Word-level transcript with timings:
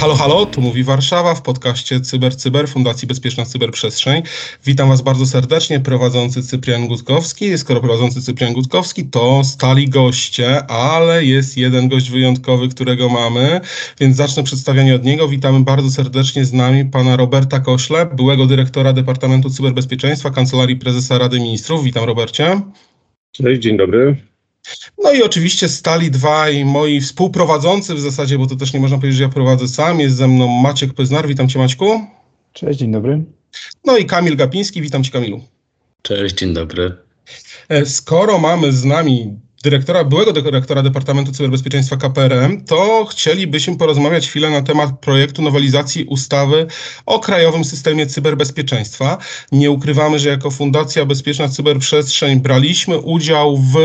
Halo, 0.00 0.14
halo, 0.14 0.46
tu 0.46 0.60
mówi 0.60 0.84
Warszawa 0.84 1.34
w 1.34 1.42
podcaście 1.42 2.00
Cyber 2.00 2.36
Cyber 2.36 2.68
Fundacji 2.68 3.08
Bezpieczna 3.08 3.44
Cyberprzestrzeń. 3.44 4.22
Witam 4.66 4.88
Was 4.88 5.02
bardzo 5.02 5.26
serdecznie, 5.26 5.80
prowadzący 5.80 6.42
Cyprian 6.42 6.88
Gutkowski. 6.88 7.58
Skoro 7.58 7.80
prowadzący 7.80 8.22
Cyprian 8.22 8.52
Gutkowski, 8.52 9.04
to 9.04 9.44
stali 9.44 9.88
goście, 9.88 10.66
ale 10.66 11.24
jest 11.24 11.56
jeden 11.56 11.88
gość 11.88 12.10
wyjątkowy, 12.10 12.68
którego 12.68 13.08
mamy, 13.08 13.60
więc 14.00 14.16
zacznę 14.16 14.42
przedstawianie 14.42 14.94
od 14.94 15.04
niego. 15.04 15.28
Witamy 15.28 15.60
bardzo 15.60 15.90
serdecznie 15.90 16.44
z 16.44 16.52
nami 16.52 16.84
pana 16.84 17.16
Roberta 17.16 17.60
Kośle, 17.60 18.06
byłego 18.06 18.46
dyrektora 18.46 18.92
Departamentu 18.92 19.50
Cyberbezpieczeństwa 19.50 20.30
Kancelarii 20.30 20.76
Prezesa 20.76 21.18
Rady 21.18 21.40
Ministrów. 21.40 21.84
Witam 21.84 22.04
Robercie. 22.04 22.60
Cześć, 23.32 23.62
dzień 23.62 23.76
dobry. 23.76 24.29
No 24.98 25.12
i 25.12 25.22
oczywiście 25.22 25.68
stali 25.68 26.10
dwaj 26.10 26.64
moi 26.64 27.00
współprowadzący 27.00 27.94
w 27.94 28.00
zasadzie, 28.00 28.38
bo 28.38 28.46
to 28.46 28.56
też 28.56 28.72
nie 28.72 28.80
można 28.80 28.96
powiedzieć, 28.96 29.16
że 29.16 29.22
ja 29.22 29.28
prowadzę 29.28 29.68
sam. 29.68 30.00
Jest 30.00 30.16
ze 30.16 30.28
mną 30.28 30.48
Maciek 30.48 30.94
Pyznar, 30.94 31.28
witam 31.28 31.48
Cię 31.48 31.58
Maćku. 31.58 32.06
Cześć, 32.52 32.78
dzień 32.78 32.92
dobry. 32.92 33.24
No 33.84 33.96
i 33.96 34.06
Kamil 34.06 34.36
Gapiński, 34.36 34.82
witam 34.82 35.04
Cię 35.04 35.10
Kamilu. 35.10 35.40
Cześć, 36.02 36.34
dzień 36.34 36.54
dobry. 36.54 36.96
E, 37.68 37.86
skoro 37.86 38.38
mamy 38.38 38.72
z 38.72 38.84
nami 38.84 39.38
dyrektora, 39.62 40.04
byłego 40.04 40.32
dyrektora 40.32 40.82
Departamentu 40.82 41.32
Cyberbezpieczeństwa 41.32 41.96
KPRM, 41.96 42.64
to 42.64 43.06
chcielibyśmy 43.10 43.76
porozmawiać 43.76 44.28
chwilę 44.28 44.50
na 44.50 44.62
temat 44.62 44.98
projektu 45.00 45.42
nowelizacji 45.42 46.04
ustawy 46.04 46.66
o 47.06 47.18
Krajowym 47.18 47.64
Systemie 47.64 48.06
Cyberbezpieczeństwa. 48.06 49.18
Nie 49.52 49.70
ukrywamy, 49.70 50.18
że 50.18 50.28
jako 50.28 50.50
Fundacja 50.50 51.06
Bezpieczna 51.06 51.48
Cyberprzestrzeń 51.48 52.40
braliśmy 52.40 52.98
udział 52.98 53.56
w 53.56 53.76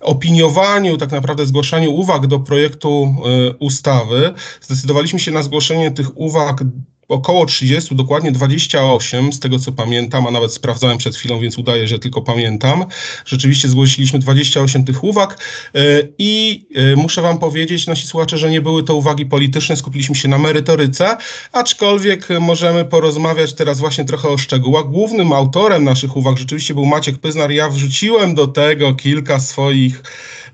opiniowaniu, 0.00 0.96
tak 0.96 1.10
naprawdę 1.10 1.46
zgłaszaniu 1.46 1.92
uwag 1.92 2.26
do 2.26 2.38
projektu 2.40 3.14
y, 3.50 3.56
ustawy. 3.58 4.34
Zdecydowaliśmy 4.60 5.18
się 5.18 5.30
na 5.30 5.42
zgłoszenie 5.42 5.90
tych 5.90 6.18
uwag 6.18 6.64
około 7.12 7.46
30, 7.46 7.96
dokładnie 7.96 8.32
28, 8.32 9.32
z 9.32 9.40
tego 9.40 9.58
co 9.58 9.72
pamiętam, 9.72 10.26
a 10.26 10.30
nawet 10.30 10.54
sprawdzałem 10.54 10.98
przed 10.98 11.16
chwilą, 11.16 11.40
więc 11.40 11.58
udaje, 11.58 11.88
że 11.88 11.98
tylko 11.98 12.22
pamiętam. 12.22 12.84
Rzeczywiście 13.26 13.68
zgłosiliśmy 13.68 14.18
28 14.18 14.84
tych 14.84 15.04
uwag 15.04 15.38
e, 15.74 15.78
i 16.18 16.64
e, 16.74 16.96
muszę 16.96 17.22
Wam 17.22 17.38
powiedzieć, 17.38 17.86
nasi 17.86 18.06
słuchacze, 18.06 18.38
że 18.38 18.50
nie 18.50 18.60
były 18.60 18.82
to 18.82 18.94
uwagi 18.94 19.26
polityczne, 19.26 19.76
skupiliśmy 19.76 20.14
się 20.14 20.28
na 20.28 20.38
merytoryce, 20.38 21.16
aczkolwiek 21.52 22.28
możemy 22.40 22.84
porozmawiać 22.84 23.52
teraz 23.52 23.78
właśnie 23.78 24.04
trochę 24.04 24.28
o 24.28 24.38
szczegółach. 24.38 24.84
Głównym 24.84 25.32
autorem 25.32 25.84
naszych 25.84 26.16
uwag 26.16 26.38
rzeczywiście 26.38 26.74
był 26.74 26.86
Maciek 26.86 27.18
Pyznar. 27.18 27.50
Ja 27.50 27.68
wrzuciłem 27.68 28.34
do 28.34 28.46
tego 28.46 28.94
kilka 28.94 29.40
swoich 29.40 30.02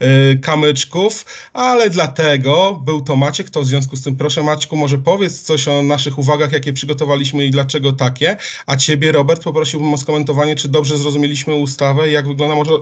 Y, 0.02 0.38
kamyczków, 0.38 1.24
ale 1.52 1.90
dlatego 1.90 2.80
był 2.84 3.00
to 3.00 3.16
Maciek, 3.16 3.50
to 3.50 3.62
w 3.62 3.66
związku 3.66 3.96
z 3.96 4.02
tym 4.02 4.16
proszę 4.16 4.42
Maćku, 4.42 4.76
może 4.76 4.98
powiedz 4.98 5.42
coś 5.42 5.68
o 5.68 5.82
naszych 5.82 6.18
uwagach, 6.18 6.47
jakie 6.52 6.72
przygotowaliśmy 6.72 7.46
i 7.46 7.50
dlaczego 7.50 7.92
takie, 7.92 8.36
a 8.66 8.76
ciebie 8.76 9.12
Robert 9.12 9.42
poprosiłbym 9.42 9.94
o 9.94 9.98
skomentowanie, 9.98 10.56
czy 10.56 10.68
dobrze 10.68 10.98
zrozumieliśmy 10.98 11.54
ustawę 11.54 12.08
i 12.08 12.12
jak 12.12 12.28
wygląda, 12.28 12.54
może 12.54 12.72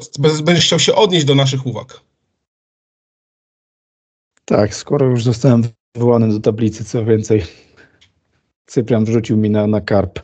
będziesz 0.44 0.64
chciał 0.64 0.78
się 0.78 0.94
odnieść 0.94 1.26
do 1.26 1.34
naszych 1.34 1.66
uwag. 1.66 2.00
Tak, 4.44 4.74
skoro 4.74 5.06
już 5.06 5.24
zostałem 5.24 5.62
wywołany 5.94 6.28
do 6.28 6.40
tablicy, 6.40 6.84
co 6.84 7.04
więcej, 7.04 7.42
Cyprian 8.66 9.04
wrzucił 9.04 9.36
mi 9.36 9.50
na, 9.50 9.66
na 9.66 9.80
karp 9.80 10.20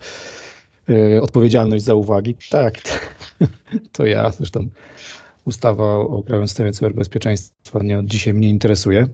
yy, 0.89 1.23
odpowiedzialność 1.23 1.85
za 1.85 1.95
uwagi. 1.95 2.37
Tak, 2.51 2.75
to 3.93 4.07
ja 4.07 4.31
zresztą 4.31 4.69
ustawa 5.45 5.97
o 5.97 6.23
Krajowym 6.23 6.49
Systemie 6.49 6.73
Cyberbezpieczeństwa 6.73 7.79
nie, 7.83 8.03
dzisiaj 8.05 8.35
mnie 8.35 8.49
interesuje. 8.49 9.09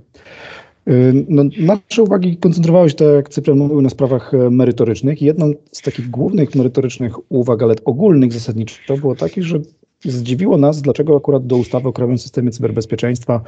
Y, 0.89 1.25
no, 1.29 1.43
nasze 1.59 2.03
uwagi 2.03 2.37
koncentrowały 2.37 2.91
się, 2.91 2.95
tak 2.95 3.15
jak 3.15 3.29
Cyprian 3.29 3.59
mówił, 3.59 3.81
na 3.81 3.91
sprawach 3.91 4.35
e, 4.35 4.51
merytorycznych. 4.51 5.23
Jedną 5.23 5.53
z 5.73 5.83
takich 5.83 6.11
głównych 6.11 6.55
merytorycznych 6.55 7.33
uwag, 7.33 7.63
ale 7.63 7.75
ogólnych 7.85 8.33
zasadniczo, 8.33 8.97
było 8.97 9.15
takie, 9.15 9.43
że 9.43 9.61
zdziwiło 10.05 10.57
nas, 10.57 10.83
dlaczego 10.83 11.17
akurat 11.17 11.47
do 11.47 11.57
ustawy 11.57 11.89
o 11.89 11.93
Krajowym 11.93 12.19
Systemie 12.19 12.51
Cyberbezpieczeństwa 12.51 13.43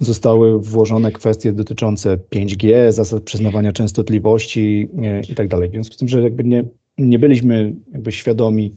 zostały 0.00 0.60
włożone 0.60 1.12
kwestie 1.12 1.52
dotyczące 1.52 2.16
5G, 2.16 2.92
zasad 2.92 3.22
przyznawania 3.22 3.72
częstotliwości 3.72 4.88
e, 5.02 5.20
i 5.20 5.34
tak. 5.34 5.48
W 5.48 5.70
związku 5.70 5.94
z 5.94 5.98
tym, 5.98 6.08
że 6.08 6.22
jakby 6.22 6.44
nie, 6.44 6.64
nie 6.98 7.18
byliśmy 7.18 7.74
jakby 7.92 8.12
świadomi 8.12 8.74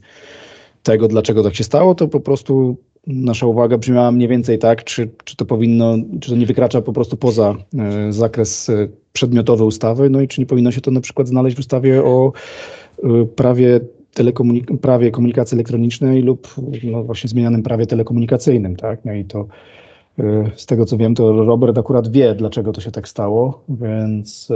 tego, 0.82 1.08
dlaczego 1.08 1.42
tak 1.42 1.54
się 1.54 1.64
stało, 1.64 1.94
to 1.94 2.08
po 2.08 2.20
prostu 2.20 2.76
nasza 3.06 3.46
uwaga 3.46 3.78
brzmiała 3.78 4.12
mniej 4.12 4.28
więcej 4.28 4.58
tak, 4.58 4.84
czy, 4.84 5.08
czy 5.24 5.36
to 5.36 5.44
powinno, 5.44 5.96
czy 6.20 6.30
to 6.30 6.36
nie 6.36 6.46
wykracza 6.46 6.82
po 6.82 6.92
prostu 6.92 7.16
poza 7.16 7.54
e, 7.78 8.12
zakres 8.12 8.68
e, 8.68 8.88
przedmiotowy 9.12 9.64
ustawy, 9.64 10.10
no 10.10 10.20
i 10.20 10.28
czy 10.28 10.40
nie 10.40 10.46
powinno 10.46 10.72
się 10.72 10.80
to 10.80 10.90
na 10.90 11.00
przykład 11.00 11.28
znaleźć 11.28 11.56
w 11.56 11.60
ustawie 11.60 12.04
o 12.04 12.32
e, 13.04 13.24
prawie, 13.24 13.80
telekomunik- 14.14 14.78
prawie 14.78 15.10
komunikacji 15.10 15.56
elektronicznej 15.56 16.22
lub 16.22 16.54
no 16.82 17.04
właśnie 17.04 17.28
zmienianym 17.28 17.62
prawie 17.62 17.86
telekomunikacyjnym, 17.86 18.76
tak? 18.76 19.04
No 19.04 19.12
i 19.12 19.24
to 19.24 19.46
z 20.56 20.66
tego 20.66 20.84
co 20.84 20.96
wiem, 20.96 21.14
to 21.14 21.44
Robert 21.44 21.78
akurat 21.78 22.12
wie, 22.12 22.34
dlaczego 22.34 22.72
to 22.72 22.80
się 22.80 22.90
tak 22.90 23.08
stało, 23.08 23.64
więc 23.68 24.48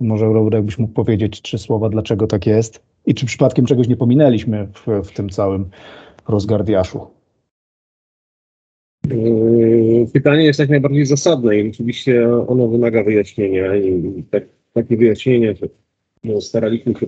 może 0.00 0.24
Robert 0.26 0.54
jakbyś 0.54 0.78
mógł 0.78 0.92
powiedzieć 0.92 1.42
trzy 1.42 1.58
słowa, 1.58 1.88
dlaczego 1.88 2.26
tak 2.26 2.46
jest 2.46 2.82
i 3.06 3.14
czy 3.14 3.26
przypadkiem 3.26 3.66
czegoś 3.66 3.88
nie 3.88 3.96
pominęliśmy 3.96 4.68
w, 4.72 5.08
w 5.08 5.12
tym 5.12 5.30
całym 5.30 5.70
rozgardiaszu. 6.28 7.06
Yy, 9.10 10.06
pytanie 10.12 10.44
jest 10.44 10.58
jak 10.58 10.68
najbardziej 10.68 11.06
zasadne 11.06 11.58
i 11.58 11.68
oczywiście 11.70 12.28
ono 12.46 12.68
wymaga 12.68 13.04
wyjaśnienia 13.04 13.76
i 13.76 14.24
tak, 14.30 14.44
takie 14.72 14.96
wyjaśnienie, 14.96 15.54
że 15.56 15.68
no, 16.24 16.40
staraliśmy 16.40 16.94
się 16.94 17.06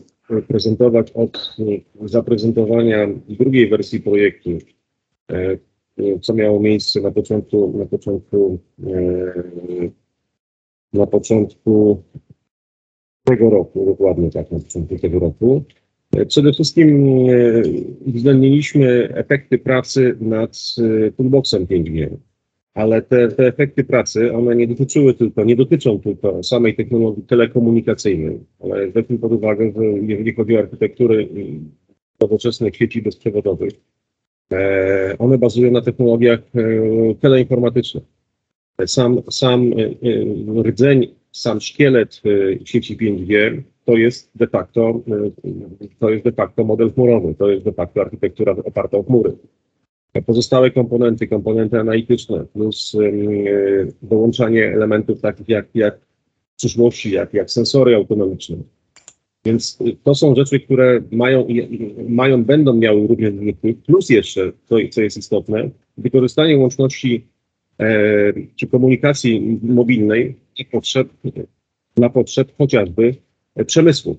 prezentować 0.49 1.13
od 1.13 1.55
yy, 1.59 2.09
zaprezentowania 2.09 3.09
drugiej 3.29 3.69
wersji 3.69 4.01
projektu, 4.01 4.51
yy, 5.29 6.21
co 6.21 6.35
miało 6.35 6.61
miejsce 6.61 7.01
na 7.01 7.11
początku, 7.11 7.79
na 7.79 7.87
początku, 7.87 8.59
na 10.93 11.07
początku 11.07 12.03
tego 13.25 13.51
roku, 13.51 13.87
dokładnie 13.87 14.31
tak, 14.31 14.51
na 14.51 14.59
początku 14.59 14.99
tego 14.99 15.19
roku. 15.19 15.65
Przede 16.29 16.53
wszystkim 16.53 17.07
e, 17.31 17.63
uwzględniliśmy 18.07 19.15
efekty 19.15 19.59
pracy 19.59 20.17
nad 20.21 20.59
e, 20.79 21.13
toolboxem 21.13 21.67
5G, 21.67 22.09
ale 22.75 23.03
te, 23.03 23.29
te 23.29 23.47
efekty 23.47 23.85
pracy, 23.85 24.33
one 24.33 24.57
nie 24.57 24.67
dotyczyły 24.67 25.15
tylko, 25.15 25.45
nie 25.45 25.57
dotyczą 25.57 26.01
tylko 26.01 26.43
samej 26.43 26.77
technologii 26.77 27.23
telekomunikacyjnej, 27.23 28.39
ale 28.61 28.89
weźmy 28.89 29.19
pod 29.19 29.33
uwagę, 29.33 29.73
że 29.77 29.85
jeżeli 29.85 30.35
chodzi 30.35 30.57
o 30.57 30.59
architektury 30.59 31.29
nowoczesnych 32.21 32.77
sieci 32.77 33.03
bezprzewodowych, 33.03 33.73
e, 34.53 35.17
one 35.19 35.39
bazują 35.39 35.71
na 35.71 35.81
technologiach 35.81 36.41
teleinformatycznych. 37.21 38.05
Sam, 38.87 39.23
sam 39.31 39.71
rdzeń, 40.63 41.07
sam 41.33 41.61
szkielet 41.61 42.23
sieci 42.65 42.97
5G 42.97 43.63
to 43.87 43.97
jest 43.97 44.31
de 44.35 44.47
facto, 44.47 45.01
y, 45.85 45.89
to 45.99 46.11
jest 46.11 46.25
de 46.25 46.33
facto 46.33 46.65
model 46.65 46.93
chmurowy, 46.93 47.35
to 47.35 47.49
jest 47.51 47.65
de 47.65 47.73
facto 47.73 48.01
architektura 48.01 48.53
oparta 48.65 48.97
o 48.97 49.03
chmury. 49.03 49.33
Pozostałe 50.27 50.71
komponenty, 50.71 51.27
komponenty 51.27 51.81
analityczne, 51.81 52.45
plus 52.53 52.97
dołączanie 54.03 54.65
elementów 54.65 55.21
takich 55.21 55.49
jak, 55.49 55.67
jak 55.75 55.99
w 56.53 56.57
przyszłości, 56.57 57.11
jak, 57.11 57.35
jak 57.35 57.51
sensory 57.51 57.95
autonomiczne. 57.95 58.57
Więc 59.47 59.79
y, 59.81 59.97
to 60.05 60.15
są 60.15 60.35
rzeczy, 60.35 60.61
które 60.61 61.01
mają, 61.13 61.47
mają 62.09 62.45
będą 62.45 62.75
miały 62.75 63.07
również 63.07 63.33
plus 63.87 64.11
jeszcze, 64.11 64.53
to, 64.69 64.77
co 64.91 65.03
jest 65.03 65.17
istotne, 65.17 65.71
wykorzystanie 65.99 66.59
łączności 66.59 67.27
e, 67.81 68.33
czy 68.57 68.67
komunikacji 68.67 69.61
mobilnej 69.63 70.37
na 70.59 70.65
potrzeb, 70.65 71.09
na 71.97 72.11
potrzeb 72.11 72.53
chociażby 72.59 73.15
przemysłu. 73.65 74.19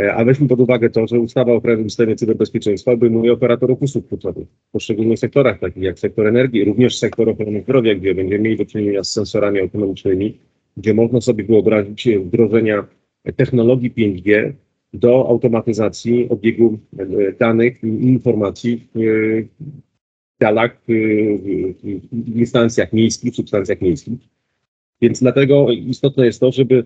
E, 0.00 0.14
a 0.14 0.24
weźmy 0.24 0.48
pod 0.48 0.60
uwagę 0.60 0.90
to, 0.90 1.06
że 1.06 1.20
ustawa 1.20 1.52
o 1.52 1.60
Krajowym 1.60 1.90
Systemie 1.90 2.16
Cyberbezpieczeństwa 2.16 2.92
obejmuje 2.92 3.32
operatorów 3.32 3.82
usług 3.82 4.08
kluczowych 4.08 4.48
w 4.68 4.70
poszczególnych 4.72 5.18
sektorach, 5.18 5.58
takich 5.58 5.82
jak 5.82 5.98
sektor 5.98 6.26
energii, 6.26 6.64
również 6.64 6.98
sektor 6.98 7.28
ochrony 7.28 7.62
zdrowia, 7.62 7.94
gdzie 7.94 8.14
będziemy 8.14 8.42
mieli 8.44 8.56
do 8.56 8.64
czynienia 8.64 9.04
z 9.04 9.12
sensorami 9.12 9.60
autonomicznymi, 9.60 10.38
gdzie 10.76 10.94
można 10.94 11.20
sobie 11.20 11.44
wyobrazić 11.44 12.08
wdrożenia 12.24 12.86
technologii 13.36 13.92
5G 13.92 14.52
do 14.92 15.28
automatyzacji 15.28 16.28
obiegu 16.28 16.78
e, 16.98 17.32
danych 17.32 17.84
i 17.84 17.86
informacji 17.86 18.88
w 18.94 19.44
dalach, 20.40 20.76
w 20.88 22.36
instancjach 22.36 22.92
miejskich, 22.92 23.34
substancjach 23.34 23.80
miejskich. 23.80 24.18
Więc 25.00 25.20
dlatego 25.20 25.70
istotne 25.70 26.26
jest 26.26 26.40
to, 26.40 26.52
żeby 26.52 26.84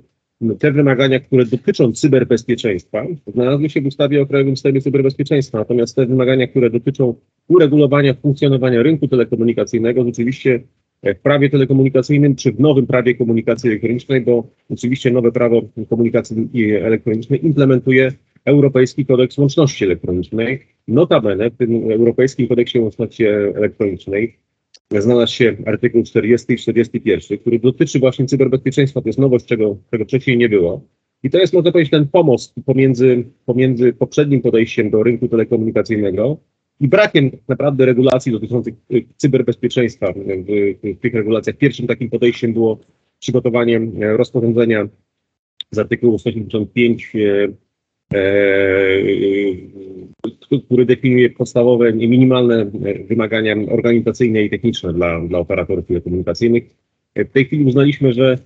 te 0.59 0.73
wymagania, 0.73 1.21
które 1.21 1.45
dotyczą 1.45 1.93
cyberbezpieczeństwa, 1.93 3.07
znalazły 3.27 3.71
się 3.71 3.81
w 3.81 3.87
ustawie 3.87 4.23
o 4.23 4.27
Krajowym 4.27 4.57
Systemie 4.57 4.81
Cyberbezpieczeństwa. 4.81 5.59
Natomiast 5.59 5.97
te 5.97 6.07
wymagania, 6.07 6.47
które 6.47 6.71
dotyczą 6.71 7.15
uregulowania 7.49 8.15
funkcjonowania 8.15 8.83
rynku 8.83 9.09
telekomunikacyjnego, 9.09 10.05
rzeczywiście 10.05 10.61
w 11.03 11.19
prawie 11.23 11.51
telekomunikacyjnym 11.51 12.37
czy 12.37 12.53
w 12.53 12.61
nowym 12.61 12.87
prawie 12.87 13.15
komunikacji 13.15 13.71
elektronicznej, 13.71 14.21
bo 14.21 14.49
oczywiście 14.71 15.11
nowe 15.11 15.33
prawo 15.33 15.63
komunikacji 15.89 16.49
elektronicznej 16.75 17.47
implementuje 17.47 18.13
Europejski 18.45 19.07
Kodeks 19.07 19.39
Łączności 19.39 19.85
Elektronicznej. 19.85 20.67
Notabene 20.89 21.51
w 21.51 21.57
tym 21.57 21.93
Europejskim 21.93 22.49
Kodeksie 22.49 22.79
Łączności 22.79 23.25
Elektronicznej 23.27 24.37
znalazł 24.99 25.35
się 25.35 25.57
artykuł 25.67 26.03
40 26.03 26.53
i 26.53 26.57
41, 26.57 27.39
który 27.39 27.59
dotyczy 27.59 27.99
właśnie 27.99 28.27
cyberbezpieczeństwa. 28.27 29.01
To 29.01 29.09
jest 29.09 29.19
nowość, 29.19 29.45
czego, 29.45 29.77
czego 29.91 30.05
wcześniej 30.05 30.39
nie 30.39 30.49
było. 30.49 30.83
I 31.23 31.31
to 31.31 31.39
jest, 31.39 31.53
można 31.53 31.73
powiedzieć, 31.73 31.91
ten 31.91 32.09
pomost 32.09 32.55
pomiędzy, 32.67 33.25
pomiędzy 33.47 33.93
poprzednim 33.93 34.43
podejściem 34.43 34.91
do 34.91 35.03
rynku 35.03 35.29
telekomunikacyjnego 35.29 36.37
i 36.81 36.89
brakiem 36.89 37.31
naprawdę 37.49 37.87
regulacji 37.87 38.33
dotyczących 38.33 38.75
y, 38.93 39.05
cyberbezpieczeństwa 39.17 40.13
w, 40.13 40.17
w, 40.97 41.01
tych 41.01 41.15
regulacjach. 41.15 41.57
Pierwszym 41.57 41.87
takim 41.87 42.11
podejściem 42.11 42.53
było 42.53 42.79
przygotowanie 43.19 43.77
e, 44.01 44.17
rozporządzenia 44.17 44.89
z 45.71 45.79
artykułu 45.79 46.19
175 46.19 47.13
który 50.67 50.87
definiuje 50.87 51.31
podstawowe, 51.31 51.93
minimalne 51.93 52.71
wymagania 53.09 53.57
organizacyjne 53.71 54.43
i 54.43 54.51
techniczne 54.51 54.93
dla, 54.93 55.21
dla 55.21 55.39
operatorów 55.39 55.87
telekomunikacyjnych. 55.87 56.65
W 57.17 57.33
tej 57.33 57.45
chwili 57.45 57.65
uznaliśmy, 57.65 58.13
że 58.13 58.39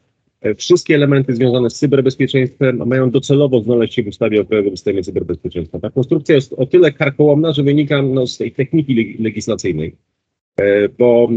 wszystkie 0.57 0.95
elementy 0.95 1.35
związane 1.35 1.71
z 1.71 1.75
cyberbezpieczeństwem 1.75 2.83
mają 2.87 3.11
docelowo 3.11 3.61
znaleźć 3.61 3.95
się 3.95 4.03
w 4.03 4.09
ustawie 4.09 4.41
o 4.41 4.45
Krajowym 4.45 4.77
Systemie 4.77 5.03
Cyberbezpieczeństwa. 5.03 5.79
Ta 5.79 5.91
konstrukcja 5.91 6.35
jest 6.35 6.53
o 6.53 6.67
tyle 6.67 6.93
karkołomna, 6.93 7.53
że 7.53 7.63
wynika 7.63 8.03
no, 8.03 8.27
z 8.27 8.39
tej 8.39 8.53
techniki 8.53 9.17
legislacyjnej, 9.21 9.97
bo 10.99 11.29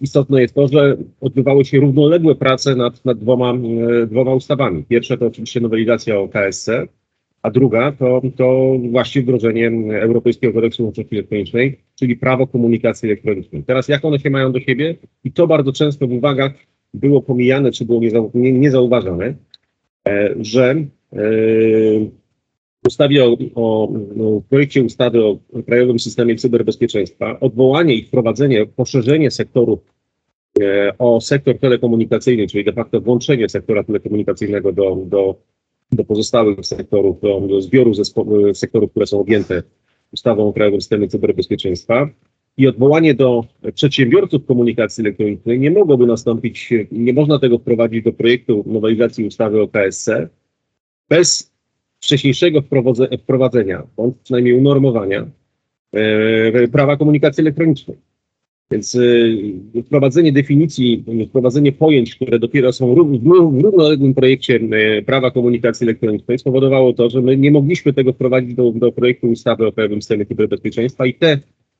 istotne 0.00 0.42
jest 0.42 0.54
to, 0.54 0.68
że 0.68 0.96
odbywały 1.20 1.64
się 1.64 1.80
równoległe 1.80 2.34
prace 2.34 2.76
nad, 2.76 3.04
nad 3.04 3.18
dwoma, 3.18 3.54
dwoma 4.06 4.34
ustawami. 4.34 4.84
Pierwsza 4.88 5.16
to 5.16 5.26
oczywiście 5.26 5.60
nowelizacja 5.60 6.18
o 6.18 6.28
KSC, 6.28 6.68
a 7.42 7.50
druga 7.50 7.92
to, 7.92 8.22
to 8.36 8.76
właśnie 8.90 9.22
wdrożenie 9.22 9.70
Europejskiego 10.00 10.52
Kodeksu 10.52 10.84
Łączności 10.84 11.14
Elektronicznej, 11.14 11.78
czyli 11.94 12.16
prawo 12.16 12.46
komunikacji 12.46 13.08
elektronicznej. 13.08 13.62
Teraz 13.62 13.88
jak 13.88 14.04
one 14.04 14.18
się 14.18 14.30
mają 14.30 14.52
do 14.52 14.60
siebie? 14.60 14.94
I 15.24 15.32
to 15.32 15.46
bardzo 15.46 15.72
często 15.72 16.06
w 16.06 16.12
uwagach 16.12 16.52
było 16.94 17.22
pomijane, 17.22 17.72
czy 17.72 17.84
było 17.84 18.00
nie, 18.34 18.52
niezauważane, 18.52 19.34
e, 20.08 20.34
że 20.40 20.70
e, 21.12 21.18
ustawie 22.86 23.24
o, 23.24 23.36
o, 23.54 23.84
o 23.84 24.40
projekcie 24.48 24.82
ustawy 24.82 25.24
o 25.24 25.38
Krajowym 25.66 25.98
Systemie 25.98 26.36
Cyberbezpieczeństwa 26.36 27.40
odwołanie 27.40 27.94
i 27.94 28.04
wprowadzenie, 28.04 28.66
poszerzenie 28.66 29.30
sektorów 29.30 29.78
e, 30.60 30.92
o 30.98 31.20
sektor 31.20 31.58
telekomunikacyjny, 31.58 32.46
czyli 32.46 32.64
de 32.64 32.72
facto 32.72 33.00
włączenie 33.00 33.48
sektora 33.48 33.84
telekomunikacyjnego 33.84 34.72
do, 34.72 34.96
do 35.06 35.34
do 35.92 36.04
pozostałych 36.04 36.66
sektorów, 36.66 37.20
do, 37.20 37.60
zbioru 37.60 37.92
zespo- 37.92 38.54
sektorów, 38.54 38.90
które 38.90 39.06
są 39.06 39.20
objęte 39.20 39.62
ustawą 40.12 40.48
o 40.48 40.52
Krajowym 40.52 40.80
Systemie 40.80 41.08
Cyberbezpieczeństwa 41.08 42.08
i 42.56 42.68
odwołanie 42.68 43.14
do 43.14 43.44
przedsiębiorców 43.74 44.46
komunikacji 44.46 45.02
elektronicznej 45.02 45.60
nie 45.60 45.70
mogłoby 45.70 46.06
nastąpić, 46.06 46.70
nie 46.92 47.12
można 47.12 47.38
tego 47.38 47.58
wprowadzić 47.58 48.04
do 48.04 48.12
projektu 48.12 48.64
nowelizacji 48.66 49.26
ustawy 49.26 49.62
o 49.62 49.68
KSC 49.68 50.08
bez 51.08 51.52
wcześniejszego 52.00 52.62
wprowadzenia, 53.22 53.82
bądź 53.96 54.14
przynajmniej 54.24 54.54
unormowania 54.54 55.26
e, 55.92 56.68
prawa 56.68 56.96
komunikacji 56.96 57.40
elektronicznej. 57.40 58.07
Więc 58.70 58.94
y, 58.94 59.82
wprowadzenie 59.86 60.32
definicji, 60.32 61.04
wprowadzenie 61.28 61.72
pojęć, 61.72 62.14
które 62.14 62.38
dopiero 62.38 62.72
są 62.72 62.94
w 62.94 62.96
równoległym 62.96 64.14
projekcie 64.14 64.54
y, 64.54 65.02
prawa 65.02 65.30
komunikacji 65.30 65.84
elektronicznej 65.84 66.38
spowodowało 66.38 66.92
to, 66.92 67.10
że 67.10 67.20
my 67.20 67.36
nie 67.36 67.50
mogliśmy 67.50 67.92
tego 67.92 68.12
wprowadzić 68.12 68.54
do, 68.54 68.72
do 68.72 68.92
projektu 68.92 69.26
ustawy 69.26 69.66
o 69.66 69.72
Krajowym 69.72 70.02
Systemie 70.02 70.26
Cyberbezpieczeństwa 70.26 71.06
i 71.06 71.14
te 71.14 71.38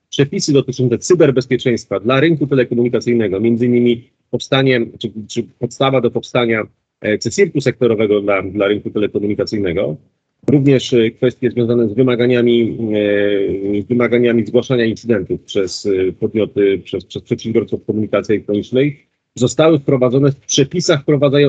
przepisy 0.09 0.53
dotyczące 0.53 0.99
cyberbezpieczeństwa 0.99 2.01
dla 2.01 2.21
rynku 2.21 2.47
telekomunikacyjnego, 2.47 3.41
między 3.41 3.67
innymi 3.67 4.11
powstanie, 4.31 4.87
czy, 4.99 5.13
czy 5.29 5.43
podstawa 5.59 6.01
do 6.01 6.11
powstania 6.11 6.63
e, 7.01 7.19
CSIRT-u 7.19 7.61
sektorowego 7.61 8.21
dla, 8.21 8.43
dla 8.43 8.69
rynku 8.69 8.91
telekomunikacyjnego, 8.91 9.97
Również 10.47 10.93
e, 10.93 11.11
kwestie 11.11 11.51
związane 11.51 11.89
z 11.89 11.95
wymaganiami, 11.95 12.79
e, 12.95 13.83
wymaganiami 13.83 14.47
zgłaszania 14.47 14.85
incydentów 14.85 15.43
przez 15.43 15.87
e, 15.87 16.13
podmioty, 16.13 16.79
przez, 16.85 17.05
przez 17.05 17.23
przedsiębiorców 17.23 17.85
komunikacji 17.85 18.35
elektronicznej 18.35 19.07
zostały 19.35 19.79
wprowadzone 19.79 20.33
w 20.33 20.37
przepisach 20.37 21.01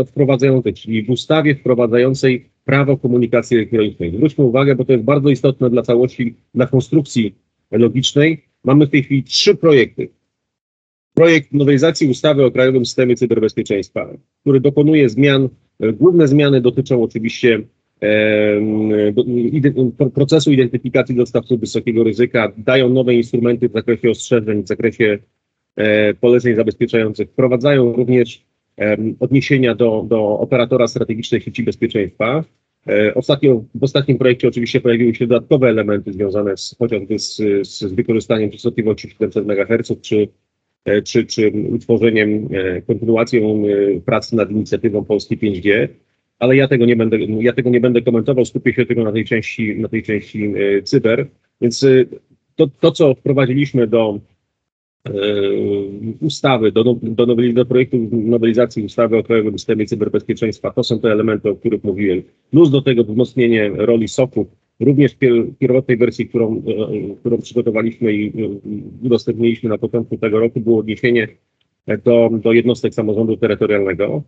wprowadzających, 0.07 0.75
czyli 0.75 1.03
w 1.03 1.09
ustawie 1.09 1.55
wprowadzającej 1.55 2.45
prawo 2.65 2.97
komunikacji 2.97 3.57
elektronicznej. 3.57 4.11
Zwróćmy 4.15 4.43
uwagę, 4.43 4.75
bo 4.75 4.85
to 4.85 4.91
jest 4.91 5.03
bardzo 5.03 5.29
istotne 5.29 5.69
dla 5.69 5.81
całości, 5.81 6.35
dla 6.55 6.67
konstrukcji 6.67 7.35
logicznej. 7.71 8.43
Mamy 8.63 8.87
w 8.87 8.89
tej 8.89 9.03
chwili 9.03 9.23
trzy 9.23 9.55
projekty. 9.55 10.09
Projekt 11.13 11.53
nowelizacji 11.53 12.07
ustawy 12.07 12.45
o 12.45 12.51
Krajowym 12.51 12.85
Systemie 12.85 13.15
Cyberbezpieczeństwa, 13.15 14.09
który 14.41 14.59
dokonuje 14.59 15.09
zmian, 15.09 15.49
główne 15.93 16.27
zmiany 16.27 16.61
dotyczą 16.61 17.03
oczywiście 17.03 17.61
procesu 20.13 20.51
identyfikacji 20.51 21.15
dostawców 21.15 21.59
wysokiego 21.59 22.03
ryzyka, 22.03 22.51
dają 22.57 22.89
nowe 22.89 23.13
instrumenty 23.13 23.69
w 23.69 23.73
zakresie 23.73 24.09
ostrzeżeń, 24.09 24.63
w 24.63 24.67
zakresie 24.67 25.19
e, 25.75 26.13
poleceń 26.13 26.55
zabezpieczających, 26.55 27.29
wprowadzają 27.29 27.93
również 27.93 28.49
odniesienia 29.19 29.75
do, 29.75 30.05
do 30.07 30.39
operatora 30.39 30.87
strategicznej 30.87 31.41
sieci 31.41 31.63
bezpieczeństwa. 31.63 32.43
E, 32.87 33.13
ostatnio, 33.15 33.63
w 33.75 33.83
ostatnim 33.83 34.17
projekcie 34.17 34.47
oczywiście 34.47 34.81
pojawiły 34.81 35.15
się 35.15 35.27
dodatkowe 35.27 35.69
elementy 35.69 36.13
związane 36.13 36.57
z, 36.57 36.75
chociażby 36.79 37.19
z, 37.19 37.37
z 37.67 37.83
wykorzystaniem 37.83 38.51
częstotliwości 38.51 39.09
700 39.09 39.45
MHz, 39.45 40.01
czy, 40.01 40.27
e, 40.85 41.01
czy, 41.01 41.25
czy 41.25 41.51
utworzeniem, 41.71 42.49
kontynuacją 42.87 43.63
pracy 44.05 44.35
nad 44.35 44.51
inicjatywą 44.51 45.05
Polski 45.05 45.37
5G 45.37 45.87
ale 46.39 46.55
ja 46.55 46.67
tego 46.67 46.85
nie 46.85 46.95
będę, 46.95 47.17
ja 47.19 47.53
tego 47.53 47.69
nie 47.69 47.81
będę 47.81 48.01
komentował, 48.01 48.45
skupię 48.45 48.73
się 48.73 48.85
tylko 48.85 49.03
na 49.03 49.11
tej 49.11 49.25
części, 49.25 49.79
na 49.79 49.87
tej 49.87 50.03
części 50.03 50.53
e, 50.77 50.81
cyber. 50.81 51.27
Więc 51.61 51.83
e, 51.83 52.05
to, 52.55 52.67
to 52.79 52.91
co 52.91 53.15
wprowadziliśmy 53.15 53.87
do 53.87 54.19
e, 55.05 55.11
ustawy, 56.21 56.71
do, 56.71 56.83
do, 57.01 57.25
do 57.53 57.65
projektu 57.65 57.97
nowelizacji 58.11 58.83
ustawy 58.83 59.17
o 59.17 59.23
Krajowym 59.23 59.59
Systemie 59.59 59.85
Cyberbezpieczeństwa, 59.85 60.71
to 60.71 60.83
są 60.83 60.99
te 60.99 61.11
elementy, 61.11 61.49
o 61.49 61.55
których 61.55 61.83
mówiłem. 61.83 62.23
Plus 62.51 62.71
do 62.71 62.81
tego 62.81 63.03
wzmocnienie 63.03 63.69
roli 63.69 64.07
SOC-ów, 64.07 64.47
również 64.79 65.13
w 65.13 65.17
pierwotnej 65.59 65.97
wersji, 65.97 66.27
którą, 66.27 66.61
którą 67.19 67.37
przygotowaliśmy 67.37 68.13
i 68.13 68.33
udostępniliśmy 69.03 69.69
na 69.69 69.77
początku 69.77 70.17
tego 70.17 70.39
roku, 70.39 70.59
było 70.59 70.79
odniesienie 70.79 71.27
do, 72.03 72.29
do 72.33 72.53
jednostek 72.53 72.93
samorządu 72.93 73.37
terytorialnego. 73.37 74.23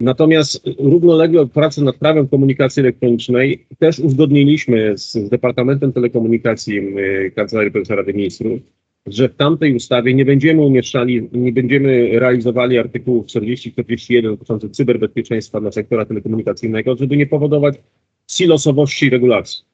Natomiast 0.00 0.68
równolegle 0.78 1.46
pracy 1.46 1.84
nad 1.84 1.96
prawem 1.96 2.28
komunikacji 2.28 2.80
elektronicznej 2.80 3.66
też 3.78 3.98
uzgodniliśmy 3.98 4.98
z, 4.98 5.28
Departamentem 5.28 5.92
Telekomunikacji 5.92 6.78
y, 6.78 7.32
Kancelarii 7.36 7.72
Prezesa 7.72 7.94
Rady 7.94 8.14
Ministrów, 8.14 8.60
że 9.06 9.28
w 9.28 9.34
tamtej 9.34 9.74
ustawie 9.74 10.14
nie 10.14 10.24
będziemy 10.24 10.62
umieszczali, 10.62 11.28
nie 11.32 11.52
będziemy 11.52 12.18
realizowali 12.18 12.78
artykułów 12.78 13.26
40-41 13.26 14.22
dotyczących 14.22 14.70
cyberbezpieczeństwa 14.70 15.60
dla 15.60 15.72
sektora 15.72 16.04
telekomunikacyjnego, 16.04 16.96
żeby 16.96 17.16
nie 17.16 17.26
powodować 17.26 17.74
silosowości 18.26 19.10
regulacji. 19.10 19.64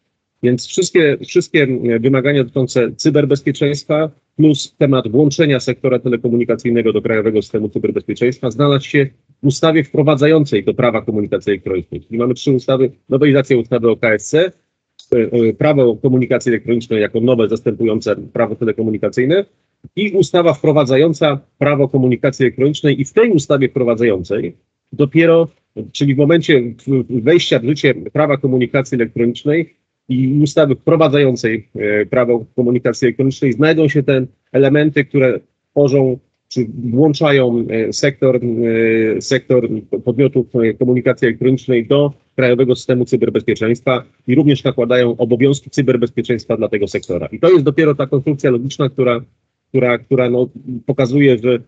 Więc 0.43 0.67
wszystkie, 0.67 1.19
wszystkie 1.27 1.67
wymagania 2.01 2.43
dotyczące 2.43 2.93
cyberbezpieczeństwa 2.97 4.11
plus 4.37 4.75
temat 4.79 5.09
włączenia 5.09 5.61
sektora 5.61 5.99
telekomunikacyjnego 5.99 6.93
do 6.93 7.03
Krajowego 7.03 7.43
Systemu 7.43 7.69
Cyberbezpieczeństwa 7.69 8.51
znalazł 8.51 8.89
się 8.89 9.07
ustawie 9.42 9.85
wprowadzającej 9.85 10.64
do 10.64 10.75
prawa 10.75 11.02
komunikacji 11.02 11.50
elektronicznej. 11.50 12.00
Czyli 12.00 12.18
mamy 12.18 12.35
trzy 12.35 12.52
ustawy, 12.52 12.90
nowelizację 13.09 13.59
ustawy 13.59 13.90
o 13.90 13.97
KSC, 13.97 14.35
e, 14.35 14.50
e, 15.12 15.52
prawo 15.52 15.97
komunikacji 15.97 16.50
elektronicznej 16.50 17.00
jako 17.00 17.21
nowe 17.21 17.49
zastępujące 17.49 18.16
prawo 18.16 18.54
telekomunikacyjne 18.54 19.45
i 19.97 20.11
ustawa 20.11 20.54
wprowadzająca 20.54 21.40
prawo 21.59 21.88
komunikacji 21.88 22.45
elektronicznej 22.45 23.00
i 23.00 23.04
w 23.04 23.12
tej 23.12 23.30
ustawie 23.30 23.68
wprowadzającej 23.68 24.57
dopiero, 24.92 25.49
czyli 25.92 26.14
w 26.14 26.18
momencie 26.18 26.62
wejścia 27.11 27.59
w 27.59 27.64
życie 27.64 27.95
prawa 27.95 28.37
komunikacji 28.37 28.95
elektronicznej 28.95 29.75
i 30.09 30.40
ustawy 30.42 30.75
wprowadzającej 30.75 31.68
e, 31.75 32.07
prawo 32.07 32.45
komunikacji 32.57 33.07
elektronicznej 33.07 33.52
znajdą 33.52 33.88
się 33.88 34.02
te 34.02 34.26
elementy, 34.52 35.04
które 35.04 35.40
tworzą 35.71 36.18
czy 36.49 36.67
włączają 36.85 37.67
e, 37.71 37.93
sektor, 37.93 38.40
e, 39.17 39.23
sektor 39.23 39.69
podmiotów 40.05 40.47
e, 40.57 40.75
komunikacji 40.75 41.28
elektronicznej 41.28 41.87
do 41.87 42.12
Krajowego 42.37 42.76
Systemu 42.76 43.05
Cyberbezpieczeństwa 43.05 44.05
i 44.26 44.35
również 44.35 44.64
nakładają 44.64 45.17
obowiązki 45.17 45.71
cyberbezpieczeństwa 45.71 46.57
dla 46.57 46.69
tego 46.69 46.88
sektora. 46.88 47.28
I 47.33 47.40
to 47.40 47.50
jest 47.50 47.64
dopiero 47.64 47.95
ta 47.95 48.07
konstrukcja 48.07 48.50
logiczna, 48.50 48.88
która, 48.88 49.21
która, 49.69 49.99
która 49.99 50.31
no, 50.31 50.49
pokazuje, 50.87 51.38
że 51.38 51.59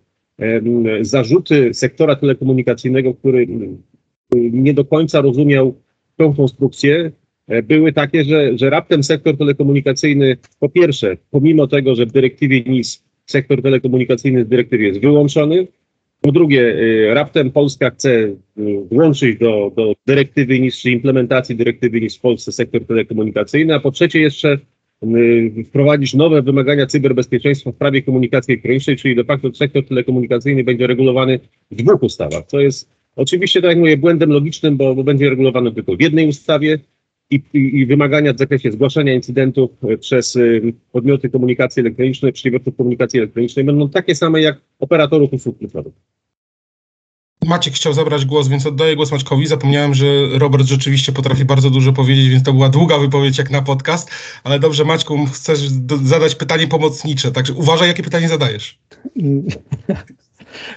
zarzuty 1.00 1.74
sektora 1.74 2.16
telekomunikacyjnego, 2.16 3.14
który 3.14 3.46
nie 4.34 4.74
do 4.74 4.84
końca 4.84 5.20
rozumiał 5.20 5.74
tą 6.16 6.34
konstrukcję, 6.34 7.12
były 7.64 7.92
takie, 7.92 8.24
że, 8.24 8.58
że 8.58 8.70
raptem 8.70 9.02
sektor 9.02 9.36
telekomunikacyjny, 9.36 10.36
po 10.58 10.68
pierwsze, 10.68 11.16
pomimo 11.30 11.66
tego, 11.66 11.94
że 11.94 12.06
w 12.06 12.12
dyrektywie 12.12 12.60
NIS 12.60 13.04
sektor 13.30 13.62
telekomunikacyjny 13.62 14.44
z 14.44 14.48
dyrektywy 14.48 14.84
jest 14.84 15.00
wyłączony, 15.00 15.66
po 16.20 16.32
drugie, 16.32 16.76
e, 17.10 17.14
raptem 17.14 17.50
Polska 17.50 17.90
chce 17.90 18.10
e, 18.10 18.36
włączyć 18.90 19.38
do, 19.38 19.72
do 19.76 19.92
dyrektywy 20.06 20.70
czy 20.70 20.90
implementacji 20.90 21.56
dyrektywy 21.56 22.00
NIS 22.00 22.16
w 22.16 22.20
Polsce 22.20 22.52
sektor 22.52 22.86
telekomunikacyjny, 22.86 23.74
a 23.74 23.80
po 23.80 23.90
trzecie 23.90 24.20
jeszcze 24.20 24.58
y, 25.02 25.64
wprowadzić 25.64 26.14
nowe 26.14 26.42
wymagania 26.42 26.86
cyberbezpieczeństwa 26.86 27.72
w 27.72 27.74
prawie 27.74 28.02
komunikacji 28.02 28.52
elektronicznej, 28.52 28.96
czyli 28.96 29.16
de 29.16 29.24
facto 29.24 29.54
sektor 29.54 29.86
telekomunikacyjny 29.86 30.64
będzie 30.64 30.86
regulowany 30.86 31.40
w 31.70 31.76
dwóch 31.76 32.02
ustawach, 32.02 32.44
co 32.46 32.60
jest 32.60 32.88
oczywiście, 33.16 33.62
tak 33.62 33.68
jak 33.68 33.78
mówię, 33.78 33.96
błędem 33.96 34.30
logicznym, 34.30 34.76
bo, 34.76 34.94
bo 34.94 35.04
będzie 35.04 35.30
regulowany 35.30 35.72
tylko 35.72 35.96
w 35.96 36.00
jednej 36.00 36.28
ustawie 36.28 36.78
i, 37.30 37.42
i, 37.52 37.86
wymagania 37.86 38.32
w 38.32 38.38
zakresie 38.38 38.72
zgłaszania 38.72 39.14
incydentów 39.14 39.70
e, 39.82 39.98
przez 39.98 40.36
y, 40.36 40.72
podmioty 40.92 41.30
komunikacji 41.30 41.80
elektronicznej, 41.80 42.32
przedsiębiorców 42.32 42.76
komunikacji 42.76 43.18
elektronicznej 43.18 43.64
będą 43.64 43.88
takie 43.88 44.14
same 44.14 44.40
jak 44.40 44.60
operatorów 44.78 45.32
usług 45.32 45.58
cyfrowych. 45.58 45.92
Maciek 47.46 47.74
chciał 47.74 47.92
zabrać 47.92 48.24
głos, 48.24 48.48
więc 48.48 48.66
oddaję 48.66 48.96
głos 48.96 49.12
Maćkowi. 49.12 49.46
Zapomniałem, 49.46 49.94
że 49.94 50.06
Robert 50.38 50.66
rzeczywiście 50.66 51.12
potrafi 51.12 51.44
bardzo 51.44 51.70
dużo 51.70 51.92
powiedzieć, 51.92 52.28
więc 52.28 52.42
to 52.42 52.52
była 52.52 52.68
długa 52.68 52.98
wypowiedź 52.98 53.38
jak 53.38 53.50
na 53.50 53.62
podcast. 53.62 54.10
Ale 54.44 54.58
dobrze, 54.58 54.84
Maćku, 54.84 55.26
chcesz 55.26 55.58
zadać 56.02 56.34
pytanie 56.34 56.66
pomocnicze, 56.66 57.32
także 57.32 57.52
uważaj, 57.52 57.88
jakie 57.88 58.02
pytanie 58.02 58.28
zadajesz. 58.28 58.78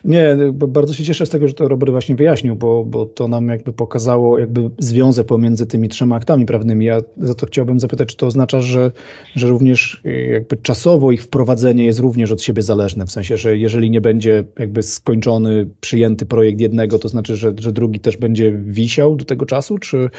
Nie, 0.04 0.38
bardzo 0.54 0.94
się 0.94 1.04
cieszę 1.04 1.26
z 1.26 1.30
tego, 1.30 1.48
że 1.48 1.54
to 1.54 1.68
Robert 1.68 1.92
właśnie 1.92 2.16
wyjaśnił, 2.16 2.56
bo, 2.56 2.86
bo 2.86 3.06
to 3.06 3.28
nam 3.28 3.48
jakby 3.48 3.74
pokazało 3.74 4.40
jakby 4.40 4.70
związek 4.80 5.28
pomiędzy 5.28 5.66
tymi 5.66 5.90
trzema 5.90 6.16
aktami 6.16 6.46
prawnymi. 6.46 6.86
Ja 6.86 7.02
za 7.18 7.36
to 7.36 7.46
chciałbym 7.46 7.80
zapytać, 7.80 8.10
czy 8.10 8.18
to 8.18 8.28
oznacza, 8.28 8.62
że, 8.62 8.92
że 9.36 9.48
również 9.48 10.02
y, 10.06 10.30
jakby 10.34 10.58
czasowo 10.58 11.12
ich 11.12 11.24
wprowadzenie 11.24 11.86
jest 11.86 12.00
również 12.00 12.32
od 12.32 12.42
siebie 12.42 12.62
zależne, 12.62 13.06
w 13.06 13.12
sensie, 13.12 13.38
że 13.38 13.58
jeżeli 13.58 13.90
nie 13.92 14.02
będzie 14.02 14.44
jakby 14.60 14.84
skończony, 14.84 15.68
przyjęty 15.82 16.26
projekt 16.26 16.60
jednego, 16.60 17.00
to 17.00 17.10
znaczy, 17.10 17.36
że, 17.36 17.54
że 17.58 17.72
drugi 17.72 18.00
też 18.00 18.18
będzie 18.18 18.52
wisiał 18.52 19.16
do 19.16 19.26
tego 19.26 19.46
czasu, 19.46 19.78
czy... 19.78 20.10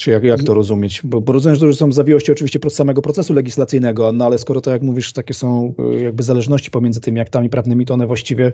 Czy 0.00 0.10
jak, 0.10 0.24
jak 0.24 0.42
to 0.42 0.54
rozumieć? 0.54 1.00
Bo, 1.04 1.20
bo 1.20 1.32
rozumiem, 1.32 1.56
że 1.56 1.66
to 1.66 1.72
są 1.72 1.92
zawiłości 1.92 2.32
oczywiście 2.32 2.58
samego 2.68 3.02
procesu 3.02 3.34
legislacyjnego, 3.34 4.12
no 4.12 4.24
ale 4.24 4.38
skoro 4.38 4.60
to, 4.60 4.70
jak 4.70 4.82
mówisz, 4.82 5.12
takie 5.12 5.34
są 5.34 5.74
y, 5.98 6.02
jakby 6.02 6.22
zależności 6.22 6.70
pomiędzy 6.70 7.00
tymi 7.00 7.20
aktami 7.20 7.48
prawnymi, 7.48 7.86
to 7.86 7.94
one 7.94 8.06
właściwie 8.06 8.52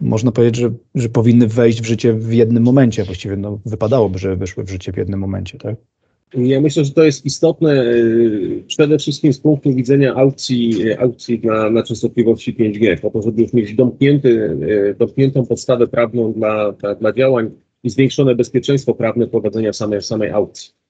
można 0.00 0.32
powiedzieć, 0.32 0.56
że, 0.56 0.70
że 0.94 1.08
powinny 1.08 1.46
wejść 1.46 1.82
w 1.82 1.84
życie 1.84 2.12
w 2.12 2.32
jednym 2.32 2.62
momencie. 2.62 3.04
Właściwie 3.04 3.36
no, 3.36 3.58
wypadałoby, 3.66 4.18
żeby 4.18 4.36
wyszły 4.36 4.64
w 4.64 4.70
życie 4.70 4.92
w 4.92 4.96
jednym 4.96 5.20
momencie, 5.20 5.58
tak? 5.58 5.76
Ja 6.34 6.60
myślę, 6.60 6.84
że 6.84 6.90
to 6.90 7.04
jest 7.04 7.26
istotne 7.26 7.84
y, 7.84 8.64
przede 8.66 8.98
wszystkim 8.98 9.32
z 9.32 9.38
punktu 9.38 9.74
widzenia 9.74 10.14
aukcji, 10.14 10.88
y, 10.88 10.98
aukcji 10.98 11.40
na, 11.44 11.70
na 11.70 11.82
częstotliwości 11.82 12.54
5G, 12.54 13.00
po 13.00 13.10
to, 13.10 13.22
żeby 13.22 13.42
już 13.42 13.52
mieć 13.52 13.74
domknięty, 13.74 14.56
domkniętą 14.98 15.46
podstawę 15.46 15.86
prawną 15.86 16.32
dla, 16.32 16.72
dla, 16.72 16.94
dla 16.94 17.12
działań 17.12 17.50
i 17.82 17.90
zwiększone 17.90 18.34
bezpieczeństwo 18.34 18.94
prawne 18.94 19.26
prowadzenia 19.26 19.72
samej, 19.72 20.02
samej 20.02 20.30
aukcji. 20.30 20.85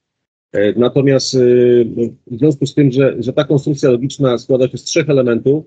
E, 0.57 0.73
Natomiast 0.77 1.35
y, 1.35 1.87
w 2.27 2.39
związku 2.39 2.67
z 2.67 2.75
tym, 2.75 2.93
że, 2.93 3.17
że 3.19 3.33
ta 3.33 3.45
konstrukcja 3.45 3.91
logiczna 3.91 4.39
składa 4.39 4.69
się 4.69 4.79
z 4.79 4.85
trzech 4.85 5.11
elementów, 5.11 5.65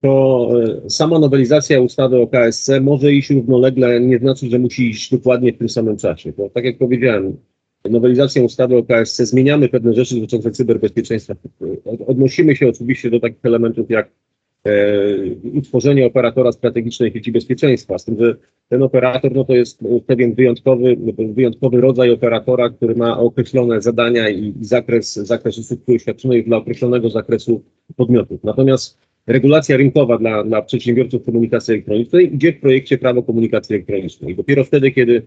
to 0.00 0.48
e, 0.86 0.90
sama 0.90 1.18
nowelizacja 1.18 1.80
ustawy 1.80 2.18
o 2.20 2.26
KSC 2.26 2.68
może 2.80 3.12
iść 3.12 3.30
równolegle, 3.30 4.00
nie 4.00 4.18
znaczy, 4.18 4.50
że 4.50 4.58
musi 4.58 4.90
iść 4.90 5.10
dokładnie 5.10 5.52
w 5.52 5.58
tym 5.58 5.68
samym 5.68 5.96
czasie. 5.96 6.32
Bo 6.38 6.50
tak 6.50 6.64
jak 6.64 6.78
powiedziałem, 6.78 7.36
nowelizacją 7.90 8.44
ustawy 8.44 8.76
o 8.76 8.82
KSC 8.82 9.26
zmieniamy 9.26 9.68
pewne 9.68 9.94
rzeczy 9.94 10.14
dotyczące 10.14 10.50
cyberbezpieczeństwa. 10.50 11.34
Od- 11.84 12.00
Odnosimy 12.06 12.56
się 12.56 12.68
oczywiście 12.68 13.10
do 13.10 13.20
takich 13.20 13.40
elementów 13.42 13.90
jak 13.90 14.06
e, 14.06 14.10
utworzenie 15.54 16.06
operatora 16.06 16.52
strategicznej 16.52 17.12
sieci 17.12 17.32
bezpieczeństwa, 17.32 17.98
z 17.98 18.04
tym, 18.04 18.16
że 18.20 18.36
ten 18.68 18.82
operator 18.82 19.32
no 19.34 19.44
to 19.44 19.54
jest 19.54 19.82
e, 19.82 20.00
pewien 20.06 20.34
wyjątkowy, 20.34 20.96
wyjątkowy 21.18 21.80
rodzaj 21.80 22.10
operatora, 22.10 22.70
który 22.70 22.94
ma 22.94 23.18
określone 23.18 23.80
zadania 23.80 24.28
i, 24.28 24.54
i 24.60 24.64
zakres, 24.64 25.14
zakres 25.14 25.58
usług 25.58 25.80
świadczonych 25.98 26.46
dla 26.46 26.56
określonego 26.56 27.10
zakresu 27.10 27.64
podmiotów. 27.96 28.44
Natomiast 28.44 28.98
regulacja 29.26 29.76
rynkowa 29.76 30.18
dla, 30.18 30.44
dla 30.44 30.62
przedsiębiorców 30.62 31.24
komunikacji 31.24 31.74
elektronicznej 31.74 32.34
idzie 32.34 32.52
w 32.52 32.60
projekcie 32.60 32.98
prawo 32.98 33.22
komunikacji 33.22 33.74
elektronicznej. 33.74 34.36
Dopiero 34.36 34.64
wtedy, 34.64 34.90
kiedy 34.90 35.22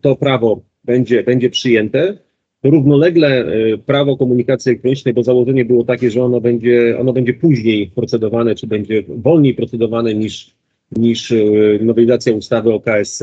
to 0.00 0.16
prawo 0.16 0.60
będzie, 0.84 1.22
będzie 1.22 1.50
przyjęte, 1.50 2.18
równolegle 2.64 3.28
e, 3.28 3.78
prawo 3.78 4.16
komunikacji 4.16 4.70
elektronicznej, 4.70 5.14
bo 5.14 5.22
założenie 5.22 5.64
było 5.64 5.84
takie, 5.84 6.10
że 6.10 6.22
ono 6.22 6.40
będzie, 6.40 6.96
ono 7.00 7.12
będzie 7.12 7.34
później 7.34 7.90
procedowane, 7.94 8.54
czy 8.54 8.66
będzie 8.66 9.02
wolniej 9.08 9.54
procedowane 9.54 10.14
niż, 10.14 10.50
niż 10.96 11.32
e, 11.32 11.36
nowelizacja 11.80 12.32
ustawy 12.32 12.72
o 12.72 12.80
KSC. 12.80 13.22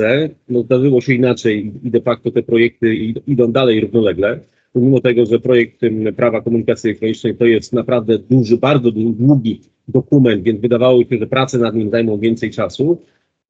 No, 0.50 0.62
zdarzyło 0.64 1.02
się 1.02 1.14
inaczej 1.14 1.72
i 1.84 1.92
de 1.92 2.02
facto 2.02 2.32
te 2.32 2.44
projekty 2.44 2.96
id- 2.96 3.22
idą 3.28 3.52
dalej 3.52 3.82
równolegle. 3.82 4.40
Pomimo 4.74 5.00
tego, 5.00 5.26
że 5.26 5.40
projekt 5.40 5.82
prawa 6.16 6.42
komunikacji 6.42 6.90
elektronicznej 6.90 7.36
to 7.36 7.46
jest 7.46 7.74
naprawdę 7.74 8.20
duży, 8.20 8.58
bardzo 8.58 8.92
długi 8.92 9.62
dokument, 9.88 10.44
więc 10.44 10.62
wydawało 10.62 11.04
się, 11.04 11.18
że 11.20 11.28
prace 11.28 11.58
nad 11.58 11.76
nim 11.76 11.90
zajmą 11.90 12.18
więcej 12.18 12.52
czasu 12.52 12.98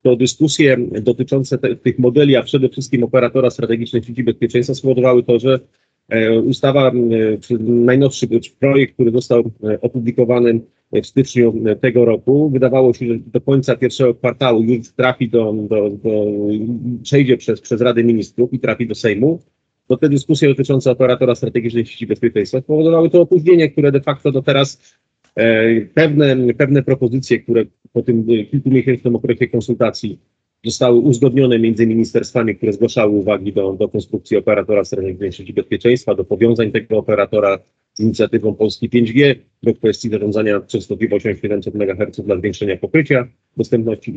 to 0.02 0.16
dyskusje 0.16 0.78
dotyczące 1.02 1.58
te, 1.58 1.76
tych 1.76 2.00
modeli, 2.00 2.36
a 2.36 2.44
przede 2.44 2.70
wszystkim 2.70 3.04
operatora 3.04 3.50
strategicznej 3.50 4.04
sieci 4.04 4.24
bezpieczeństwa 4.24 4.76
spowodowały 4.76 5.24
to, 5.24 5.40
że 5.40 5.60
e, 6.10 6.40
ustawa, 6.40 6.92
czy 7.42 7.60
najnowszy 7.60 8.28
projekt, 8.60 8.94
który 8.94 9.12
został 9.12 9.52
e, 9.64 9.82
opublikowany 9.82 10.60
w 10.94 11.08
styczniu 11.08 11.64
tego 11.82 12.06
roku, 12.06 12.50
wydawało 12.50 12.94
się, 12.94 13.08
że 13.08 13.14
do 13.18 13.42
końca 13.42 13.76
pierwszego 13.76 14.16
kwartału 14.16 14.64
już 14.64 14.92
trafi 14.92 15.30
do, 15.30 15.54
do, 15.54 15.90
do 15.90 16.26
przejdzie 17.04 17.38
przez, 17.38 17.62
przez 17.62 17.82
Radę 17.82 18.04
Ministrów 18.04 18.54
i 18.54 18.60
trafi 18.60 18.88
do 18.88 18.96
Sejmu. 18.96 19.40
To 19.88 19.98
te 19.98 20.10
dyskusje 20.10 20.50
dotyczące 20.50 20.92
operatora 20.92 21.36
strategicznej 21.36 21.86
sieci 21.86 22.08
bezpieczeństwa 22.08 22.62
spowodowały 22.62 23.10
to 23.10 23.22
opóźnienie, 23.22 23.70
które 23.70 23.92
de 23.92 24.02
facto 24.02 24.32
do 24.32 24.42
teraz 24.42 24.98
pewne, 25.94 26.54
pewne 26.58 26.84
propozycje, 26.84 27.40
które 27.40 27.66
po 27.94 28.02
tym 28.02 28.26
e, 28.30 28.44
kilkumiesięcznym 28.46 29.16
okresie 29.16 29.48
konsultacji 29.48 30.20
zostały 30.66 31.00
uzgodnione 31.00 31.60
między 31.60 31.88
ministerstwami, 31.88 32.56
które 32.56 32.74
zgłaszały 32.74 33.12
uwagi 33.12 33.54
do, 33.54 33.74
do 33.74 33.90
konstrukcji 33.90 34.38
operatora 34.38 34.84
strategicznej 34.84 35.32
sieci 35.32 35.54
bezpieczeństwa, 35.54 36.16
do 36.16 36.24
powiązań 36.24 36.72
tego 36.72 36.98
operatora 36.98 37.60
z 37.94 38.00
inicjatywą 38.00 38.54
Polski 38.54 38.90
5G, 38.90 39.36
do 39.64 39.74
kwestii 39.74 40.10
zarządzania 40.10 40.62
częstotliwością 40.62 41.34
700 41.34 41.76
MHz 41.76 42.22
dla 42.26 42.38
zwiększenia 42.38 42.78
pokrycia 42.78 43.28
dostępności, 43.58 44.14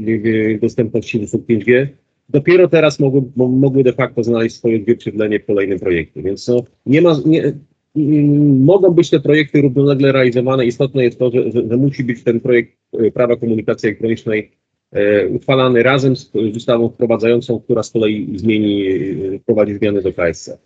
e, 0.55 0.59
dostępności 0.59 1.19
usług 1.19 1.47
5G. 1.47 1.87
Dopiero 2.29 2.69
teraz 2.69 3.01
mogły, 3.01 3.23
mo- 3.37 3.49
mogły 3.49 3.83
de 3.83 3.93
facto 3.93 4.23
znaleźć 4.23 4.57
swoje 4.57 4.77
odzwierciedlenie 4.77 5.41
w 5.41 5.47
kolejnym 5.47 5.79
projekcie. 5.79 6.23
Więc 6.23 6.49
no, 6.49 6.65
nie 6.87 7.03
ma, 7.03 7.17
nie, 7.27 7.53
mogą 7.95 8.91
być 8.91 9.11
te 9.11 9.21
projekty 9.21 9.63
równolegle 9.63 10.13
realizowane. 10.13 10.67
Istotne 10.67 11.05
jest 11.05 11.19
to, 11.19 11.31
że, 11.31 11.53
że, 11.53 11.69
że 11.69 11.77
musi 11.77 12.05
być 12.05 12.25
ten 12.25 12.41
projekt 12.41 12.73
e, 12.93 13.11
prawa 13.11 13.37
komunikacji 13.37 13.87
elektronicznej 13.89 14.51
e, 14.93 15.29
uchwalany 15.29 15.83
razem 15.83 16.17
z, 16.17 16.31
ustawą 16.57 16.89
wprowadzającą, 16.89 17.61
która 17.61 17.83
z 17.83 17.91
kolei 17.91 18.39
zmieni, 18.39 18.87
e, 18.87 19.39
wprowadzi 19.39 19.75
zmiany 19.75 20.03
do 20.03 20.13
KSC. 20.13 20.59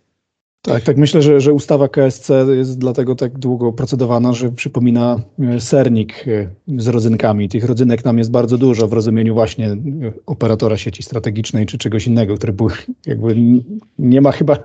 Tak, 0.61 0.83
tak 0.83 0.97
myślę, 0.97 1.21
że, 1.21 1.41
że 1.41 1.53
ustawa 1.53 1.87
KSC 1.89 2.29
jest 2.55 2.79
dlatego 2.79 3.15
tak 3.15 3.39
długo 3.39 3.73
procedowana, 3.73 4.33
że 4.33 4.51
przypomina 4.51 5.21
e, 5.39 5.59
sernik 5.59 6.27
e, 6.27 6.49
z 6.81 6.87
rodzynkami. 6.87 7.49
Tych 7.49 7.65
rodzynek 7.65 8.05
nam 8.05 8.17
jest 8.17 8.31
bardzo 8.31 8.57
dużo 8.57 8.87
w 8.87 8.93
rozumieniu 8.93 9.33
właśnie 9.33 9.67
e, 9.67 9.77
operatora 10.25 10.77
sieci 10.77 11.03
strategicznej 11.03 11.65
czy 11.65 11.77
czegoś 11.77 12.07
innego, 12.07 12.37
który 12.37 12.53
był 12.53 12.69
jakby 13.05 13.35
nie 13.99 14.21
ma 14.21 14.31
chyba 14.31 14.57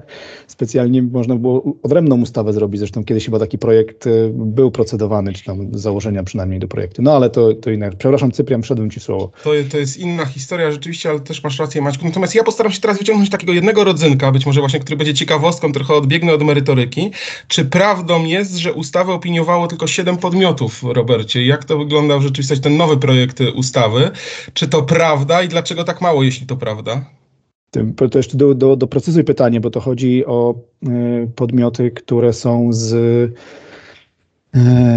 specjalnie, 0.46 1.02
można 1.02 1.36
było 1.36 1.62
odrębną 1.82 2.22
ustawę 2.22 2.52
zrobić. 2.52 2.78
Zresztą 2.78 3.04
kiedyś 3.04 3.24
chyba 3.24 3.38
taki 3.38 3.58
projekt 3.58 4.04
był 4.32 4.70
procedowany, 4.70 5.32
czy 5.32 5.44
tam 5.44 5.78
założenia 5.78 6.22
przynajmniej 6.22 6.60
do 6.60 6.68
projektu. 6.68 7.02
No 7.02 7.12
ale 7.12 7.30
to, 7.30 7.54
to 7.54 7.70
inne. 7.70 7.90
Przepraszam 7.90 8.32
Cyprian, 8.32 8.62
wszedłem 8.62 8.90
ci 8.90 9.00
w 9.00 9.02
słowo. 9.02 9.30
To, 9.44 9.50
to 9.70 9.78
jest 9.78 9.98
inna 9.98 10.26
historia 10.26 10.70
rzeczywiście, 10.70 11.10
ale 11.10 11.20
też 11.20 11.44
masz 11.44 11.58
rację 11.58 11.82
Maćku. 11.82 12.04
Natomiast 12.04 12.34
ja 12.34 12.44
postaram 12.44 12.72
się 12.72 12.80
teraz 12.80 12.98
wyciągnąć 12.98 13.30
takiego 13.30 13.52
jednego 13.52 13.84
rodzynka, 13.84 14.32
być 14.32 14.46
może 14.46 14.60
właśnie, 14.60 14.80
który 14.80 14.96
będzie 14.96 15.14
ciekawostką 15.14 15.72
trochę 15.72 15.83
trochę 15.84 16.00
odbiegnę 16.00 16.32
od 16.32 16.42
merytoryki. 16.42 17.10
Czy 17.48 17.64
prawdą 17.64 18.24
jest, 18.24 18.56
że 18.56 18.72
ustawę 18.72 19.12
opiniowało 19.12 19.66
tylko 19.66 19.86
siedem 19.86 20.16
podmiotów, 20.16 20.82
Robercie? 20.82 21.46
Jak 21.46 21.64
to 21.64 21.78
wygląda 21.78 22.18
w 22.18 22.22
rzeczywistości, 22.22 22.62
ten 22.62 22.76
nowy 22.76 22.96
projekt 22.96 23.40
ustawy? 23.54 24.10
Czy 24.52 24.68
to 24.68 24.82
prawda 24.82 25.42
i 25.42 25.48
dlaczego 25.48 25.84
tak 25.84 26.00
mało, 26.00 26.22
jeśli 26.22 26.46
to 26.46 26.56
prawda? 26.56 27.04
To 27.96 28.18
jeszcze 28.18 28.36
do, 28.36 28.54
do, 28.54 28.76
doprecyzuj 28.76 29.24
pytanie, 29.24 29.60
bo 29.60 29.70
to 29.70 29.80
chodzi 29.80 30.26
o 30.26 30.54
y, 30.82 30.86
podmioty, 31.36 31.90
które 31.90 32.32
są 32.32 32.72
z. 32.72 32.92
y, 32.92 33.32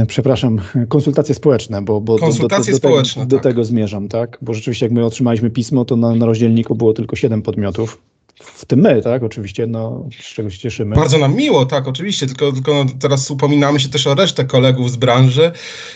Przepraszam, 0.08 0.60
konsultacje 0.88 1.36
społeczne, 1.36 1.82
bo, 1.82 2.02
bo 2.02 2.18
konsultacje 2.18 2.74
do, 2.74 2.80
do, 2.80 2.82
do, 2.82 2.90
społeczne, 2.90 3.22
tego, 3.22 3.30
do 3.30 3.36
tak. 3.36 3.44
tego 3.44 3.64
zmierzam, 3.64 4.08
tak? 4.08 4.38
Bo 4.42 4.54
rzeczywiście, 4.54 4.86
jak 4.86 4.94
my 4.94 5.06
otrzymaliśmy 5.06 5.50
pismo, 5.50 5.86
to 5.86 5.96
na, 5.96 6.16
na 6.16 6.26
rozdzielniku 6.26 6.76
było 6.76 6.94
tylko 6.94 7.16
siedem 7.16 7.42
podmiotów. 7.42 8.02
W 8.40 8.66
tym 8.66 8.80
my, 8.80 9.02
tak? 9.02 9.24
Oczywiście, 9.24 9.68
no, 9.68 10.10
z 10.22 10.34
czego 10.34 10.50
się 10.50 10.58
cieszymy. 10.58 10.96
Bardzo 10.96 11.18
nam 11.18 11.36
miło, 11.36 11.66
tak, 11.66 11.88
oczywiście, 11.88 12.26
tylko, 12.28 12.52
tylko 12.52 12.74
no, 12.74 12.86
teraz 13.00 13.32
upominamy 13.32 13.80
się 13.80 13.90
też 13.90 14.08
o 14.08 14.16
resztę 14.16 14.46
kolegów 14.46 14.92
z 14.92 14.96
branży, 14.96 15.52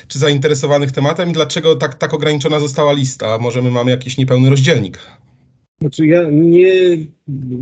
czy 0.07 0.19
zainteresowanych 0.19 0.91
tematem 0.91 1.29
i 1.29 1.33
dlaczego 1.33 1.75
tak, 1.75 1.95
tak 1.95 2.13
ograniczona 2.13 2.59
została 2.59 2.93
lista? 2.93 3.37
Może 3.37 3.61
my 3.61 3.71
mamy 3.71 3.91
jakiś 3.91 4.17
niepełny 4.17 4.49
rozdzielnik? 4.49 4.99
Znaczy 5.81 6.07
ja 6.07 6.23
nie 6.31 6.97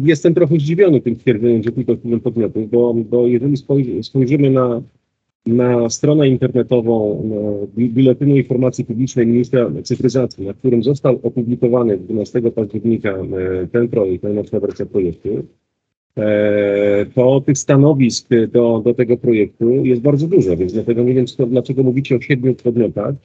jestem 0.04 0.34
trochę 0.34 0.56
zdziwiony 0.56 1.02
tym 1.02 1.16
stwierdzeniem, 1.16 1.64
że 1.64 1.72
tylko 1.72 1.96
siedem 2.04 2.20
podmiotów, 2.20 2.70
bo, 2.70 2.94
bo 2.94 3.28
jeżeli 3.28 3.58
spojrzy, 3.58 4.04
spojrzymy 4.04 4.50
na, 4.50 4.82
na 5.46 5.90
stronę 5.90 6.28
internetową 6.28 7.24
Biuletynu 7.78 8.38
Informacji 8.38 8.86
Publicznej 8.86 9.28
Ministra 9.28 9.72
Cyfryzacji, 9.84 10.46
na 10.46 10.54
którym 10.54 10.84
został 10.84 11.20
opublikowany 11.24 11.98
12 11.98 12.42
października 12.42 13.10
e, 13.10 13.68
ten 13.68 13.88
projekt, 13.88 14.24
najnowsza 14.24 14.60
wersja 14.60 14.86
projektu, 14.86 15.30
e, 16.18 17.06
to 17.16 17.42
tych 17.42 17.58
stanowisk 17.58 18.28
do, 18.52 18.82
do 18.86 18.94
tego 18.94 19.18
projektu 19.18 19.86
jest 19.86 20.02
bardzo 20.02 20.28
dużo, 20.28 20.58
więc 20.58 20.74
dlatego 20.74 21.04
nie 21.04 21.14
wiem, 21.14 21.28
co, 21.28 21.46
dlaczego 21.46 21.84
mówicie 21.84 22.16
o 22.16 22.22
siedmiu 22.22 22.56
podmiotach. 22.56 23.16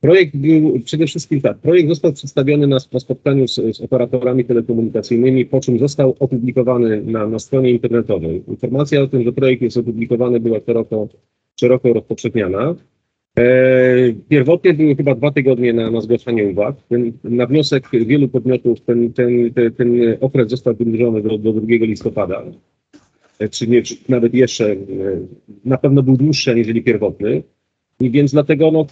Projekt 0.00 0.36
był 0.36 0.80
przede 0.84 1.06
wszystkim 1.06 1.40
tak. 1.40 1.58
Projekt 1.58 1.88
został 1.88 2.12
przedstawiony 2.12 2.66
na, 2.66 2.76
na 2.92 3.00
spotkaniu 3.00 3.48
z, 3.48 3.54
z, 3.54 3.80
operatorami 3.80 4.44
telekomunikacyjnymi, 4.44 5.46
po 5.46 5.60
czym 5.60 5.78
został 5.78 6.16
opublikowany 6.18 7.02
na, 7.02 7.26
na 7.26 7.38
stronie 7.38 7.70
internetowej. 7.70 8.42
Informacja 8.48 9.02
o 9.02 9.06
tym, 9.06 9.22
że 9.24 9.32
projekt 9.32 9.62
jest 9.62 9.76
opublikowany, 9.76 10.40
była 10.40 10.60
szeroko, 10.66 11.08
szeroko 11.62 11.92
rozpowszechniana. 11.92 12.74
E, 13.38 13.44
pierwotnie 14.28 14.74
były 14.74 14.96
chyba 14.96 15.14
dwa 15.14 15.30
tygodnie 15.30 15.72
na, 15.72 15.90
na 15.90 16.00
zgłaszanie 16.00 16.44
uwag. 16.44 16.76
Ten, 16.88 17.12
na 17.24 17.46
wniosek 17.46 17.88
wielu 17.92 18.28
podmiotów 18.28 18.80
ten, 18.80 19.12
ten, 19.12 19.52
ten, 19.54 19.72
ten 19.72 19.88
okres 20.20 20.50
został 20.50 20.74
wydłużony 20.74 21.22
do, 21.22 21.38
do 21.38 21.52
2 21.52 21.66
listopada, 21.68 22.42
e, 23.38 23.48
czy, 23.48 23.66
nie, 23.68 23.82
czy 23.82 23.94
nawet 24.08 24.34
jeszcze, 24.34 24.72
e, 24.72 24.76
na 25.64 25.78
pewno 25.78 26.02
był 26.02 26.16
dłuższy 26.16 26.50
aniżeli 26.50 26.82
pierwotny. 26.82 27.42
I 28.00 28.10
więc 28.10 28.32
dlatego 28.32 28.70
no, 28.70 28.86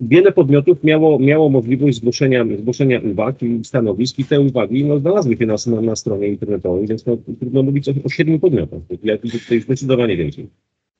wiele 0.00 0.32
podmiotów 0.32 0.84
miało, 0.84 1.18
miało 1.18 1.48
możliwość 1.48 1.96
zgłoszenia, 1.96 2.44
zgłoszenia 2.58 3.00
uwag 3.12 3.42
i 3.42 3.64
stanowisk 3.64 4.18
i 4.18 4.24
te 4.24 4.40
uwagi 4.40 4.84
no, 4.84 4.98
znalazły 4.98 5.36
się 5.36 5.46
na, 5.46 5.54
na, 5.66 5.80
na 5.80 5.96
stronie 5.96 6.28
internetowej, 6.28 6.86
więc 6.86 7.06
no, 7.06 7.16
trudno 7.40 7.62
mówić 7.62 7.88
o, 7.88 7.92
o 8.04 8.08
siedmiu 8.08 8.38
podmiotach. 8.38 8.80
Ja 9.02 9.18
widzę 9.18 9.38
tutaj 9.38 9.60
zdecydowanie 9.60 10.16
więcej. 10.16 10.46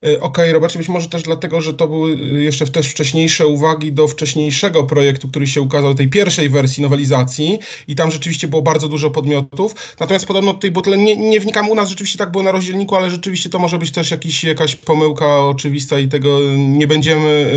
Okej, 0.01 0.19
okay, 0.21 0.53
Robercie, 0.53 0.79
być 0.79 0.89
może 0.89 1.09
też 1.09 1.23
dlatego, 1.23 1.61
że 1.61 1.73
to 1.73 1.87
były 1.87 2.17
jeszcze 2.43 2.67
też 2.67 2.87
wcześniejsze 2.87 3.47
uwagi 3.47 3.93
do 3.93 4.07
wcześniejszego 4.07 4.83
projektu, 4.83 5.27
który 5.27 5.47
się 5.47 5.61
ukazał, 5.61 5.95
tej 5.95 6.09
pierwszej 6.09 6.49
wersji 6.49 6.83
nowelizacji 6.83 7.59
i 7.87 7.95
tam 7.95 8.11
rzeczywiście 8.11 8.47
było 8.47 8.61
bardzo 8.61 8.87
dużo 8.87 9.11
podmiotów. 9.11 9.75
Natomiast 9.99 10.25
podobno 10.25 10.53
tutaj, 10.53 10.71
bo 10.71 10.81
tyle 10.81 10.97
nie, 10.97 11.17
nie 11.17 11.39
wnikam 11.39 11.69
u 11.69 11.75
nas, 11.75 11.89
rzeczywiście 11.89 12.17
tak 12.17 12.31
było 12.31 12.43
na 12.43 12.51
rozdzielniku, 12.51 12.95
ale 12.95 13.11
rzeczywiście 13.11 13.49
to 13.49 13.59
może 13.59 13.77
być 13.77 13.91
też 13.91 14.11
jakiś, 14.11 14.43
jakaś 14.43 14.75
pomyłka 14.75 15.45
oczywista 15.47 15.99
i 15.99 16.07
tego 16.07 16.39
nie 16.57 16.87
będziemy 16.87 17.53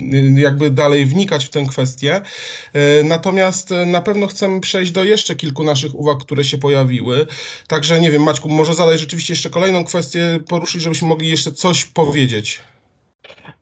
yy, 0.00 0.40
jakby 0.40 0.70
dalej 0.70 1.06
wnikać 1.06 1.44
w 1.44 1.50
tę 1.50 1.66
kwestię. 1.68 2.20
Yy, 2.74 2.80
natomiast 3.04 3.70
na 3.86 4.00
pewno 4.00 4.26
chcemy 4.26 4.60
przejść 4.60 4.92
do 4.92 5.04
jeszcze 5.04 5.34
kilku 5.36 5.64
naszych 5.64 5.94
uwag, 5.94 6.18
które 6.18 6.44
się 6.44 6.58
pojawiły. 6.58 7.26
Także 7.66 8.00
nie 8.00 8.10
wiem, 8.10 8.22
Maćku, 8.22 8.48
może 8.48 8.74
zadaj 8.74 8.98
rzeczywiście 8.98 9.32
jeszcze 9.32 9.50
kolejną 9.50 9.84
kwestię, 9.84 10.40
poruszyć, 10.48 10.82
żebyśmy 10.82 11.08
mogli 11.08 11.21
jeszcze 11.28 11.52
coś 11.52 11.84
powiedzieć. 11.84 12.60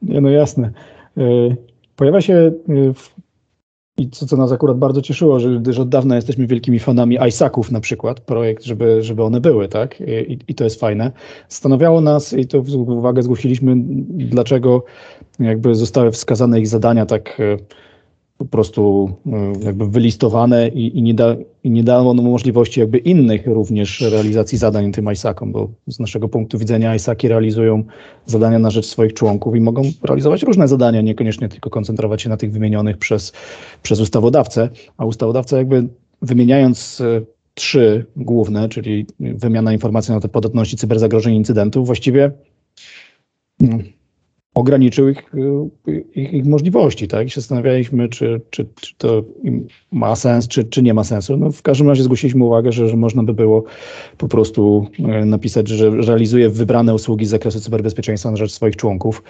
Nie, 0.01 0.21
no 0.21 0.29
jasne. 0.29 0.71
Pojawia 1.95 2.21
się 2.21 2.51
i 3.97 4.09
co, 4.09 4.25
co 4.25 4.37
nas 4.37 4.51
akurat 4.51 4.77
bardzo 4.77 5.01
cieszyło, 5.01 5.39
że, 5.39 5.61
że 5.69 5.81
od 5.81 5.89
dawna 5.89 6.15
jesteśmy 6.15 6.47
wielkimi 6.47 6.79
fanami 6.79 7.17
ISAC-ów 7.27 7.71
na 7.71 7.79
przykład, 7.79 8.19
projekt, 8.19 8.63
żeby, 8.63 9.03
żeby 9.03 9.23
one 9.23 9.41
były, 9.41 9.67
tak? 9.67 10.01
I, 10.27 10.39
I, 10.47 10.55
to 10.55 10.63
jest 10.63 10.79
fajne. 10.79 11.11
Zastanawiało 11.49 12.01
nas, 12.01 12.33
i 12.33 12.47
to 12.47 12.63
uwagę 12.87 13.23
zgłosiliśmy, 13.23 13.73
dlaczego 14.07 14.83
jakby 15.39 15.75
zostały 15.75 16.11
wskazane 16.11 16.59
ich 16.59 16.67
zadania 16.67 17.05
tak 17.05 17.41
po 18.41 18.45
prostu 18.45 19.11
jakby 19.63 19.87
wylistowane 19.87 20.67
i, 20.67 20.97
i, 20.97 21.01
nie, 21.01 21.13
da, 21.13 21.35
i 21.63 21.69
nie 21.69 21.83
dało 21.83 22.13
możliwości 22.13 22.79
jakby 22.79 22.97
innych 22.97 23.47
również 23.47 24.01
realizacji 24.01 24.57
zadań 24.57 24.91
tym 24.91 25.11
ISAC-om, 25.11 25.51
bo 25.51 25.69
z 25.87 25.99
naszego 25.99 26.29
punktu 26.29 26.57
widzenia 26.57 26.95
ISAC-i 26.95 27.27
realizują 27.27 27.83
zadania 28.25 28.59
na 28.59 28.69
rzecz 28.69 28.85
swoich 28.85 29.13
członków 29.13 29.55
i 29.55 29.61
mogą 29.61 29.81
realizować 30.03 30.43
różne 30.43 30.67
zadania, 30.67 31.01
niekoniecznie 31.01 31.49
tylko 31.49 31.69
koncentrować 31.69 32.21
się 32.21 32.29
na 32.29 32.37
tych 32.37 32.51
wymienionych 32.51 32.97
przez, 32.97 33.31
przez 33.83 33.99
ustawodawcę, 33.99 34.69
a 34.97 35.05
ustawodawca 35.05 35.57
jakby 35.57 35.87
wymieniając 36.21 37.01
trzy 37.53 38.05
główne, 38.15 38.69
czyli 38.69 39.05
wymiana 39.19 39.73
informacji 39.73 40.13
na 40.13 40.19
te 40.19 40.29
podatności 40.29 40.77
cyberzagrożeń 40.77 41.35
incydentów, 41.35 41.85
właściwie 41.85 42.31
ograniczył 44.53 45.09
ich, 45.09 45.31
ich, 46.15 46.33
ich, 46.33 46.45
możliwości, 46.45 47.07
tak? 47.07 47.27
I 47.27 47.29
się 47.29 47.41
zastanawialiśmy, 47.41 48.09
czy, 48.09 48.41
czy, 48.49 48.65
czy 48.81 48.95
to 48.97 49.23
ma 49.91 50.15
sens, 50.15 50.47
czy, 50.47 50.63
czy 50.63 50.83
nie 50.83 50.93
ma 50.93 51.03
sensu. 51.03 51.37
No, 51.37 51.51
w 51.51 51.61
każdym 51.61 51.89
razie 51.89 52.03
zgłosiliśmy 52.03 52.45
uwagę, 52.45 52.71
że, 52.71 52.89
że 52.89 52.97
można 52.97 53.23
by 53.23 53.33
było 53.33 53.63
po 54.17 54.27
prostu 54.27 54.87
napisać, 55.25 55.67
że 55.67 55.89
realizuje 55.89 56.49
wybrane 56.49 56.93
usługi 56.93 57.25
z 57.25 57.29
zakresu 57.29 57.59
cyberbezpieczeństwa 57.59 58.31
na 58.31 58.37
rzecz 58.37 58.51
swoich 58.51 58.75
członków 58.75 59.23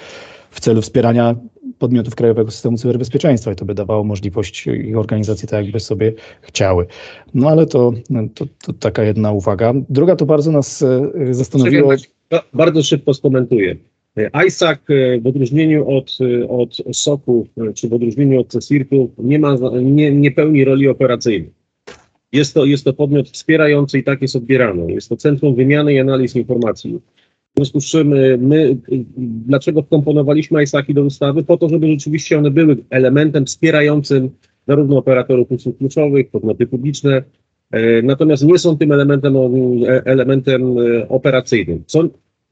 w 0.52 0.60
celu 0.60 0.82
wspierania 0.82 1.36
podmiotów 1.80 2.16
krajowego 2.16 2.52
systemu 2.52 2.78
cyberbezpieczeństwa 2.78 3.52
i 3.52 3.56
to 3.56 3.66
by 3.66 3.74
dawało 3.74 4.04
możliwość 4.04 4.68
ich 4.68 4.98
organizacji 4.98 5.48
tak, 5.48 5.64
jakby 5.64 5.80
sobie 5.80 6.14
chciały. 6.42 6.88
No 7.34 7.50
ale 7.50 7.66
to, 7.66 7.92
to, 8.36 8.46
to 8.66 8.74
taka 8.74 9.04
jedna 9.04 9.32
uwaga. 9.32 9.74
Druga 9.90 10.16
to 10.16 10.26
bardzo 10.26 10.52
nas 10.52 10.84
zastanowiło. 11.32 11.94
Bardzo 12.54 12.84
szybko 12.84 13.14
skomentuję. 13.14 13.76
ISAC 14.47 14.80
w 15.21 15.28
odróżnieniu 15.28 15.89
od, 15.89 16.17
od 16.50 16.78
SOC-ów 16.91 17.47
czy 17.76 17.89
w 17.89 17.93
odróżnieniu 17.93 18.39
od 18.39 18.47
CSIRT-ów 18.47 19.10
nie, 19.17 19.39
ma, 19.39 19.56
nie, 19.82 20.12
nie 20.12 20.32
pełni 20.32 20.65
roli 20.65 20.88
operacyjnej. 20.88 21.52
Jest 22.32 22.54
to, 22.54 22.65
jest 22.65 22.84
to 22.84 22.93
podmiot 22.93 23.30
wspierający 23.30 24.00
i 24.00 24.04
tak 24.04 24.21
jest 24.21 24.36
odbierany. 24.36 24.91
Jest 24.91 25.10
to 25.10 25.17
Centrum 25.17 25.56
Wymiany 25.56 25.93
i 25.93 26.00
Analiz 26.00 26.36
Informacji. 26.36 27.00
W 27.54 27.58
związku 27.58 27.80
z 27.80 27.86
czym 27.86 28.08
my, 28.39 28.78
dlaczego 29.17 29.84
wkomponowaliśmy 29.84 30.63
ISAC-i 30.63 30.93
do 30.93 31.04
ustawy? 31.04 31.43
Po 31.43 31.58
to, 31.58 31.69
żeby 31.69 31.88
rzeczywiście 31.88 32.38
one 32.38 32.52
były 32.52 32.78
elementem 32.89 33.45
wspierającym 33.45 34.30
zarówno 34.67 34.97
operatorów 34.97 35.52
usług 35.52 35.78
kluczowych, 35.78 36.30
podmioty 36.30 36.67
publiczne, 36.67 37.24
natomiast 38.04 38.43
nie 38.43 38.60
są 38.60 38.78
tym 38.78 38.91
elementem, 38.91 39.36
elementem 40.06 40.76
operacyjnym. 41.10 41.84
Co 41.88 42.04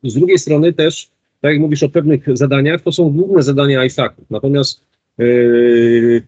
z 0.04 0.14
drugiej 0.14 0.38
strony 0.38 0.74
też 0.74 1.12
tak 1.42 1.52
jak 1.52 1.62
mówisz 1.62 1.84
o 1.84 1.90
pewnych 1.90 2.38
zadaniach, 2.38 2.82
to 2.82 2.92
są 2.92 3.10
główne 3.10 3.44
zadania 3.44 3.86
ISAC-ów. 3.86 4.26
Natomiast 4.30 4.82
yy, 5.18 6.22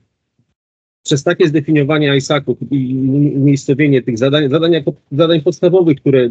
przez 1.04 1.24
takie 1.24 1.48
zdefiniowanie 1.48 2.18
ISAC-ów 2.18 2.58
i 2.72 2.96
umiejscowienie 3.36 4.02
tych 4.02 4.18
zadań, 4.18 4.50
zadań, 4.50 4.72
jako, 4.72 4.94
zadań 5.12 5.42
podstawowych, 5.42 5.98
które 5.98 6.30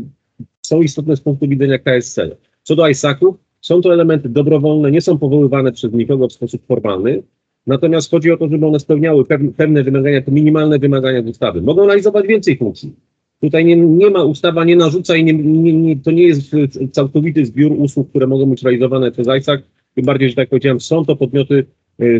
są 0.62 0.82
istotne 0.82 1.16
z 1.16 1.20
punktu 1.20 1.48
widzenia 1.48 1.78
KSC. 1.78 2.18
Co 2.62 2.76
do 2.76 2.88
ISAC-ów, 2.88 3.36
są 3.60 3.80
to 3.80 3.92
elementy 3.92 4.28
dobrowolne, 4.28 4.90
nie 4.90 5.00
są 5.00 5.18
powoływane 5.18 5.72
przez 5.72 5.92
nikogo 5.92 6.28
w 6.28 6.32
sposób 6.32 6.66
formalny. 6.66 7.22
Natomiast 7.66 8.10
chodzi 8.10 8.32
o 8.32 8.36
to, 8.36 8.48
żeby 8.48 8.66
one 8.66 8.80
spełniały 8.80 9.24
pewne, 9.56 9.82
wymagania, 9.82 10.22
te 10.22 10.32
minimalne 10.32 10.78
wymagania 10.78 11.20
ustawy. 11.20 11.62
Mogą 11.62 11.86
realizować 11.86 12.26
więcej 12.26 12.58
funkcji. 12.58 12.94
Tutaj 13.40 13.64
nie, 13.64 13.76
nie 13.76 14.10
ma, 14.10 14.24
ustawa 14.24 14.64
nie 14.64 14.76
narzuca 14.76 15.16
i 15.16 15.24
nie, 15.24 15.32
nie, 15.32 15.72
nie, 15.72 15.96
to 15.96 16.10
nie 16.10 16.22
jest 16.22 16.56
całkowity 16.92 17.46
zbiór 17.46 17.72
usług, 17.72 18.10
które 18.10 18.26
mogą 18.26 18.46
być 18.46 18.62
realizowane 18.62 19.12
przez 19.12 19.26
ISAC. 19.38 19.60
Tym 19.94 20.04
bardziej, 20.04 20.28
że 20.28 20.34
tak 20.34 20.48
powiedziałem, 20.48 20.80
są 20.80 21.04
to 21.04 21.16
podmioty 21.16 21.66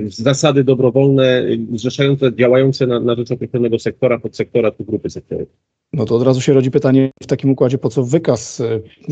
z 0.06 0.18
zasady 0.18 0.64
dobrowolne, 0.64 1.44
zrzeszające, 1.72 2.37
działające 2.37 2.87
na, 2.87 3.00
na 3.00 3.14
rzecz 3.14 3.30
określonego 3.30 3.78
sektora, 3.78 4.18
podsektora 4.18 4.70
czy 4.70 4.85
grupy 4.85 5.11
sektorów. 5.11 5.48
No 5.92 6.04
to 6.04 6.16
od 6.16 6.22
razu 6.22 6.40
się 6.40 6.52
rodzi 6.52 6.70
pytanie 6.70 7.11
w 7.22 7.26
takim 7.26 7.50
układzie, 7.50 7.78
po 7.78 7.88
co 7.88 8.04
wykaz, 8.04 8.62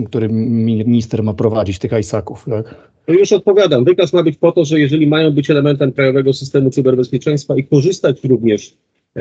który 0.06 0.28
minister 0.28 1.22
ma 1.22 1.34
prowadzić 1.34 1.78
tych 1.78 1.92
ISAC-ów, 2.00 2.44
tak? 2.50 2.92
No 3.08 3.14
już 3.14 3.32
odpowiadam. 3.32 3.84
Wykaz 3.84 4.12
ma 4.12 4.22
być 4.22 4.36
po 4.36 4.52
to, 4.52 4.64
że 4.64 4.80
jeżeli 4.80 5.06
mają 5.06 5.30
być 5.30 5.50
elementem 5.50 5.92
krajowego 5.92 6.32
systemu 6.32 6.70
cyberbezpieczeństwa 6.70 7.56
i 7.56 7.64
korzystać 7.64 8.24
również 8.24 8.76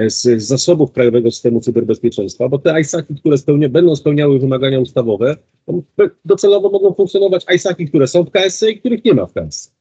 z, 0.07 0.21
z 0.21 0.47
zasobów 0.47 0.91
Krajowego 0.91 1.31
Systemu 1.31 1.61
Cyberbezpieczeństwa, 1.61 2.49
bo 2.49 2.59
te 2.59 2.81
ISAC-y, 2.81 3.15
które 3.15 3.37
spełnia, 3.37 3.69
będą 3.69 3.95
spełniały 3.95 4.39
wymagania 4.39 4.79
ustawowe, 4.79 5.37
docelowo 6.25 6.69
mogą 6.69 6.93
funkcjonować 6.93 7.45
ISAC-y, 7.55 7.85
które 7.85 8.07
są 8.07 8.23
w 8.23 8.31
KSC 8.31 8.71
i 8.71 8.79
których 8.79 9.05
nie 9.05 9.13
ma 9.13 9.25
w 9.25 9.33
KSC. 9.33 9.71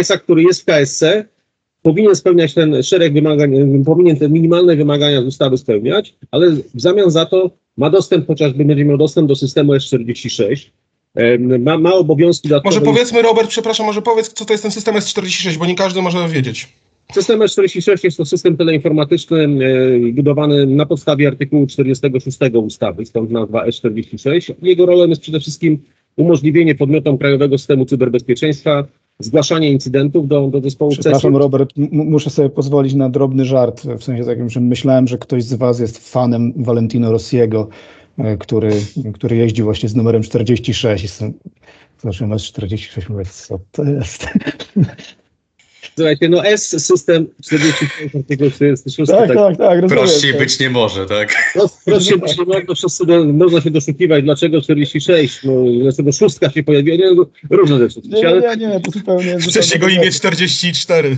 ISAC, 0.00 0.20
który 0.20 0.42
jest 0.42 0.62
w 0.62 0.64
KSC, 0.64 1.24
powinien 1.82 2.16
spełniać 2.16 2.54
ten 2.54 2.82
szereg 2.82 3.12
wymagań, 3.12 3.84
powinien 3.84 4.16
te 4.16 4.28
minimalne 4.28 4.76
wymagania 4.76 5.22
z 5.22 5.24
ustawy 5.24 5.58
spełniać, 5.58 6.14
ale 6.30 6.50
w 6.50 6.80
zamian 6.80 7.10
za 7.10 7.26
to 7.26 7.50
ma 7.76 7.90
dostęp, 7.90 8.26
chociażby 8.26 8.64
będzie 8.64 8.84
miał 8.84 8.96
dostęp 8.96 9.28
do 9.28 9.36
systemu 9.36 9.72
S46, 9.72 10.70
em, 11.14 11.62
ma, 11.62 11.78
ma 11.78 11.94
obowiązki 11.94 12.48
dodatkowe. 12.48 12.76
Może 12.76 12.92
powiedzmy, 12.92 13.22
Robert, 13.22 13.48
przepraszam, 13.48 13.86
może 13.86 14.02
powiedz, 14.02 14.32
co 14.32 14.44
to 14.44 14.52
jest 14.52 14.62
ten 14.62 14.72
system 14.72 14.94
S46, 14.94 15.56
bo 15.56 15.66
nie 15.66 15.74
każdy 15.74 16.02
może 16.02 16.28
wiedzieć. 16.28 16.68
System 17.12 17.40
S46 17.40 18.04
jest 18.04 18.16
to 18.16 18.24
system 18.24 18.56
teleinformatyczny 18.56 19.38
e, 20.08 20.12
budowany 20.12 20.66
na 20.66 20.86
podstawie 20.86 21.28
artykułu 21.28 21.66
46 21.66 22.38
ustawy, 22.54 23.06
stąd 23.06 23.30
nazwa 23.30 23.66
S46. 23.66 24.54
Jego 24.62 24.86
rolą 24.86 25.06
jest 25.06 25.22
przede 25.22 25.40
wszystkim 25.40 25.78
umożliwienie 26.16 26.74
podmiotom 26.74 27.18
Krajowego 27.18 27.58
Systemu 27.58 27.84
Cyberbezpieczeństwa 27.84 28.84
zgłaszanie 29.18 29.70
incydentów 29.70 30.28
do, 30.28 30.48
do 30.48 30.60
zespołu 30.60 30.90
Przepraszam. 30.90 31.36
Robert, 31.36 31.72
muszę 31.92 32.30
sobie 32.30 32.48
pozwolić 32.48 32.94
na 32.94 33.08
drobny 33.08 33.44
żart, 33.44 33.86
w 33.98 34.04
sensie 34.04 34.24
takim, 34.24 34.50
że 34.50 34.60
myślałem, 34.60 35.08
że 35.08 35.18
ktoś 35.18 35.44
z 35.44 35.54
Was 35.54 35.80
jest 35.80 36.12
fanem 36.12 36.52
Valentino 36.56 37.12
Rossiego, 37.12 37.68
e, 38.18 38.36
który, 38.36 38.70
który 39.14 39.36
jeździ 39.36 39.62
właśnie 39.62 39.88
z 39.88 39.96
numerem 39.96 40.22
46. 40.22 41.02
Jestem, 41.02 41.32
Zobaczyłem 42.02 42.32
S46, 42.32 43.10
mówię, 43.10 43.24
co 43.24 43.58
to 43.72 43.84
jest? 43.84 44.26
Słuchajcie, 45.96 46.28
no 46.28 46.44
S 46.44 46.86
system 46.86 47.26
46 47.44 48.14
artykuł 48.16 48.50
46. 48.50 49.10
tak, 49.10 49.28
tak, 49.28 49.36
tak, 49.36 49.58
rozumiem. 49.58 49.88
Prościej 49.88 50.30
tak. 50.32 50.40
być 50.40 50.60
nie 50.60 50.70
może, 50.70 51.06
tak? 51.06 51.34
No, 51.56 51.70
proszę, 51.84 52.16
można, 52.16 52.74
wszyscy 52.74 53.06
do, 53.06 53.24
można 53.24 53.60
się 53.60 53.70
doszukiwać, 53.70 54.24
dlaczego 54.24 54.60
46, 54.60 55.40
no, 55.44 55.52
dlaczego 55.82 56.12
szóstka 56.12 56.50
się 56.50 56.62
pojawiła, 56.62 56.96
nie, 56.96 57.10
no, 57.14 57.26
różne 57.50 57.78
rzeczy. 57.78 58.00
Nie, 58.04 58.28
Ale 58.28 58.56
nie, 58.56 58.66
nie, 58.66 58.80
to 58.80 58.90
zupełnie... 58.90 59.38
Wcześniej 59.38 59.80
go 59.80 59.86
tak. 59.86 59.94
imię 59.96 60.10
44. 60.10 61.16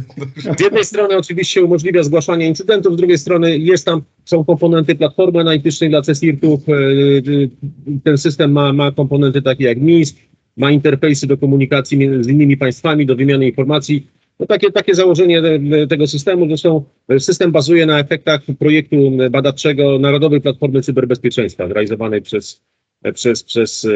Z 0.59 0.61
jednej 0.61 0.85
strony 0.85 1.17
oczywiście 1.17 1.63
umożliwia 1.63 2.03
zgłaszanie 2.03 2.47
incydentów, 2.47 2.93
z 2.95 2.97
drugiej 2.97 3.19
strony 3.19 3.59
jest 3.59 3.85
tam, 3.87 4.03
są 4.25 4.45
komponenty 4.45 4.95
platformy 4.95 5.41
analitycznej 5.41 5.91
dla 5.91 6.03
CSIRT-ów. 6.03 6.61
e, 6.69 6.73
e, 6.73 7.99
Ten 8.05 8.19
system 8.19 8.53
ma, 8.53 8.73
ma 8.73 8.93
komponenty 8.93 9.43
takie 9.43 9.65
jak 9.65 9.81
NISP, 9.81 10.17
ma 10.57 10.71
interfejsy 10.71 11.27
do 11.27 11.37
komunikacji 11.39 11.99
między- 11.99 12.25
z 12.25 12.29
innymi 12.29 12.57
państwami, 12.57 13.07
do 13.07 13.17
wymiany 13.17 13.47
informacji. 13.47 14.07
No 14.41 14.47
takie, 14.47 14.71
takie 14.73 14.95
założenie 14.95 15.43
e, 15.83 15.87
tego 15.87 16.07
systemu, 16.07 16.47
zresztą 16.49 16.85
e, 17.09 17.21
system 17.21 17.53
bazuje 17.53 17.87
na 17.87 17.99
efektach 18.01 18.41
projektu 18.59 18.97
badawczego 19.31 19.99
Narodowej 19.99 20.41
Platformy 20.41 20.83
Cyberbezpieczeństwa, 20.83 21.67
realizowanej 21.67 22.23
przez, 22.23 22.63
e, 23.03 23.13
przez, 23.13 23.43
przez 23.45 23.85
e, 23.85 23.91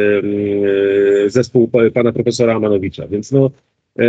e, 1.26 1.30
zespół 1.30 1.68
pa- 1.68 1.90
pana 1.94 2.12
profesora 2.12 2.54
Amanowicza. 2.54 3.06
Więc 3.06 3.32
no, 3.32 3.50
e, 3.98 4.04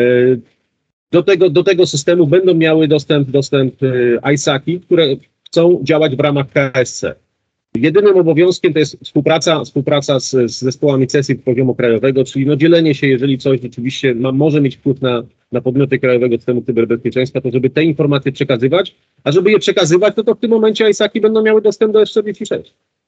do 1.12 1.24
tego, 1.24 1.50
do 1.50 1.64
tego 1.64 1.88
systemu 1.88 2.28
będą 2.28 2.54
miały 2.54 2.88
dostęp, 2.88 3.30
dostęp 3.32 3.76
e, 4.24 4.34
ISAC-i, 4.34 4.80
które 4.80 5.08
chcą 5.48 5.80
działać 5.84 6.16
w 6.16 6.20
ramach 6.20 6.46
KSC. 6.50 7.16
Jedynym 7.82 8.18
obowiązkiem 8.18 8.74
to 8.74 8.80
jest 8.80 8.98
współpraca, 9.04 9.64
współpraca 9.64 10.20
z, 10.20 10.32
z 10.32 10.62
zespołami 10.62 11.08
CESID 11.08 11.44
poziomu 11.44 11.76
krajowego, 11.76 12.24
czyli 12.24 12.46
no 12.46 12.56
dzielenie 12.56 12.96
się, 12.96 13.08
jeżeli 13.08 13.38
coś 13.38 13.62
rzeczywiście 13.62 14.16
ma, 14.16 14.32
może 14.32 14.62
mieć 14.62 14.78
wpływ 14.78 15.02
na, 15.02 15.24
na 15.52 15.62
podmioty 15.62 16.00
Krajowego 16.00 16.36
Systemu 16.36 16.62
Cyberbezpieczeństwa, 16.62 17.42
to 17.42 17.52
żeby 17.52 17.70
te 17.70 17.84
informacje 17.84 18.32
przekazywać, 18.32 18.96
a 19.24 19.32
żeby 19.32 19.52
je 19.52 19.60
przekazywać, 19.60 20.14
no 20.18 20.24
to 20.24 20.36
w 20.36 20.40
tym 20.40 20.52
momencie 20.52 20.90
ISAC-i 20.90 21.22
będą 21.22 21.44
miały 21.44 21.62
dostęp 21.62 21.94
do 21.94 22.02
S46. 22.02 22.64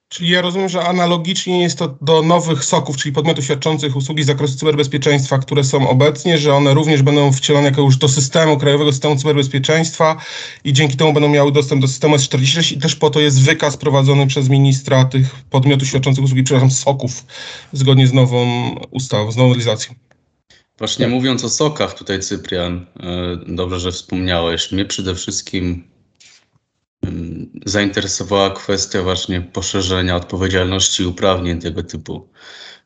Czyli 0.09 0.29
ja 0.29 0.41
rozumiem, 0.41 0.69
że 0.69 0.81
analogicznie 0.85 1.61
jest 1.61 1.79
to 1.79 1.97
do 2.01 2.21
nowych 2.21 2.63
SOK-ów, 2.63 2.97
czyli 2.97 3.13
podmiotów 3.13 3.45
świadczących 3.45 3.95
usługi 3.95 4.23
z 4.23 4.25
zakresu 4.25 4.57
cyberbezpieczeństwa, 4.57 5.37
które 5.37 5.63
są 5.63 5.89
obecnie, 5.89 6.37
że 6.37 6.53
one 6.53 6.73
również 6.73 7.01
będą 7.01 7.31
wcielone 7.31 7.65
jako 7.65 7.81
już 7.81 7.97
do 7.97 8.07
systemu, 8.07 8.57
Krajowego 8.57 8.91
Systemu 8.91 9.15
Cyberbezpieczeństwa 9.15 10.17
i 10.63 10.73
dzięki 10.73 10.97
temu 10.97 11.13
będą 11.13 11.29
miały 11.29 11.51
dostęp 11.51 11.81
do 11.81 11.87
systemu 11.87 12.15
S46 12.15 12.75
i 12.75 12.79
też 12.79 12.95
po 12.95 13.09
to 13.09 13.19
jest 13.19 13.43
wykaz 13.43 13.77
prowadzony 13.77 14.27
przez 14.27 14.49
ministra 14.49 15.05
tych 15.05 15.35
podmiotów 15.49 15.87
świadczących 15.87 16.23
usługi, 16.23 16.43
przepraszam, 16.43 16.71
SOK-ów, 16.71 17.25
zgodnie 17.73 18.07
z 18.07 18.13
nową 18.13 18.75
ustawą, 18.91 19.31
z 19.31 19.37
nowelizacją. 19.37 19.95
Właśnie 20.77 21.07
mówiąc 21.07 21.43
o 21.43 21.49
sokach 21.49 21.93
tutaj, 21.93 22.19
Cyprian, 22.19 22.85
e, 22.99 23.37
dobrze, 23.47 23.79
że 23.79 23.91
wspomniałeś. 23.91 24.71
Mnie 24.71 24.85
przede 24.85 25.15
wszystkim 25.15 25.83
zainteresowała 27.65 28.49
kwestia 28.49 29.03
właśnie 29.03 29.41
poszerzenia 29.41 30.15
odpowiedzialności 30.15 31.03
i 31.03 31.05
uprawnień 31.05 31.61
tego 31.61 31.83
typu 31.83 32.29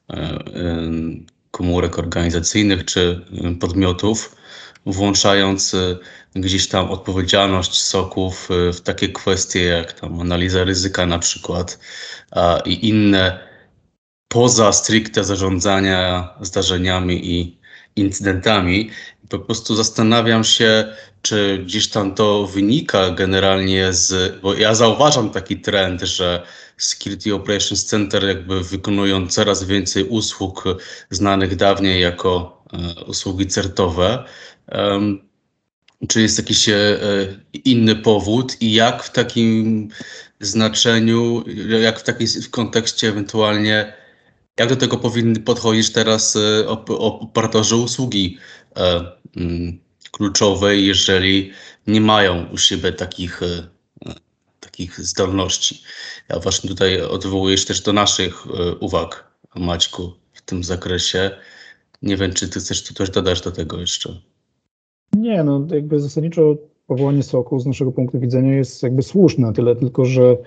e, 0.09 0.39
ym, 0.55 1.25
komórek 1.51 1.99
organizacyjnych 1.99 2.85
czy 2.85 3.25
ym, 3.43 3.59
podmiotów, 3.59 4.35
włączając 4.85 5.73
e, 5.73 5.97
gdzieś 6.35 6.67
tam 6.67 6.91
odpowiedzialność 6.91 7.81
soków 7.81 8.49
e, 8.51 8.73
w 8.73 8.81
takie 8.81 9.09
kwestie 9.09 9.63
jak 9.63 9.93
tam 9.93 10.21
analiza 10.21 10.63
ryzyka 10.63 11.05
na 11.05 11.19
przykład 11.19 11.79
i 12.65 12.89
inne 12.89 13.39
poza 14.27 14.71
stricte 14.71 15.23
zarządzania 15.23 16.29
zdarzeniami 16.41 17.31
i 17.31 17.62
incydentami. 17.95 18.89
Po 19.29 19.39
prostu 19.39 19.75
zastanawiam 19.75 20.43
się, 20.43 20.95
czy 21.21 21.61
gdzieś 21.65 21.87
tam 21.87 22.15
to 22.15 22.47
wynika 22.47 23.09
generalnie 23.09 23.93
z, 23.93 24.35
bo 24.41 24.53
ja 24.53 24.75
zauważam 24.75 25.29
taki 25.29 25.59
trend, 25.59 26.01
że 26.01 26.43
Security 26.77 27.35
Operations 27.35 27.85
Center 27.85 28.23
jakby 28.27 28.63
wykonują 28.63 29.27
coraz 29.27 29.63
więcej 29.63 30.03
usług 30.03 30.63
znanych 31.09 31.55
dawniej 31.55 32.01
jako 32.01 32.63
e, 32.73 33.03
usługi 33.03 33.47
certowe. 33.47 34.23
Czy 36.07 36.21
jest 36.21 36.37
jakiś 36.37 36.69
e, 36.69 36.97
inny 37.65 37.95
powód 37.95 38.61
i 38.61 38.73
jak 38.73 39.03
w 39.03 39.11
takim 39.11 39.87
znaczeniu, 40.39 41.43
jak 41.81 41.99
w 41.99 42.03
takim 42.03 42.27
w 42.27 42.49
kontekście 42.49 43.09
ewentualnie 43.09 43.93
jak 44.59 44.69
do 44.69 44.75
tego 44.75 44.97
powinny 44.97 45.39
podchodzić 45.39 45.91
teraz 45.91 46.37
op- 46.65 46.95
operatorzy 46.99 47.75
usługi 47.75 48.37
e, 48.77 49.11
mm, 49.37 49.79
kluczowej, 50.11 50.85
jeżeli 50.85 51.51
nie 51.87 52.01
mają 52.01 52.49
u 52.49 52.57
siebie 52.57 52.91
takich, 52.91 53.43
e, 53.43 53.67
takich 54.59 54.99
zdolności? 54.99 55.81
Ja 56.29 56.39
właśnie 56.39 56.69
tutaj 56.69 57.01
odwołuję 57.01 57.57
się 57.57 57.65
też 57.65 57.81
do 57.81 57.93
naszych 57.93 58.47
e, 58.47 58.75
uwag, 58.75 59.33
Maćku, 59.55 60.13
w 60.33 60.41
tym 60.41 60.63
zakresie. 60.63 61.31
Nie 62.01 62.17
wiem, 62.17 62.33
czy 62.33 62.49
ty 62.49 62.59
chcesz 62.59 62.83
tu 62.83 62.93
coś 62.93 63.09
dodać 63.09 63.41
do 63.41 63.51
tego 63.51 63.79
jeszcze? 63.79 64.21
Nie, 65.15 65.43
no 65.43 65.67
jakby 65.69 65.99
zasadniczo 65.99 66.55
powołanie 66.87 67.23
soku 67.23 67.59
z 67.59 67.65
naszego 67.65 67.91
punktu 67.91 68.19
widzenia 68.19 68.53
jest 68.53 68.83
jakby 68.83 69.01
słuszne, 69.01 69.53
tyle 69.53 69.75
tylko, 69.75 70.05
że, 70.05 70.21
y, 70.21 70.37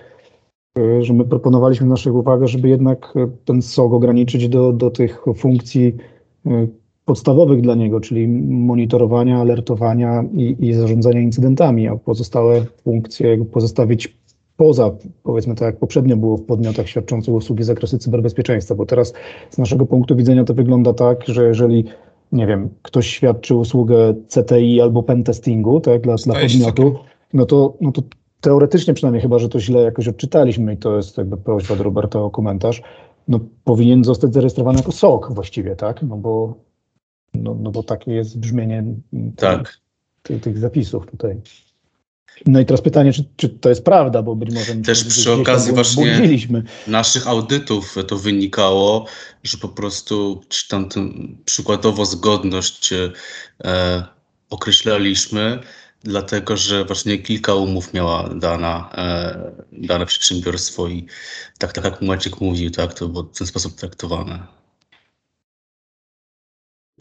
że 1.01 1.13
my 1.13 1.25
proponowaliśmy 1.25 1.85
w 1.87 1.89
naszych 1.89 2.15
uwagach, 2.15 2.47
żeby 2.47 2.69
jednak 2.69 3.13
y, 3.15 3.27
ten 3.45 3.61
sok 3.61 3.93
ograniczyć 3.93 4.49
do, 4.49 4.73
do 4.73 4.89
tych 4.89 5.25
funkcji 5.35 5.95
y, 6.47 6.69
podstawowych 7.05 7.61
dla 7.61 7.75
niego, 7.75 7.99
czyli 7.99 8.27
monitorowania, 8.47 9.39
alertowania 9.39 10.23
i, 10.33 10.55
i 10.59 10.73
zarządzania 10.73 11.19
incydentami, 11.19 11.87
a 11.87 11.95
pozostałe 11.95 12.65
funkcje 12.83 13.45
pozostawić 13.45 14.17
poza, 14.57 14.91
powiedzmy 15.23 15.55
tak 15.55 15.65
jak 15.65 15.77
poprzednio 15.77 16.17
było 16.17 16.37
w 16.37 16.45
podmiotach 16.45 16.87
świadczących 16.87 17.33
usługi 17.33 17.63
z 17.63 17.67
zakresu 17.67 17.97
cyberbezpieczeństwa, 17.97 18.75
bo 18.75 18.85
teraz 18.85 19.13
z 19.49 19.57
naszego 19.57 19.85
punktu 19.85 20.15
widzenia 20.15 20.43
to 20.43 20.53
wygląda 20.53 20.93
tak, 20.93 21.23
że 21.27 21.47
jeżeli 21.47 21.85
nie 22.31 22.47
wiem, 22.47 22.69
ktoś 22.81 23.07
świadczy 23.07 23.55
usługę 23.55 24.13
CTI 24.27 24.81
albo 24.81 25.03
pentestingu, 25.03 25.79
tak, 25.79 26.01
dla, 26.01 26.15
dla 26.15 26.35
podmiotu, 26.35 26.95
no 27.33 27.45
to, 27.45 27.73
no 27.81 27.91
to 27.91 28.01
teoretycznie 28.41 28.93
przynajmniej, 28.93 29.21
chyba 29.21 29.39
że 29.39 29.49
to 29.49 29.59
źle 29.59 29.81
jakoś 29.81 30.07
odczytaliśmy 30.07 30.73
i 30.73 30.77
to 30.77 30.95
jest 30.95 31.17
jakby 31.17 31.37
prośba 31.37 31.75
do 31.75 31.83
Roberta 31.83 32.19
o 32.19 32.29
komentarz, 32.29 32.81
no 33.27 33.39
powinien 33.63 34.03
zostać 34.03 34.33
zarejestrowany 34.33 34.77
jako 34.77 34.91
SOK 34.91 35.33
właściwie, 35.33 35.75
tak, 35.75 36.01
no 36.03 36.17
bo, 36.17 36.55
no, 37.33 37.57
no 37.59 37.71
bo 37.71 37.83
takie 37.83 38.11
jest 38.11 38.39
brzmienie 38.39 38.77
mm, 39.13 39.31
Tak. 39.35 39.77
tych, 40.23 40.41
tych 40.41 40.57
zapisów 40.57 41.05
tutaj. 41.05 41.41
No 42.45 42.59
i 42.59 42.65
teraz 42.65 42.81
pytanie, 42.81 43.13
czy, 43.13 43.25
czy 43.35 43.49
to 43.49 43.69
jest 43.69 43.83
prawda, 43.83 44.21
bo 44.21 44.35
być 44.35 44.53
może 44.53 44.75
Też 44.75 45.03
przy 45.03 45.31
okazji 45.31 45.73
właśnie- 45.73 46.33
naszych 46.87 47.27
audytów 47.27 47.95
to 48.07 48.17
wynikało, 48.17 49.05
że 49.43 49.57
po 49.57 49.67
prostu 49.67 50.41
czy 50.49 50.67
tam 50.67 50.89
przykładowo 51.45 52.05
zgodność 52.05 52.93
e, 52.93 54.03
określaliśmy, 54.49 55.59
dlatego 56.03 56.57
że 56.57 56.85
właśnie 56.85 57.17
kilka 57.17 57.55
umów 57.55 57.93
miała 57.93 58.29
dana, 58.29 58.89
e, 58.97 59.51
dane 59.71 60.05
przedsiębiorstwo 60.05 60.87
i 60.87 61.05
tak, 61.59 61.73
tak 61.73 61.85
jak 61.85 62.01
Maciek 62.01 62.41
mówił, 62.41 62.71
tak, 62.71 62.93
to 62.93 63.07
było 63.07 63.23
w 63.23 63.37
ten 63.37 63.47
sposób 63.47 63.75
traktowane. 63.75 64.57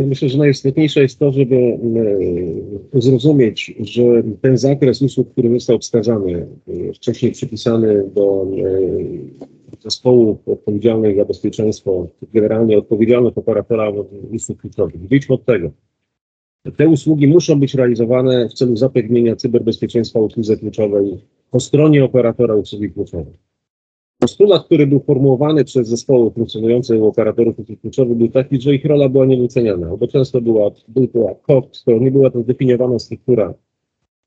Myślę, 0.04 0.28
że 0.28 0.38
najistotniejsze 0.38 1.02
jest 1.02 1.18
to, 1.18 1.32
żeby 1.32 1.56
e, 2.94 3.00
zrozumieć, 3.00 3.74
że 3.80 4.02
ten 4.42 4.58
zakres 4.58 5.02
usług, 5.02 5.32
który 5.32 5.50
został 5.50 5.78
wskazany, 5.78 6.46
e, 6.68 6.92
wcześniej 6.92 7.32
przypisany 7.32 8.10
do 8.14 8.46
e, 9.76 9.82
zespołu 9.82 10.38
odpowiedzialnych 10.46 11.16
za 11.16 11.24
bezpieczeństwo, 11.24 12.06
generalnie 12.32 12.78
odpowiedzialnych 12.78 13.38
operatora 13.38 13.90
usług 14.30 14.60
kluczowych. 14.60 15.08
Wyjdźmy 15.08 15.34
od 15.34 15.44
tego. 15.44 15.70
Te 16.76 16.88
usługi 16.88 17.26
muszą 17.26 17.60
być 17.60 17.74
realizowane 17.74 18.48
w 18.48 18.52
celu 18.52 18.76
zapewnienia 18.76 19.36
cyberbezpieczeństwa 19.36 20.20
usłudze 20.20 20.56
kluczowej 20.56 21.18
po 21.50 21.60
stronie 21.60 22.04
operatora 22.04 22.54
usługi 22.54 22.90
kluczowej. 22.90 23.34
Postulat, 24.18 24.64
który 24.64 24.86
był 24.86 25.00
formułowany 25.00 25.64
przez 25.64 25.88
zespoły 25.88 26.30
funkcjonujące 26.30 26.96
u 26.96 27.06
operatorów 27.06 27.58
usług 27.58 27.80
kluczowych 27.80 28.16
był 28.16 28.28
taki, 28.28 28.60
że 28.60 28.74
ich 28.74 28.84
rola 28.84 29.08
była 29.08 29.26
niewyceniana, 29.26 29.96
bo 29.96 30.06
często 30.08 30.40
była, 30.40 30.70
była 30.88 31.34
KOP, 31.34 31.76
skoro 31.76 31.98
nie 31.98 32.10
była 32.10 32.30
to 32.30 32.42
zdefiniowana 32.42 32.98
struktura, 32.98 33.54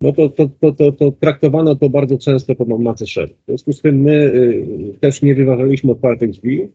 no 0.02 0.14
to, 0.14 0.30
to, 0.30 0.50
to, 0.60 0.72
to, 0.72 0.92
to 0.92 1.12
traktowano 1.12 1.76
to 1.76 1.90
bardzo 1.90 2.18
często 2.18 2.56
pod 2.56 2.68
masę 2.68 3.08
szereg. 3.08 3.38
W 3.42 3.46
związku 3.46 3.74
z 3.74 3.82
tym 3.82 4.02
my 4.02 4.12
y, 4.12 4.98
też 5.00 5.22
nie 5.22 5.36
wyważaliśmy 5.36 5.92
otwartych 5.92 6.32
drzwi, 6.32 6.70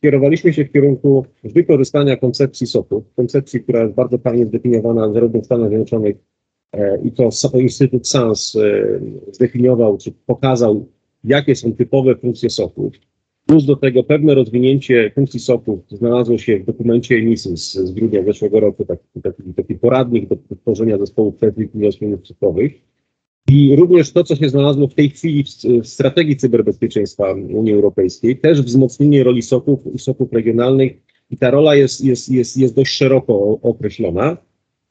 skierowaliśmy 0.00 0.52
się 0.52 0.64
w 0.64 0.72
kierunku 0.72 1.26
wykorzystania 1.44 2.16
koncepcji 2.16 2.66
SOP-u, 2.66 3.04
koncepcji, 3.16 3.60
która 3.60 3.82
jest 3.82 3.94
bardzo 3.94 4.18
fajnie 4.18 4.46
zdefiniowana 4.46 5.12
zarówno 5.12 5.40
w 5.40 5.44
Stanach 5.44 5.68
Zjednoczonych 5.68 6.16
e, 6.72 7.02
i 7.04 7.12
to 7.12 7.28
Instytut 7.58 8.08
SANS 8.08 8.56
e, 8.56 9.00
zdefiniował, 9.32 9.98
czy 9.98 10.12
pokazał, 10.26 10.86
jakie 11.24 11.56
są 11.56 11.72
typowe 11.72 12.16
funkcje 12.16 12.50
SOP-ów. 12.50 12.92
Plus 13.46 13.64
do 13.66 13.76
tego 13.76 14.04
pewne 14.04 14.34
rozwinięcie 14.34 15.10
funkcji 15.14 15.40
SOP-ów 15.40 15.80
znalazło 15.88 16.38
się 16.38 16.58
w 16.58 16.64
dokumencie 16.64 17.14
ENISYS 17.14 17.74
z 17.74 17.90
grudnia 17.90 18.24
zeszłego 18.24 18.60
roku, 18.60 18.84
taki, 18.84 19.20
taki, 19.22 19.42
taki 19.56 19.74
poradnik 19.74 20.28
do 20.28 20.36
tworzenia 20.56 20.98
zespołów 20.98 21.36
przezwych 21.36 21.74
i 21.74 21.78
wniosków 21.78 22.08
cyfrowych. 22.28 22.72
I 23.50 23.76
również 23.76 24.12
to, 24.12 24.24
co 24.24 24.36
się 24.36 24.48
znalazło 24.48 24.88
w 24.88 24.94
tej 24.94 25.10
chwili 25.10 25.44
w, 25.44 25.86
strategii 25.86 26.36
cyberbezpieczeństwa 26.36 27.32
Unii 27.32 27.72
Europejskiej, 27.72 28.36
też 28.36 28.62
wzmocnienie 28.62 29.24
roli 29.24 29.42
SOP-ów 29.42 29.80
i 29.94 29.98
SOP-ów 29.98 30.32
regionalnych. 30.32 30.92
I 31.30 31.36
ta 31.36 31.50
rola 31.50 31.74
jest, 31.74 32.04
jest, 32.04 32.28
jest, 32.28 32.56
jest 32.56 32.74
dość 32.74 32.92
szeroko 32.92 33.58
określona. 33.62 34.36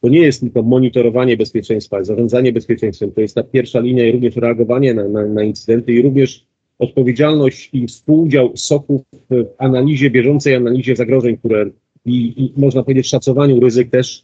To 0.01 0.09
nie 0.09 0.19
jest 0.19 0.41
tylko 0.41 0.63
monitorowanie 0.63 1.37
bezpieczeństwa, 1.37 2.03
zarządzanie 2.03 2.53
bezpieczeństwem, 2.53 3.11
to 3.11 3.21
jest 3.21 3.35
ta 3.35 3.43
pierwsza 3.43 3.79
linia 3.79 4.07
i 4.07 4.11
również 4.11 4.35
reagowanie 4.35 4.93
na, 4.93 5.07
na, 5.07 5.25
na 5.25 5.43
incydenty 5.43 5.93
i 5.93 6.01
również 6.01 6.45
odpowiedzialność 6.79 7.69
i 7.73 7.87
współudział 7.87 8.51
SOP-ów 8.55 9.01
w 9.29 9.45
analizie, 9.57 10.11
bieżącej 10.11 10.55
analizie 10.55 10.95
zagrożeń, 10.95 11.37
które 11.37 11.69
i, 12.05 12.43
i 12.43 12.61
można 12.61 12.83
powiedzieć 12.83 13.07
szacowaniu 13.07 13.59
ryzyk 13.59 13.89
też 13.89 14.23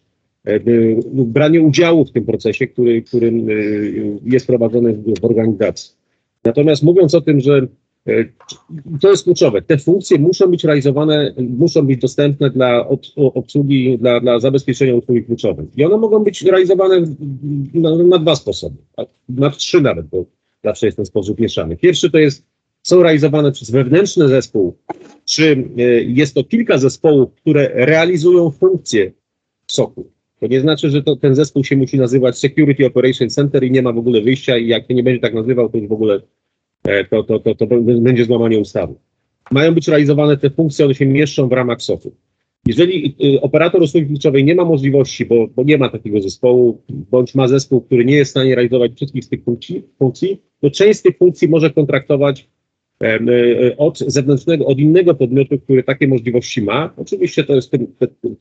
branie 1.09 1.61
udziału 1.61 2.05
w 2.05 2.11
tym 2.11 2.25
procesie, 2.25 2.67
który, 2.67 3.01
który 3.01 3.27
e, 3.27 3.31
jest 4.25 4.47
prowadzony 4.47 4.93
w 5.21 5.25
organizacji. 5.25 5.93
Natomiast 6.43 6.83
mówiąc 6.83 7.15
o 7.15 7.21
tym, 7.21 7.39
że 7.39 7.67
e, 8.07 8.25
to 9.01 9.09
jest 9.09 9.23
kluczowe. 9.23 9.61
Te 9.61 9.77
funkcje 9.77 10.19
muszą 10.19 10.47
być 10.47 10.63
realizowane, 10.63 11.33
muszą 11.37 11.87
być 11.87 12.01
dostępne 12.01 12.49
dla 12.49 12.87
obsługi, 13.15 13.97
dla, 13.97 14.19
dla 14.19 14.39
zabezpieczenia 14.39 14.95
usługi 14.95 15.23
kluczowej. 15.23 15.65
I 15.77 15.85
one 15.85 15.97
mogą 15.97 16.19
być 16.19 16.41
realizowane 16.41 17.01
na, 17.73 17.95
na 17.95 18.17
dwa 18.17 18.35
sposoby, 18.35 18.75
na 19.29 19.49
trzy 19.49 19.81
nawet, 19.81 20.07
bo 20.07 20.25
zawsze 20.63 20.85
jest 20.85 20.97
ten 20.97 21.05
sposób 21.05 21.39
mieszany. 21.39 21.77
Pierwszy 21.77 22.11
to 22.11 22.17
jest, 22.17 22.45
są 22.83 23.03
realizowane 23.03 23.51
przez 23.51 23.71
wewnętrzny 23.71 24.27
zespół, 24.27 24.77
czy 25.25 25.67
jest 26.07 26.35
to 26.35 26.43
kilka 26.43 26.77
zespołów, 26.77 27.33
które 27.33 27.71
realizują 27.73 28.51
funkcje 28.51 29.11
soku. 29.67 30.14
To 30.39 30.47
nie 30.47 30.61
znaczy, 30.61 30.89
że 30.89 31.03
to, 31.03 31.15
ten 31.15 31.35
zespół 31.35 31.63
się 31.63 31.77
musi 31.77 31.97
nazywać 31.97 32.37
Security 32.37 32.85
Operation 32.85 33.29
Center 33.29 33.63
i 33.63 33.71
nie 33.71 33.81
ma 33.81 33.93
w 33.93 33.97
ogóle 33.97 34.21
wyjścia 34.21 34.57
i 34.57 34.67
jak 34.67 34.87
to 34.87 34.93
nie 34.93 35.03
będzie 35.03 35.21
tak 35.21 35.33
nazywał, 35.33 35.69
to 35.69 35.77
już 35.77 35.87
w 35.87 35.91
ogóle 35.91 36.21
e, 36.83 37.05
to, 37.05 37.23
to, 37.23 37.39
to, 37.39 37.55
to 37.55 37.67
będzie 38.01 38.25
złamanie 38.25 38.59
ustawy. 38.59 38.93
Mają 39.51 39.73
być 39.73 39.87
realizowane 39.87 40.37
te 40.37 40.49
funkcje, 40.49 40.85
one 40.85 40.95
się 40.95 41.05
mieszczą 41.05 41.49
w 41.49 41.51
ramach 41.51 41.81
SOF-u. 41.81 42.11
Jeżeli 42.67 43.15
y, 43.35 43.41
operator 43.41 43.81
usługi 43.81 44.07
kluczowej 44.07 44.43
nie 44.43 44.55
ma 44.55 44.65
możliwości, 44.65 45.25
bo, 45.25 45.47
bo, 45.55 45.63
nie 45.63 45.77
ma 45.77 45.89
takiego 45.89 46.21
zespołu, 46.21 46.81
bądź 46.89 47.35
ma 47.35 47.47
zespół, 47.47 47.81
który 47.81 48.05
nie 48.05 48.15
jest 48.15 48.29
w 48.29 48.31
stanie 48.31 48.55
realizować 48.55 48.91
wszystkich 48.95 49.23
z 49.23 49.29
tych 49.29 49.43
funkcji, 49.43 49.83
funkcji 49.99 50.41
to 50.61 50.71
część 50.71 50.99
z 50.99 51.01
tych 51.01 51.17
funkcji 51.17 51.47
może 51.47 51.69
kontraktować 51.69 52.47
od 53.77 53.99
zewnętrznego, 53.99 54.65
od 54.65 54.79
innego 54.79 55.15
podmiotu, 55.15 55.59
który 55.59 55.83
takie 55.83 56.07
możliwości 56.07 56.61
ma. 56.61 56.93
Oczywiście 56.97 57.43
to 57.43 57.55
jest 57.55 57.67
wtedy, 57.67 57.87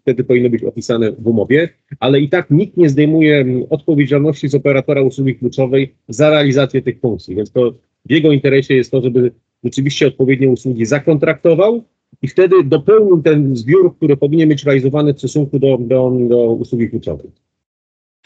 wtedy 0.03 0.25
powinno 0.25 0.51
być 0.51 0.64
opisane 0.64 1.12
w 1.12 1.27
umowie, 1.27 1.69
ale 2.01 2.21
i 2.21 2.29
tak 2.29 2.51
nikt 2.51 2.77
nie 2.77 2.88
zdejmuje 2.88 3.47
odpowiedzialności 3.71 4.49
z 4.49 4.55
operatora 4.55 5.03
usługi 5.03 5.35
kluczowej 5.35 5.95
za 6.09 6.31
realizację 6.31 6.83
tych 6.83 7.01
funkcji, 7.01 7.37
więc 7.37 7.53
to 7.53 7.75
w 8.07 8.11
jego 8.11 8.33
interesie 8.33 8.75
jest 8.75 8.90
to, 8.90 9.03
żeby 9.03 9.33
rzeczywiście 9.64 10.07
odpowiednie 10.07 10.49
usługi 10.49 10.87
zakontraktował 10.87 11.85
i 12.23 12.29
wtedy 12.29 12.64
dopełnił 12.64 13.23
ten 13.23 13.57
zbiór, 13.57 13.97
który 13.97 14.17
powinien 14.17 14.49
być 14.49 14.64
realizowany 14.64 15.14
w 15.14 15.19
stosunku 15.19 15.59
do, 15.59 15.79
do, 15.81 16.12
do 16.29 16.38
usługi 16.47 16.90
kluczowej. 16.90 17.31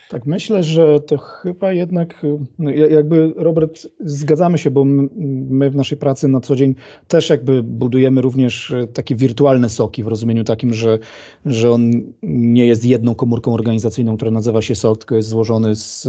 Tak, 0.09 0.27
myślę, 0.27 0.62
że 0.62 1.01
to 1.01 1.18
chyba 1.18 1.73
jednak, 1.73 2.27
no, 2.59 2.71
jakby 2.71 3.33
Robert, 3.37 3.88
zgadzamy 4.01 4.59
się, 4.59 4.71
bo 4.71 4.85
my 4.85 5.71
w 5.71 5.77
naszej 5.77 5.99
pracy 5.99 6.29
na 6.29 6.40
co 6.40 6.57
dzień 6.57 6.75
też 7.09 7.31
jakby 7.31 7.62
budujemy 7.62 8.21
również 8.21 8.71
e, 8.71 8.87
takie 8.87 9.16
wirtualne 9.16 9.68
soki 9.68 10.05
w 10.05 10.07
rozumieniu 10.07 10.44
takim, 10.44 10.75
że, 10.75 10.99
że 11.47 11.71
on 11.71 11.90
nie 12.23 12.66
jest 12.66 12.85
jedną 12.85 13.14
komórką 13.14 13.55
organizacyjną, 13.55 14.16
która 14.16 14.31
nazywa 14.31 14.62
się 14.62 14.75
SOK, 14.75 14.99
tylko 14.99 15.14
jest 15.14 15.29
złożony 15.29 15.77
z 15.77 16.09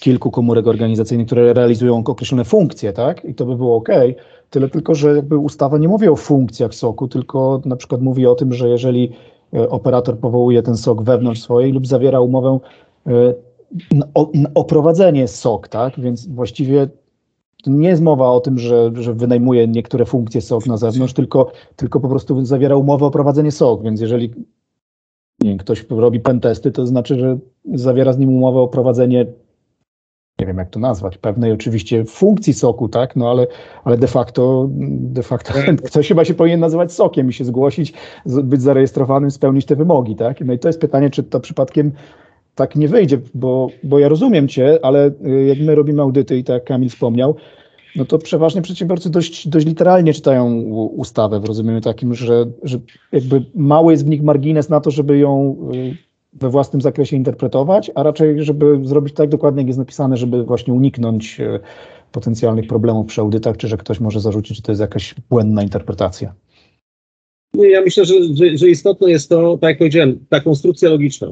kilku 0.00 0.30
komórek 0.30 0.66
organizacyjnych, 0.66 1.26
które 1.26 1.52
realizują 1.52 2.02
określone 2.04 2.44
funkcje, 2.44 2.92
tak? 2.92 3.24
I 3.24 3.34
to 3.34 3.46
by 3.46 3.56
było 3.56 3.76
ok. 3.76 3.88
Tyle 4.50 4.68
tylko, 4.68 4.94
że 4.94 5.16
jakby 5.16 5.38
ustawa 5.38 5.78
nie 5.78 5.88
mówi 5.88 6.08
o 6.08 6.16
funkcjach 6.16 6.74
soku, 6.74 7.08
tylko 7.08 7.62
na 7.64 7.76
przykład 7.76 8.00
mówi 8.00 8.26
o 8.26 8.34
tym, 8.34 8.52
że 8.52 8.68
jeżeli 8.68 9.12
e, 9.54 9.68
operator 9.68 10.18
powołuje 10.18 10.62
ten 10.62 10.76
sok 10.76 11.02
wewnątrz 11.02 11.40
swojej 11.42 11.72
lub 11.72 11.86
zawiera 11.86 12.20
umowę 12.20 12.58
E, 13.06 13.34
o, 14.54 14.64
prowadzenie 14.64 15.28
SOK, 15.28 15.68
tak? 15.68 16.00
Więc 16.00 16.28
właściwie 16.28 16.88
nie 17.66 17.88
jest 17.88 18.02
mowa 18.02 18.30
o 18.30 18.40
tym, 18.40 18.58
że, 18.58 18.90
że 18.94 19.14
wynajmuje 19.14 19.68
niektóre 19.68 20.04
funkcje 20.04 20.40
SOK 20.40 20.66
na 20.66 20.76
zewnątrz, 20.76 21.14
tylko, 21.14 21.52
tylko 21.76 22.00
po 22.00 22.08
prostu 22.08 22.44
zawiera 22.44 22.76
umowę 22.76 23.06
o 23.06 23.10
prowadzenie 23.10 23.50
SOK, 23.50 23.82
więc 23.82 24.00
jeżeli 24.00 24.34
nie, 25.40 25.56
ktoś 25.56 25.86
robi 25.90 26.20
pentesty, 26.20 26.72
to 26.72 26.86
znaczy, 26.86 27.18
że 27.18 27.38
zawiera 27.74 28.12
z 28.12 28.18
nim 28.18 28.36
umowę 28.36 28.60
o 28.60 28.68
prowadzenie 28.68 29.26
nie 30.40 30.46
wiem 30.46 30.58
jak 30.58 30.70
to 30.70 30.80
nazwać, 30.80 31.18
pewnej 31.18 31.52
oczywiście 31.52 32.04
funkcji 32.04 32.54
soku, 32.54 32.88
tak, 32.88 33.16
no 33.16 33.30
ale, 33.30 33.46
ale 33.84 33.98
de 33.98 34.06
facto, 34.06 34.68
de 34.90 35.22
facto 35.22 35.52
ktoś 35.88 36.08
chyba 36.08 36.24
się 36.24 36.34
powinien 36.34 36.60
nazywać 36.60 36.92
sokiem 36.92 37.28
i 37.28 37.32
się 37.32 37.44
zgłosić, 37.44 37.92
być 38.26 38.62
zarejestrowanym, 38.62 39.30
spełnić 39.30 39.66
te 39.66 39.76
wymogi, 39.76 40.16
tak, 40.16 40.40
no 40.40 40.52
i 40.52 40.58
to 40.58 40.68
jest 40.68 40.80
pytanie, 40.80 41.10
czy 41.10 41.22
to 41.22 41.40
przypadkiem 41.40 41.92
tak 42.54 42.76
nie 42.76 42.88
wyjdzie, 42.88 43.18
bo, 43.34 43.68
bo 43.82 43.98
ja 43.98 44.08
rozumiem 44.08 44.48
cię, 44.48 44.78
ale 44.82 45.10
y, 45.26 45.44
jak 45.44 45.58
my 45.58 45.74
robimy 45.74 46.02
audyty 46.02 46.38
i 46.38 46.44
tak 46.44 46.54
jak 46.54 46.64
Kamil 46.64 46.88
wspomniał, 46.88 47.36
no 47.96 48.04
to 48.04 48.18
przeważnie 48.18 48.62
przedsiębiorcy 48.62 49.10
dość, 49.10 49.48
dość 49.48 49.66
literalnie 49.66 50.14
czytają 50.14 50.62
ustawę 50.96 51.40
w 51.40 51.44
rozumieniu 51.44 51.80
takim, 51.80 52.14
że, 52.14 52.46
że 52.62 52.78
jakby 53.12 53.44
mały 53.54 53.92
jest 53.92 54.06
w 54.06 54.08
nich 54.08 54.22
margines 54.22 54.68
na 54.68 54.80
to, 54.80 54.90
żeby 54.90 55.18
ją 55.18 55.56
y, 55.74 55.96
we 56.32 56.50
własnym 56.50 56.82
zakresie 56.82 57.16
interpretować, 57.16 57.90
a 57.94 58.02
raczej, 58.02 58.44
żeby 58.44 58.80
zrobić 58.82 59.14
tak 59.14 59.28
dokładnie, 59.28 59.60
jak 59.60 59.66
jest 59.66 59.78
napisane, 59.78 60.16
żeby 60.16 60.44
właśnie 60.44 60.74
uniknąć 60.74 61.40
y, 61.40 61.60
potencjalnych 62.12 62.66
problemów 62.66 63.06
przy 63.06 63.20
audytach, 63.20 63.56
czy 63.56 63.68
że 63.68 63.76
ktoś 63.76 64.00
może 64.00 64.20
zarzucić, 64.20 64.56
że 64.56 64.62
to 64.62 64.72
jest 64.72 64.80
jakaś 64.80 65.14
błędna 65.30 65.62
interpretacja. 65.62 66.34
Ja 67.54 67.80
myślę, 67.80 68.04
że, 68.04 68.14
że, 68.34 68.56
że 68.58 68.68
istotne 68.68 69.10
jest 69.10 69.28
to, 69.28 69.58
tak 69.58 69.68
jak 69.68 69.78
powiedziałem, 69.78 70.26
ta 70.28 70.40
konstrukcja 70.40 70.90
logiczna 70.90 71.28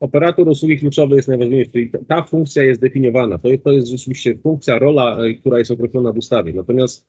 operator 0.00 0.48
usługi 0.48 0.78
kluczowej 0.78 1.16
jest 1.16 1.28
najważniejszy, 1.28 1.70
czyli 1.70 1.90
ta 2.08 2.22
funkcja 2.22 2.62
jest 2.62 2.80
definiowana. 2.80 3.38
To, 3.38 3.48
to 3.64 3.72
jest 3.72 3.88
rzeczywiście 3.88 4.38
funkcja, 4.38 4.78
rola, 4.78 5.18
e, 5.18 5.34
która 5.34 5.58
jest 5.58 5.70
określona 5.70 6.12
w 6.12 6.18
ustawie. 6.18 6.52
Natomiast 6.52 7.06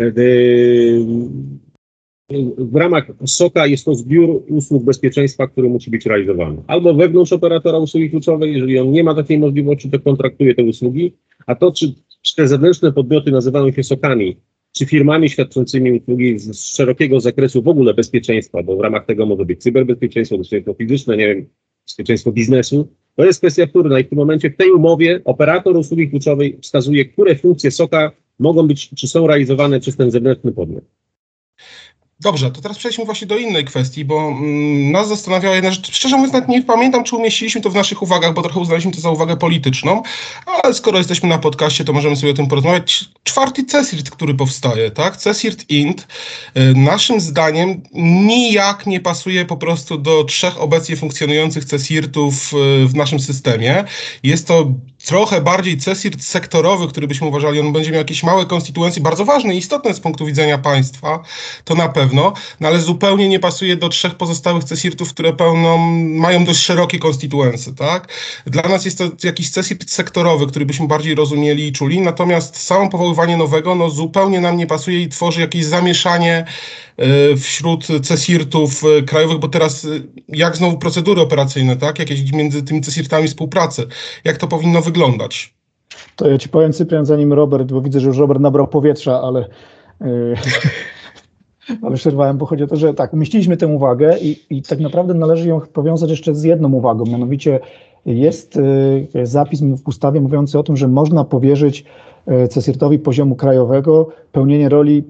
e, 0.00 0.12
w 2.58 2.76
ramach 2.76 3.06
SOKA 3.26 3.66
jest 3.66 3.84
to 3.84 3.94
zbiór 3.94 4.42
usług 4.48 4.84
bezpieczeństwa, 4.84 5.46
który 5.46 5.68
musi 5.68 5.90
być 5.90 6.06
realizowany. 6.06 6.62
Albo 6.66 6.94
wewnątrz 6.94 7.32
operatora 7.32 7.78
usługi 7.78 8.10
kluczowej, 8.10 8.54
jeżeli 8.54 8.78
on 8.78 8.90
nie 8.90 9.04
ma 9.04 9.14
takiej 9.14 9.38
możliwości, 9.38 9.90
to 9.90 10.00
kontraktuje 10.00 10.54
te 10.54 10.64
usługi, 10.64 11.12
a 11.46 11.54
to, 11.54 11.72
czy, 11.72 11.94
czy 12.22 12.36
te 12.36 12.48
zewnętrzne 12.48 12.92
podmioty 12.92 13.30
nazywają 13.30 13.72
się 13.72 13.82
SOKami, 13.82 14.36
czy 14.72 14.86
firmami 14.86 15.28
świadczącymi 15.28 15.92
usługi 15.92 16.38
z 16.38 16.60
szerokiego 16.76 17.20
zakresu 17.20 17.62
w 17.62 17.68
ogóle 17.68 17.94
bezpieczeństwa, 17.94 18.62
bo 18.62 18.76
w 18.76 18.80
ramach 18.80 19.06
tego 19.06 19.26
może 19.26 19.44
być 19.44 19.62
cyberbezpieczeństwo, 19.62 20.38
bezpieczeństwo 20.38 20.74
fizyczne, 20.74 21.16
nie 21.16 21.26
wiem, 21.26 21.46
bezpieczeństwo 21.86 22.32
biznesu. 22.32 22.88
To 23.16 23.24
jest 23.24 23.40
kwestia 23.40 23.66
wtórna 23.66 24.00
i 24.00 24.04
w 24.04 24.08
tym 24.08 24.18
momencie 24.18 24.50
w 24.50 24.56
tej 24.56 24.70
umowie 24.70 25.20
operator 25.24 25.76
usługi 25.76 26.10
kluczowej 26.10 26.58
wskazuje, 26.62 27.04
które 27.04 27.36
funkcje 27.36 27.70
SOKA 27.70 28.12
mogą 28.38 28.66
być, 28.66 28.90
czy 28.90 29.08
są 29.08 29.26
realizowane 29.26 29.80
przez 29.80 29.96
ten 29.96 30.10
zewnętrzny 30.10 30.52
podmiot. 30.52 30.84
Dobrze, 32.20 32.50
to 32.50 32.60
teraz 32.60 32.78
przejdźmy 32.78 33.04
właśnie 33.04 33.26
do 33.26 33.36
innej 33.36 33.64
kwestii, 33.64 34.04
bo 34.04 34.28
mm, 34.28 34.92
nas 34.92 35.08
zastanawiała 35.08 35.54
jedna 35.54 35.70
rzecz. 35.70 35.92
Szczerze 35.92 36.16
mówiąc, 36.16 36.32
nawet 36.32 36.48
nie 36.48 36.62
pamiętam, 36.62 37.04
czy 37.04 37.16
umieściliśmy 37.16 37.60
to 37.60 37.70
w 37.70 37.74
naszych 37.74 38.02
uwagach, 38.02 38.34
bo 38.34 38.42
trochę 38.42 38.60
uznaliśmy 38.60 38.92
to 38.92 39.00
za 39.00 39.10
uwagę 39.10 39.36
polityczną, 39.36 40.02
ale 40.46 40.74
skoro 40.74 40.98
jesteśmy 40.98 41.28
na 41.28 41.38
podcaście, 41.38 41.84
to 41.84 41.92
możemy 41.92 42.16
sobie 42.16 42.32
o 42.32 42.34
tym 42.34 42.46
porozmawiać. 42.46 43.04
Czwarty 43.24 43.64
CESIRT, 43.64 44.10
który 44.10 44.34
powstaje, 44.34 44.90
tak? 44.90 45.16
CESIRT 45.16 45.70
INT, 45.70 46.06
y, 46.56 46.74
naszym 46.74 47.20
zdaniem 47.20 47.82
nijak 47.94 48.86
nie 48.86 49.00
pasuje 49.00 49.44
po 49.44 49.56
prostu 49.56 49.98
do 49.98 50.24
trzech 50.24 50.60
obecnie 50.60 50.96
funkcjonujących 50.96 51.64
CESIRTów 51.64 52.52
y, 52.54 52.86
w 52.86 52.94
naszym 52.94 53.20
systemie. 53.20 53.84
Jest 54.22 54.48
to 54.48 54.72
trochę 55.06 55.40
bardziej 55.40 55.78
CESIRT 55.78 56.24
sektorowy, 56.24 56.88
który 56.88 57.06
byśmy 57.06 57.26
uważali, 57.26 57.60
on 57.60 57.72
będzie 57.72 57.90
miał 57.90 57.98
jakieś 57.98 58.22
małe 58.22 58.46
konstytuencje, 58.46 59.02
bardzo 59.02 59.24
ważne 59.24 59.54
i 59.54 59.58
istotne 59.58 59.94
z 59.94 60.00
punktu 60.00 60.26
widzenia 60.26 60.58
państwa, 60.58 61.22
to 61.64 61.74
na 61.74 61.88
pewno, 61.88 62.32
no 62.60 62.68
ale 62.68 62.80
zupełnie 62.80 63.28
nie 63.28 63.38
pasuje 63.38 63.76
do 63.76 63.88
trzech 63.88 64.14
pozostałych 64.14 64.64
CESIRTów, 64.64 65.14
które 65.14 65.32
pełną, 65.32 65.78
mają 65.96 66.44
dość 66.44 66.60
szerokie 66.60 66.98
konstytuencje, 66.98 67.74
tak? 67.74 68.08
Dla 68.46 68.62
nas 68.62 68.84
jest 68.84 68.98
to 68.98 69.04
jakiś 69.24 69.50
CESIRT 69.50 69.90
sektorowy, 69.90 70.46
który 70.46 70.66
byśmy 70.66 70.86
bardziej 70.86 71.14
rozumieli 71.14 71.66
i 71.66 71.72
czuli, 71.72 72.00
natomiast 72.00 72.56
samo 72.56 72.90
powoływanie 72.90 73.36
nowego, 73.36 73.74
no 73.74 73.90
zupełnie 73.90 74.40
nam 74.40 74.56
nie 74.56 74.66
pasuje 74.66 75.02
i 75.02 75.08
tworzy 75.08 75.40
jakieś 75.40 75.64
zamieszanie 75.64 76.44
y, 77.32 77.36
wśród 77.36 77.86
CESIRTów 78.02 78.84
y, 78.84 79.02
krajowych, 79.02 79.38
bo 79.38 79.48
teraz 79.48 79.84
y, 79.84 80.02
jak 80.28 80.56
znowu 80.56 80.78
procedury 80.78 81.20
operacyjne, 81.20 81.76
tak? 81.76 81.98
Jakieś 81.98 82.32
między 82.32 82.62
tymi 82.62 82.80
CESIRTami 82.80 83.28
współpracy. 83.28 83.86
Jak 84.24 84.36
to 84.36 84.46
powinno 84.48 84.82
wyglądać? 84.82 84.95
To 86.16 86.30
ja 86.30 86.38
ci 86.38 86.48
powiem, 86.48 86.72
Cyprian, 86.72 87.06
zanim 87.06 87.32
Robert, 87.32 87.72
bo 87.72 87.80
widzę, 87.80 88.00
że 88.00 88.08
już 88.08 88.18
Robert 88.18 88.40
nabrał 88.40 88.68
powietrza, 88.68 89.20
ale, 89.20 89.48
ale 91.82 91.96
przerwałem, 91.96 92.38
bo 92.38 92.46
chodzi 92.46 92.64
o 92.64 92.66
to, 92.66 92.76
że 92.76 92.94
tak, 92.94 93.12
umieściliśmy 93.12 93.56
tę 93.56 93.66
uwagę 93.66 94.18
i, 94.18 94.36
i 94.50 94.62
tak 94.62 94.80
naprawdę 94.80 95.14
należy 95.14 95.48
ją 95.48 95.60
powiązać 95.60 96.10
jeszcze 96.10 96.34
z 96.34 96.42
jedną 96.42 96.72
uwagą, 96.72 97.04
mianowicie 97.06 97.60
jest 98.06 98.58
yy, 99.14 99.26
zapis 99.26 99.60
w 99.60 99.88
ustawie 99.88 100.20
mówiący 100.20 100.58
o 100.58 100.62
tym, 100.62 100.76
że 100.76 100.88
można 100.88 101.24
powierzyć 101.24 101.84
yy, 102.26 102.48
CESIRT-owi 102.48 102.98
poziomu 102.98 103.36
krajowego 103.36 104.08
pełnienie 104.32 104.68
roli 104.68 105.04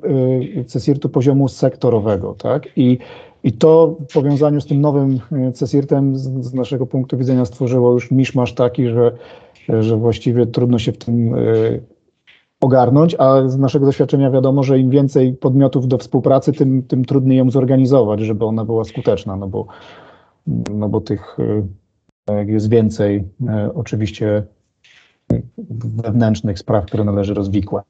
yy, 0.55 0.65
CESIRT-u 0.65 1.09
poziomu 1.09 1.49
sektorowego, 1.49 2.35
tak? 2.39 2.69
I 2.77 2.99
i 3.45 3.53
to 3.53 3.97
w 4.09 4.13
powiązaniu 4.13 4.61
z 4.61 4.67
tym 4.67 4.81
nowym 4.81 5.21
CESIRT-em 5.55 6.17
z, 6.17 6.47
z 6.47 6.55
naszego 6.55 6.87
punktu 6.87 7.19
widzenia 7.19 7.45
stworzyło 7.45 7.93
już 7.93 8.11
miszmasz 8.11 8.55
taki, 8.55 8.89
że 8.89 9.13
że 9.69 9.97
właściwie 9.97 10.47
trudno 10.47 10.79
się 10.79 10.93
w 10.93 10.99
tym 10.99 11.35
y, 11.35 11.83
ogarnąć, 12.61 13.17
a 13.19 13.49
z 13.49 13.59
naszego 13.59 13.87
doświadczenia 13.87 14.31
wiadomo, 14.31 14.63
że 14.63 14.79
im 14.79 14.91
więcej 14.91 15.33
podmiotów 15.33 15.89
do 15.89 15.99
współpracy, 15.99 16.53
tym, 16.53 16.83
tym 16.83 17.05
trudniej 17.05 17.39
ją 17.39 17.51
zorganizować, 17.51 18.21
żeby 18.21 18.45
ona 18.45 18.65
była 18.65 18.85
skuteczna, 18.85 19.37
no 19.37 19.49
bo, 19.49 19.67
no 20.75 20.89
bo 20.89 21.01
tych 21.01 21.37
y, 21.39 22.47
jest 22.47 22.71
więcej 22.71 23.17
y, 23.17 23.75
oczywiście 23.75 24.43
wewnętrznych 25.81 26.59
spraw, 26.59 26.87
które 26.87 27.05
należy 27.05 27.35
rozwikłać. 27.35 27.85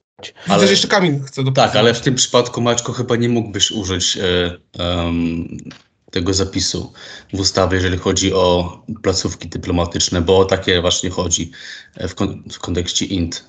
Ale, 0.48 0.64
że 0.64 0.70
jeszcze 0.70 0.88
Kamil 0.88 1.20
chce 1.20 1.44
do 1.44 1.52
Tak, 1.52 1.76
ale 1.76 1.94
w 1.94 2.00
tym 2.00 2.14
przypadku, 2.14 2.60
Maćko, 2.60 2.92
chyba 2.92 3.16
nie 3.16 3.28
mógłbyś 3.28 3.72
użyć 3.72 4.18
um, 4.78 5.48
tego 6.16 6.34
zapisu 6.34 6.92
w 7.34 7.40
ustawie, 7.40 7.76
jeżeli 7.76 7.98
chodzi 7.98 8.34
o 8.34 8.78
placówki 9.02 9.48
dyplomatyczne, 9.48 10.20
bo 10.20 10.38
o 10.38 10.44
takie 10.44 10.80
właśnie 10.80 11.10
chodzi 11.10 11.50
w, 12.08 12.14
kon 12.14 12.42
w 12.52 12.58
kontekście 12.58 13.04
INT, 13.04 13.44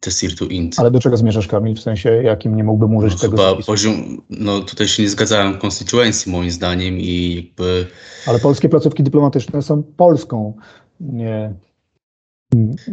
TESIRTu 0.00 0.46
INT. 0.46 0.74
Ale 0.78 0.90
do 0.90 1.00
czego 1.00 1.16
zmierzasz, 1.16 1.46
Kamil? 1.46 1.76
W 1.76 1.80
sensie, 1.80 2.22
jakim 2.22 2.56
nie 2.56 2.64
mógłbym 2.64 2.96
użyć 2.96 3.12
no, 3.12 3.18
tego 3.18 3.36
chyba 3.36 3.50
zapisu? 3.50 3.66
Poziom, 3.66 4.22
no 4.30 4.60
tutaj 4.60 4.88
się 4.88 5.02
nie 5.02 5.08
zgadzałem 5.08 5.58
konstytuencji 5.58 6.32
moim 6.32 6.50
zdaniem 6.50 6.98
i 6.98 7.34
jakby... 7.34 7.86
Ale 8.26 8.38
polskie 8.38 8.68
placówki 8.68 9.02
dyplomatyczne 9.02 9.62
są 9.62 9.82
Polską, 9.82 10.56
nie... 11.00 11.54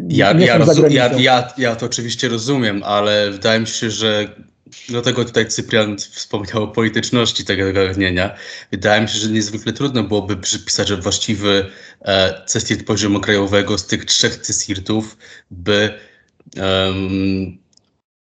Ja, 0.10 0.32
ja, 0.32 0.58
ja, 0.89 1.13
ja, 1.18 1.54
ja 1.58 1.76
to 1.76 1.86
oczywiście 1.86 2.30
rozumiem, 2.30 2.84
ale 2.84 3.32
wydaje 3.32 3.60
mi 3.60 3.68
się, 3.68 3.91
że 3.91 4.36
Dlatego 4.89 5.25
tutaj 5.25 5.47
Cyprian 5.47 5.97
wspomniał 5.97 6.63
o 6.63 6.67
polityczności 6.67 7.45
tego 7.45 7.65
zagadnienia. 7.65 8.35
Wydaje 8.71 9.01
mi 9.01 9.07
się, 9.07 9.19
że 9.19 9.29
niezwykle 9.29 9.73
trudno 9.73 10.03
byłoby 10.03 10.38
przypisać, 10.38 10.93
właściwy 10.93 11.65
e, 12.01 12.41
CESIRT 12.45 12.85
poziomu 12.85 13.19
krajowego 13.19 13.77
z 13.77 13.88
tych 13.88 14.05
trzech 14.05 14.38
CESIRTów 14.38 15.17
by 15.51 15.93
um, 16.57 17.57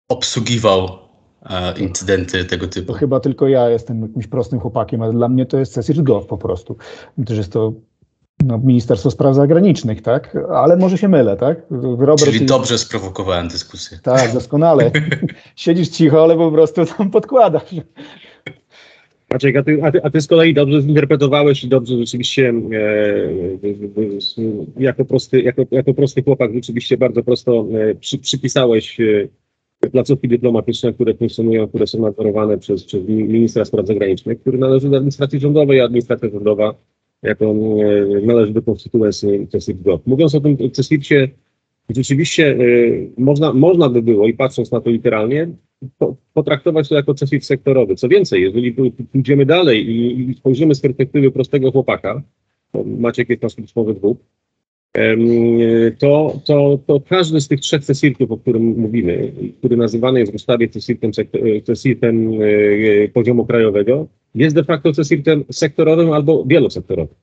obsługiwał 0.08 0.98
e, 1.42 1.78
incydenty 1.78 2.44
tego 2.44 2.68
typu. 2.68 2.92
To 2.92 2.98
chyba 2.98 3.20
tylko 3.20 3.48
ja 3.48 3.70
jestem 3.70 4.02
jakimś 4.02 4.26
prostym 4.26 4.60
chłopakiem, 4.60 5.02
ale 5.02 5.12
dla 5.12 5.28
mnie 5.28 5.46
to 5.46 5.58
jest 5.58 5.72
CESIRT 5.72 6.02
Gov 6.02 6.26
po 6.26 6.38
prostu. 6.38 6.76
Też 7.26 7.38
jest 7.38 7.52
to 7.52 7.72
no, 8.44 8.58
Ministerstwo 8.58 9.10
Spraw 9.10 9.34
Zagranicznych, 9.34 10.02
tak? 10.02 10.36
Ale 10.54 10.76
może 10.76 10.98
się 10.98 11.08
mylę, 11.08 11.36
tak? 11.36 11.62
Robert 11.98 12.24
Czyli 12.24 12.46
dobrze 12.46 12.78
sprowokowałem 12.78 13.48
dyskusję. 13.48 13.98
Tak, 14.02 14.32
doskonale. 14.32 14.90
Siedzisz 15.56 15.88
cicho, 15.88 16.22
ale 16.22 16.36
po 16.36 16.52
prostu 16.52 16.86
tam 16.86 17.10
podkładasz. 17.10 17.74
Maciek, 19.32 19.56
a 19.56 19.62
ty, 19.62 19.78
a, 19.82 19.92
ty, 19.92 20.02
a 20.02 20.10
ty 20.10 20.20
z 20.20 20.26
kolei 20.26 20.54
dobrze 20.54 20.82
zinterpretowałeś 20.82 21.64
i 21.64 21.68
dobrze 21.68 21.96
rzeczywiście 21.98 22.48
e, 22.48 22.76
e, 22.76 24.44
jako, 24.76 25.04
prosty, 25.04 25.42
jako, 25.42 25.62
jako 25.70 25.94
prosty 25.94 26.22
chłopak 26.22 26.54
rzeczywiście 26.54 26.96
bardzo 26.96 27.22
prosto 27.22 27.66
e, 27.72 27.94
przy, 27.94 28.18
przypisałeś 28.18 29.00
e, 29.00 29.88
placówki 29.90 30.28
dyplomatyczne, 30.28 30.92
które 30.92 31.14
funkcjonują, 31.14 31.68
które 31.68 31.86
są 31.86 32.00
nadzorowane 32.00 32.58
przez, 32.58 32.84
przez 32.84 33.08
ministra 33.08 33.64
spraw 33.64 33.86
zagranicznych, 33.86 34.40
który 34.40 34.58
należy 34.58 34.88
do 34.88 34.96
administracji 34.96 35.40
rządowej, 35.40 35.80
a 35.80 35.84
administracja 35.84 36.30
rządowa 36.30 36.74
jako 37.22 37.44
e, 37.44 38.26
należy 38.26 38.52
do 38.52 38.62
konstytuencji 38.62 39.48
CESIP 39.48 39.82
GOP. 39.82 40.06
Mówiąc 40.06 40.34
o 40.34 40.40
tym 40.40 40.56
CESIP-cie, 40.72 41.28
rzeczywiście 41.88 42.50
e, 42.50 42.56
można, 43.16 43.52
można 43.52 43.88
by 43.88 44.02
było, 44.02 44.26
i 44.26 44.34
patrząc 44.34 44.70
na 44.70 44.80
to 44.80 44.90
literalnie, 44.90 45.48
potraktować 46.34 46.88
to 46.88 46.94
jako 46.94 47.14
CESIP 47.14 47.44
sektorowy. 47.44 47.94
Co 47.94 48.08
więcej, 48.08 48.42
jeżeli 48.42 48.74
pójdziemy 49.12 49.46
dalej 49.46 49.90
i, 49.90 50.34
spojrzymy 50.34 50.74
z 50.74 50.80
perspektywy 50.80 51.30
prostego 51.30 51.72
chłopaka, 51.72 52.22
Maciek 52.84 53.28
jest 53.28 53.42
nasz 53.42 53.58
liczbowy 53.58 53.94
dwóch, 53.94 54.16
to, 55.98 56.40
to, 56.44 56.78
to 56.86 57.00
każdy 57.08 57.40
z 57.40 57.48
tych 57.48 57.60
trzech 57.60 57.84
CESIRTów, 57.84 58.30
o 58.30 58.36
którym 58.38 58.62
mówimy, 58.62 59.32
który 59.58 59.76
nazywany 59.76 60.20
jest 60.20 60.32
w 60.32 60.34
ustawie 60.34 60.68
CESIRTem, 60.68 61.10
CESIRTem 61.64 62.30
e, 63.04 63.08
poziomu 63.08 63.46
krajowego, 63.46 64.06
jest 64.34 64.56
de 64.56 64.64
facto 64.64 64.92
CESIRTem 64.92 65.44
sektorowym 65.50 66.12
albo 66.12 66.44
wielosektorowym. 66.46 67.14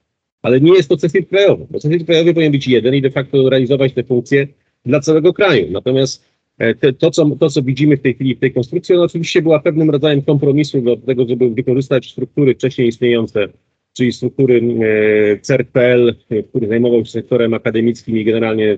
Ale 0.42 0.62
nie 0.62 0.74
jest 0.74 0.90
to 0.90 0.98
CESIRT 0.98 1.30
krajowy, 1.30 1.66
bo 1.72 1.80
CESIRT 1.80 2.06
krajowy 2.06 2.34
powinien 2.34 2.52
być 2.52 2.68
jeden 2.68 2.96
i 2.96 3.02
de 3.02 3.12
facto 3.12 3.50
realizować 3.50 3.94
te 3.94 4.04
funkcje 4.04 4.48
dla 4.86 5.00
całego 5.00 5.34
kraju. 5.34 5.68
Natomiast 5.72 6.26
e, 6.58 6.76
te, 6.76 6.94
to, 6.94 7.12
co, 7.12 7.30
to, 7.40 7.50
co 7.50 7.62
widzimy 7.62 7.98
w 7.98 8.02
tej 8.02 8.14
chwili 8.14 8.36
w 8.36 8.40
tej 8.40 8.54
konstrukcji, 8.54 8.96
on 8.96 9.02
oczywiście 9.02 9.42
była 9.42 9.60
pewnym 9.60 9.90
rodzajem 9.90 10.22
kompromisu 10.22 10.82
do 10.82 10.98
tego, 10.98 11.26
żeby 11.28 11.50
wykorzystać 11.50 12.12
struktury 12.12 12.56
wcześniej 12.56 12.88
istniejące, 12.88 13.48
czyli 13.98 14.12
struktury 14.12 14.62
e, 14.62 15.40
CERT.pl, 15.40 16.16
który 16.50 16.68
zajmował 16.68 17.06
się 17.06 17.12
sektorem 17.12 17.54
akademickim 17.54 18.18
i 18.18 18.26
generalnie 18.26 18.78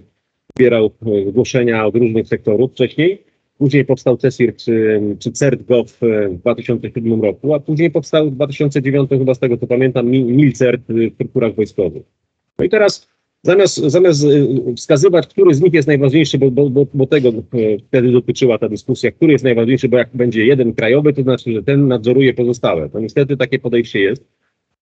zbierał 0.56 0.92
e, 1.06 1.30
zgłoszenia 1.30 1.86
od 1.86 1.96
różnych 1.96 2.28
sektorów 2.28 2.72
wcześniej, 2.72 3.28
Później 3.58 3.86
powstał 3.86 4.18
CESIR 4.18 4.56
czy, 4.56 5.02
czy 5.20 5.32
CERT.gov 5.32 5.92
w 6.02 6.38
2007 6.40 7.22
roku, 7.22 7.54
a 7.54 7.60
później 7.60 7.92
powstał 7.92 8.30
w 8.30 8.36
2009, 8.36 9.10
chyba 9.10 9.34
z 9.34 9.40
tego 9.40 9.58
co 9.58 9.68
pamiętam, 9.68 10.10
MILCERT 10.10 10.82
w 10.90 11.14
strukturach 11.14 11.56
wojskowych. 11.56 12.04
No 12.60 12.66
i 12.66 12.70
teraz 12.70 13.08
zamiast, 13.44 13.78
zamiast 13.78 14.26
wskazywać, 14.76 15.28
który 15.28 15.56
z 15.56 15.62
nich 15.62 15.74
jest 15.74 15.88
najważniejszy, 15.88 16.38
bo, 16.38 16.52
bo, 16.52 16.86
bo, 16.94 17.06
tego 17.06 17.32
wtedy 17.88 18.12
dotyczyła 18.12 18.58
ta 18.58 18.70
dyskusja, 18.70 19.12
który 19.12 19.32
jest 19.32 19.44
najważniejszy, 19.44 19.90
bo 19.90 19.98
jak 19.98 20.10
będzie 20.14 20.46
jeden 20.46 20.74
krajowy, 20.74 21.14
to 21.14 21.24
znaczy, 21.24 21.54
że 21.54 21.64
ten 21.64 21.88
nadzoruje 21.88 22.34
pozostałe. 22.34 22.90
To 22.90 23.00
niestety 23.00 23.38
takie 23.38 23.60
podejście 23.60 24.00
jest. 24.00 24.24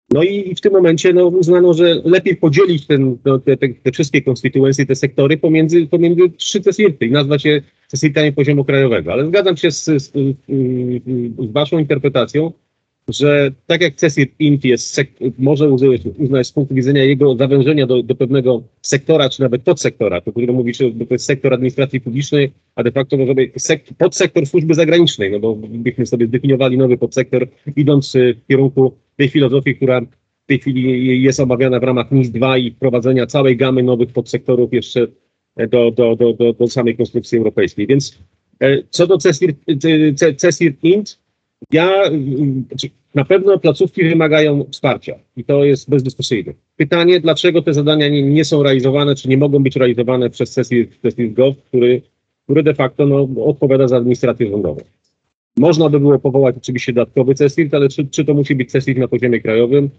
No 0.09 0.23
i, 0.23 0.55
w 0.55 0.61
tym 0.61 0.73
momencie 0.73 1.13
no, 1.13 1.27
uznano, 1.27 1.73
że 1.73 2.01
lepiej 2.05 2.35
podzielić 2.35 2.87
ten, 2.87 3.17
no, 3.25 3.39
te, 3.39 3.57
te, 3.57 3.69
te, 3.69 3.91
wszystkie 3.91 4.21
konstytuencje, 4.21 4.85
te 4.85 4.95
sektory 4.95 5.37
pomiędzy, 5.37 5.87
pomiędzy 5.87 6.29
trzy 6.37 6.61
CESIRTy 6.61 7.05
i 7.05 7.11
nazwać 7.11 7.45
je 7.45 7.61
CESIRTami 7.87 8.33
poziomu 8.33 8.65
krajowego. 8.65 9.13
Ale 9.13 9.27
zgadzam 9.27 9.57
się 9.57 9.71
z, 9.71 9.85
z, 9.85 10.11
z 11.39 11.51
waszą 11.51 11.79
interpretacją, 11.79 12.51
że 13.07 13.51
tak 13.67 13.81
jak 13.81 13.95
CESIRT 13.95 14.31
INT 14.39 14.65
jest, 14.65 15.01
może 15.37 15.69
uznać, 15.69 16.01
uznać 16.17 16.47
z 16.47 16.51
punktu 16.51 16.75
widzenia 16.75 17.03
jego 17.03 17.35
zawężenia 17.35 17.87
do, 17.87 18.03
do 18.03 18.15
pewnego 18.15 18.63
sektora, 18.81 19.29
czy 19.29 19.41
nawet 19.41 19.63
podsektora, 19.63 20.21
to 20.21 20.31
który 20.31 20.53
mówi, 20.53 20.73
że 20.73 20.91
to 20.91 21.05
jest 21.09 21.25
sektor 21.25 21.53
administracji 21.53 22.01
publicznej, 22.01 22.51
a 22.75 22.83
de 22.83 22.91
facto 22.91 23.17
może 23.17 23.35
być 23.35 23.51
podsektor 23.97 24.45
służby 24.45 24.73
zagranicznej, 24.73 25.31
no 25.31 25.39
bo 25.39 25.55
byśmy 25.55 26.05
sobie 26.05 26.27
zdefiniowali 26.27 26.77
nowy 26.77 26.97
podsektor, 26.97 27.47
idąc 27.75 28.13
w 28.13 28.47
kierunku 28.47 28.93
tej 29.17 29.29
filozofii, 29.29 29.75
która 29.75 30.01
w 30.01 30.47
tej 30.47 30.59
chwili 30.59 31.21
jest 31.23 31.39
omawiana 31.39 31.79
w 31.79 31.83
ramach 31.83 32.11
NIS 32.11 32.31
2 32.31 32.57
i 32.57 32.71
wprowadzenia 32.71 33.27
całej 33.27 33.57
gamy 33.57 33.83
nowych 33.83 34.13
podsektorów 34.13 34.73
jeszcze 34.73 35.07
do, 35.69 35.91
do, 35.91 36.15
do, 36.15 36.33
do, 36.33 36.53
do 36.53 36.67
samej 36.67 36.97
konstrukcji 36.97 37.37
europejskiej. 37.37 37.87
Więc 37.87 38.19
e, 38.59 38.83
co 38.89 39.07
do 39.07 39.17
CESIRT, 39.17 39.57
CESIRT 40.37 40.83
INT, 40.83 41.19
Ja, 41.71 42.03
mm, 42.03 42.65
znaczy, 42.69 42.89
na 43.15 43.25
pewno 43.25 43.59
placówki 43.59 44.03
wymagają 44.03 44.65
wsparcia 44.71 45.15
i 45.37 45.43
to 45.43 45.63
jest 45.63 45.89
bezdyskusyjne. 45.89 46.53
Pytanie, 46.75 47.19
dlaczego 47.19 47.61
te 47.61 47.73
zadania 47.73 48.09
nie, 48.09 48.21
nie 48.23 48.45
są 48.45 48.63
realizowane, 48.63 49.15
czy 49.15 49.29
nie 49.29 49.37
mogą 49.37 49.63
być 49.63 49.75
realizowane 49.75 50.29
przez 50.29 50.51
sesję, 50.53 50.85
sesję 51.01 51.29
GOV, 51.29 51.55
który, 51.67 52.01
który 52.43 52.63
de 52.63 52.73
facto 52.73 53.05
no, 53.05 53.27
odpowiada 53.45 53.87
za 53.87 53.97
administrację 53.97 54.49
rządową. 54.49 54.77
Można 55.57 55.89
by 55.89 55.99
było 55.99 56.19
powołać 56.19 56.55
oczywiście 56.57 56.93
dodatkowy 56.93 57.35
CESIRT, 57.35 57.73
ale 57.73 57.89
czy, 57.89 58.07
czy 58.07 58.25
to 58.25 58.33
musi 58.33 58.55
być 58.55 58.71
CESIRT 58.71 58.99
na 58.99 59.07
poziomie 59.07 59.41
krajowym? 59.41 59.89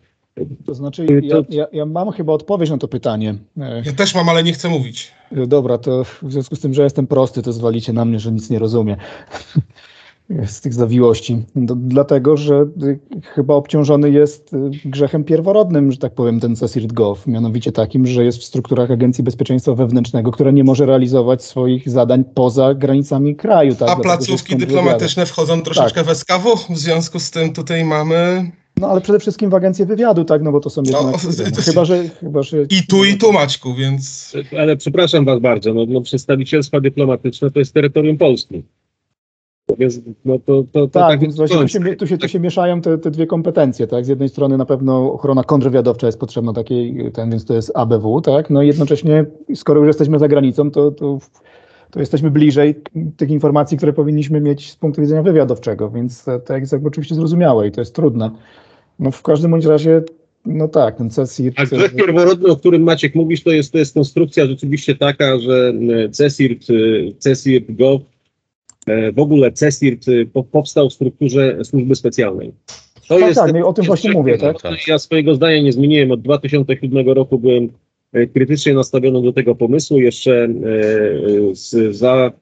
To 0.67 0.75
znaczy, 0.75 1.07
To- 1.07 1.37
ja, 1.39 1.43
ja, 1.51 1.67
ja 1.73 1.87
mam 1.87 2.11
chyba 2.13 2.33
odpowiedź 2.33 2.71
na 2.71 2.79
to 2.79 2.89
pytanie. 2.89 3.35
E, 3.61 3.83
Ja 3.87 3.93
też 3.93 4.15
mam, 4.15 4.29
ale 4.29 4.43
nie 4.43 4.53
chcę 4.53 4.69
mówić. 4.69 5.13
Dobra, 5.47 5.79
to 5.79 6.05
w 6.05 6.21
związku 6.29 6.57
z 6.57 6.61
tym, 6.61 6.75
że 6.75 6.83
jestem 6.83 7.07
prosty, 7.07 7.43
to 7.43 7.53
zwalicie 7.53 7.93
na 7.93 8.05
mnie, 8.05 8.19
że 8.21 8.33
nic 8.33 8.51
nie 8.51 8.59
rozumiem 8.59 8.97
z 10.47 10.61
tych 10.61 10.75
zawiłości. 10.75 11.43
Do, 11.57 11.75
dlatego, 11.75 12.37
że 12.37 12.67
y, 12.83 12.99
chyba 13.23 13.55
obciążony 13.55 14.11
jest 14.11 14.55
y, 14.55 14.71
grzechem 14.85 15.25
pierworodnym, 15.25 15.93
że 15.93 15.99
tak 15.99 16.15
powiem, 16.15 16.41
ten 16.41 16.55
CSIRT-GOV, 16.55 17.17
mianowicie 17.27 17.73
takim, 17.73 18.07
że 18.07 18.25
jest 18.25 18.39
w 18.39 18.45
strukturach 18.45 18.91
Agencji 18.91 19.25
Bezpieczeństwa 19.25 19.75
Wewnętrznego, 19.75 20.31
która 20.31 20.51
nie 20.51 20.65
może 20.65 20.87
realizować 20.87 21.45
swoich 21.45 21.91
zadań 21.91 22.25
poza 22.35 22.75
granicami 22.75 23.37
kraju. 23.37 23.75
Tak? 23.75 23.83
A 23.83 23.85
Dlatego, 23.87 24.03
placówki 24.03 24.57
dyplomatyczne 24.57 25.27
wchodzą 25.27 25.63
troszeczkę 25.63 26.05
w 26.05 26.11
SKW, 26.11 26.57
w 26.71 26.79
związku 26.79 27.21
z 27.21 27.31
tym 27.31 27.53
tutaj 27.53 27.85
mamy 27.85 28.51
No 28.81 28.89
ale 28.89 29.01
przede 29.01 29.19
wszystkim 29.21 29.51
w 29.51 29.55
agencję 29.55 29.87
wywiadu, 29.87 30.25
tak, 30.25 30.43
no 30.43 30.53
bo 30.53 30.61
to 30.61 30.71
są 30.71 30.83
No, 30.83 30.99
jednak... 30.99 31.21
to- 31.23 31.29
No, 31.57 31.63
chyba, 31.63 31.85
że, 31.85 32.09
chyba, 32.09 32.43
że... 32.43 32.63
i 32.63 32.87
tu, 32.89 33.05
i 33.05 33.17
tu 33.17 33.33
Maćku, 33.33 33.75
więc 33.75 34.33
Ale 34.59 34.77
przepraszam 34.77 35.25
was 35.25 35.41
bardzo, 35.41 35.75
no, 35.75 35.85
no 35.89 36.01
przedstawicielstwa 36.01 36.81
dyplomatyczne 36.81 37.51
to 37.51 37.59
jest 37.59 37.75
terytorium 37.75 38.19
Polski. 38.19 38.63
Więc 39.79 40.01
no 40.25 40.39
to, 40.39 40.65
to, 40.73 40.89
to 40.89 41.01
Tak, 41.01 41.21
więc 41.21 41.37
właśnie 41.37 41.57
tu 41.57 41.69
się, 41.69 41.97
tu 41.97 42.07
się, 42.07 42.19
tu 42.19 42.29
się 42.29 42.41
mieszają 42.41 42.81
te, 42.81 42.99
te 42.99 43.11
dwie 43.11 43.27
kompetencje, 43.27 43.87
tak? 43.87 44.05
Z 44.05 44.09
jednej 44.09 44.29
strony 44.29 44.57
na 44.57 44.67
pewno 44.67 45.13
ochrona 45.13 45.45
kontrwywiadowcza 45.45 46.07
jest 46.07 46.21
potrzebna 46.21 46.53
takiej, 46.53 47.13
ten, 47.13 47.31
więc 47.31 47.45
to 47.45 47.55
jest 47.55 47.73
ABW, 47.75 48.21
tak? 48.21 48.51
No 48.51 48.63
i 48.63 48.67
jednocześnie, 48.67 49.25
skoro 49.55 49.81
już 49.81 49.87
jesteśmy 49.87 50.19
za 50.19 50.29
granicą, 50.29 50.71
to, 50.71 50.91
to, 50.91 51.19
to 51.91 52.01
jesteśmy 52.01 52.31
bliżej 52.31 52.75
tych 53.17 53.31
informacji, 53.31 53.77
które 53.77 53.93
powinniśmy 53.93 54.41
mieć 54.41 54.71
z 54.71 54.77
punktu 54.77 55.01
widzenia 55.01 55.23
wywiadowczego, 55.23 55.91
więc 55.91 56.25
to 56.47 56.57
jest 56.57 56.73
jakby 56.73 56.89
oczywiście 56.89 57.15
zrozumiałe 57.15 57.69
i 57.69 57.73
to 57.73 57.81
jest 57.81 57.95
trudne. 57.95 58.31
No 58.99 59.11
w 59.11 59.23
każdym 59.23 59.51
bądź 59.51 59.65
razie, 59.65 60.03
no 60.47 60.69
tak, 60.69 60.97
ten 60.97 61.11
CESIR... 61.11 61.53
A 61.57 61.65
grzech 61.65 61.95
pierworodny, 61.95 62.49
o 62.49 62.57
którym 62.57 62.83
Maciek 62.83 63.15
mówisz, 63.15 63.43
to 63.43 63.51
jest, 63.51 63.73
to 63.73 63.79
jest 63.79 63.95
konstrukcja 63.95 64.47
rzeczywiście 64.47 64.97
taka, 64.97 65.39
że 65.39 65.73
e, 66.05 66.09
CESIRT, 66.09 66.71
e, 66.71 66.75
CESIRT 67.19 67.77
GOV, 67.77 68.01
w 69.13 69.19
ogóle 69.19 69.53
CESIRT 69.53 70.09
e, 70.09 70.27
po- 70.27 70.45
powstał 70.45 70.91
w 70.91 70.93
strukturze 70.93 71.65
służby 71.65 71.95
specjalnej. 71.95 72.53
To 73.09 73.19
Tak, 73.19 73.35
tak, 73.35 73.53
no 73.53 73.59
i 73.59 73.63
o 73.63 73.73
tym 73.73 73.85
właśnie 73.85 74.13
mówię, 74.13 74.39
tak? 74.39 74.57
Ja 74.89 74.99
swojego 74.99 75.35
zdania 75.35 75.63
nie 75.63 75.73
zmieniłem. 75.73 76.11
Od 76.11 76.23
2007 76.23 77.09
roku 77.09 77.39
byłem 77.39 77.69
e, 78.13 78.27
krytycznie 78.27 78.75
nastawiony 78.75 79.23
do 79.23 79.33
tego 79.33 79.55
pomysłu. 79.55 80.01
Jeszcze 80.01 80.45
e, 80.45 80.47
e, 80.47 80.51
z, 81.55 81.97
za, 81.97 82.33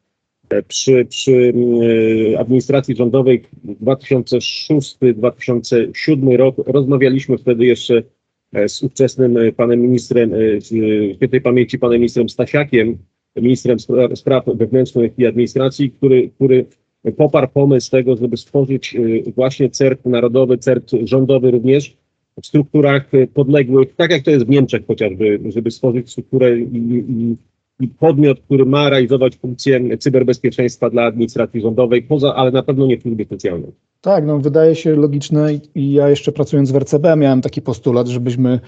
e, 0.49 0.63
przy, 0.63 1.05
przy 1.05 1.53
e, 2.35 2.39
administracji 2.39 2.97
rządowej 2.97 3.43
2006-2007 3.83 6.37
rok 6.37 6.55
rozmawialiśmy 6.67 7.39
wtedy 7.39 7.67
jeszcze 7.67 8.03
e, 8.53 8.69
z 8.69 8.83
ówczesnym 8.83 9.37
e, 9.37 9.53
panem 9.53 9.81
ministrem, 9.81 10.35
e, 10.35 10.37
e, 10.37 10.61
świętej 11.15 11.41
pamięci 11.41 11.79
panem 11.79 11.99
ministrem 11.99 12.29
Stasiakiem, 12.29 12.99
ministrem 13.37 13.79
spra- 13.79 14.17
spraw 14.17 14.45
wewnętrznych 14.47 15.19
i 15.19 15.27
administracji, 15.27 15.91
który, 15.91 16.31
który 16.31 16.67
poparł 17.17 17.49
pomysł 17.49 17.91
tego, 17.91 18.17
żeby 18.17 18.37
stworzyć 18.37 18.95
y, 18.95 19.33
właśnie 19.37 19.71
CERT 19.71 20.07
narodowy, 20.07 20.59
CERT 20.59 20.91
rządowy 21.05 21.51
również 21.51 21.97
w 22.43 22.47
strukturach 22.47 23.15
y, 23.15 23.29
podległych, 23.35 23.95
tak 23.95 24.11
jak 24.11 24.23
to 24.23 24.31
jest 24.31 24.47
w 24.47 24.51
Niemczech 24.51 24.87
chociażby, 24.87 25.41
żeby 25.49 25.71
stworzyć 25.71 26.11
strukturę 26.11 26.59
i, 26.59 26.77
i, 27.09 27.37
i 27.81 27.89
podmiot, 27.89 28.41
który 28.41 28.65
ma 28.65 28.89
realizować 28.89 29.37
funkcję 29.37 29.99
cyberbezpieczeństwa 29.99 30.91
dla 30.91 31.05
administracji 31.05 31.61
rządowej, 31.61 32.03
poza, 32.03 32.35
ale 32.35 32.51
na 32.51 32.63
pewno 32.63 32.87
nie 32.87 32.99
w 32.99 33.03
służbie 33.03 33.25
specjalnej. 33.25 33.71
Tak, 34.01 34.27
no 34.27 34.39
wydaje 34.39 34.75
się 34.75 34.97
logiczne 34.97 35.49
i 35.75 35.93
ja 35.93 36.09
jeszcze 36.09 36.33
pracując 36.33 36.73
w 36.73 36.77
RCB 36.77 37.17
miałem 37.17 37.41
taki 37.41 37.63
postulat, 37.63 38.09
żebyśmy, 38.09 38.61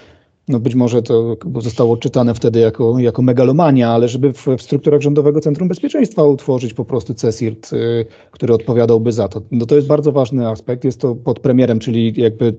no 0.49 0.61
być 0.61 0.75
może 0.75 1.03
to 1.03 1.37
zostało 1.59 1.97
czytane 1.97 2.35
wtedy 2.35 2.61
jako, 2.61 2.99
jako 2.99 3.23
megalomania, 3.23 3.91
ale 3.91 4.09
żeby 4.09 4.33
w, 4.33 4.47
w 4.47 4.63
strukturach 4.63 5.01
Rządowego 5.01 5.41
Centrum 5.41 5.69
Bezpieczeństwa 5.69 6.25
utworzyć 6.25 6.75
po 6.75 6.85
prostu 6.85 7.15
CESIRT, 7.15 7.73
y, 7.73 8.07
który 8.31 8.55
odpowiadałby 8.55 9.13
za 9.13 9.29
to. 9.29 9.43
No 9.51 9.67
to 9.67 9.77
jest 9.77 9.87
bardzo 9.87 10.13
ważny 10.13 10.49
aspekt, 10.49 10.85
jest 10.85 11.01
to 11.01 11.15
pod 11.15 11.41
premierem, 11.41 11.79
czyli 11.79 12.15
jakby 12.17 12.55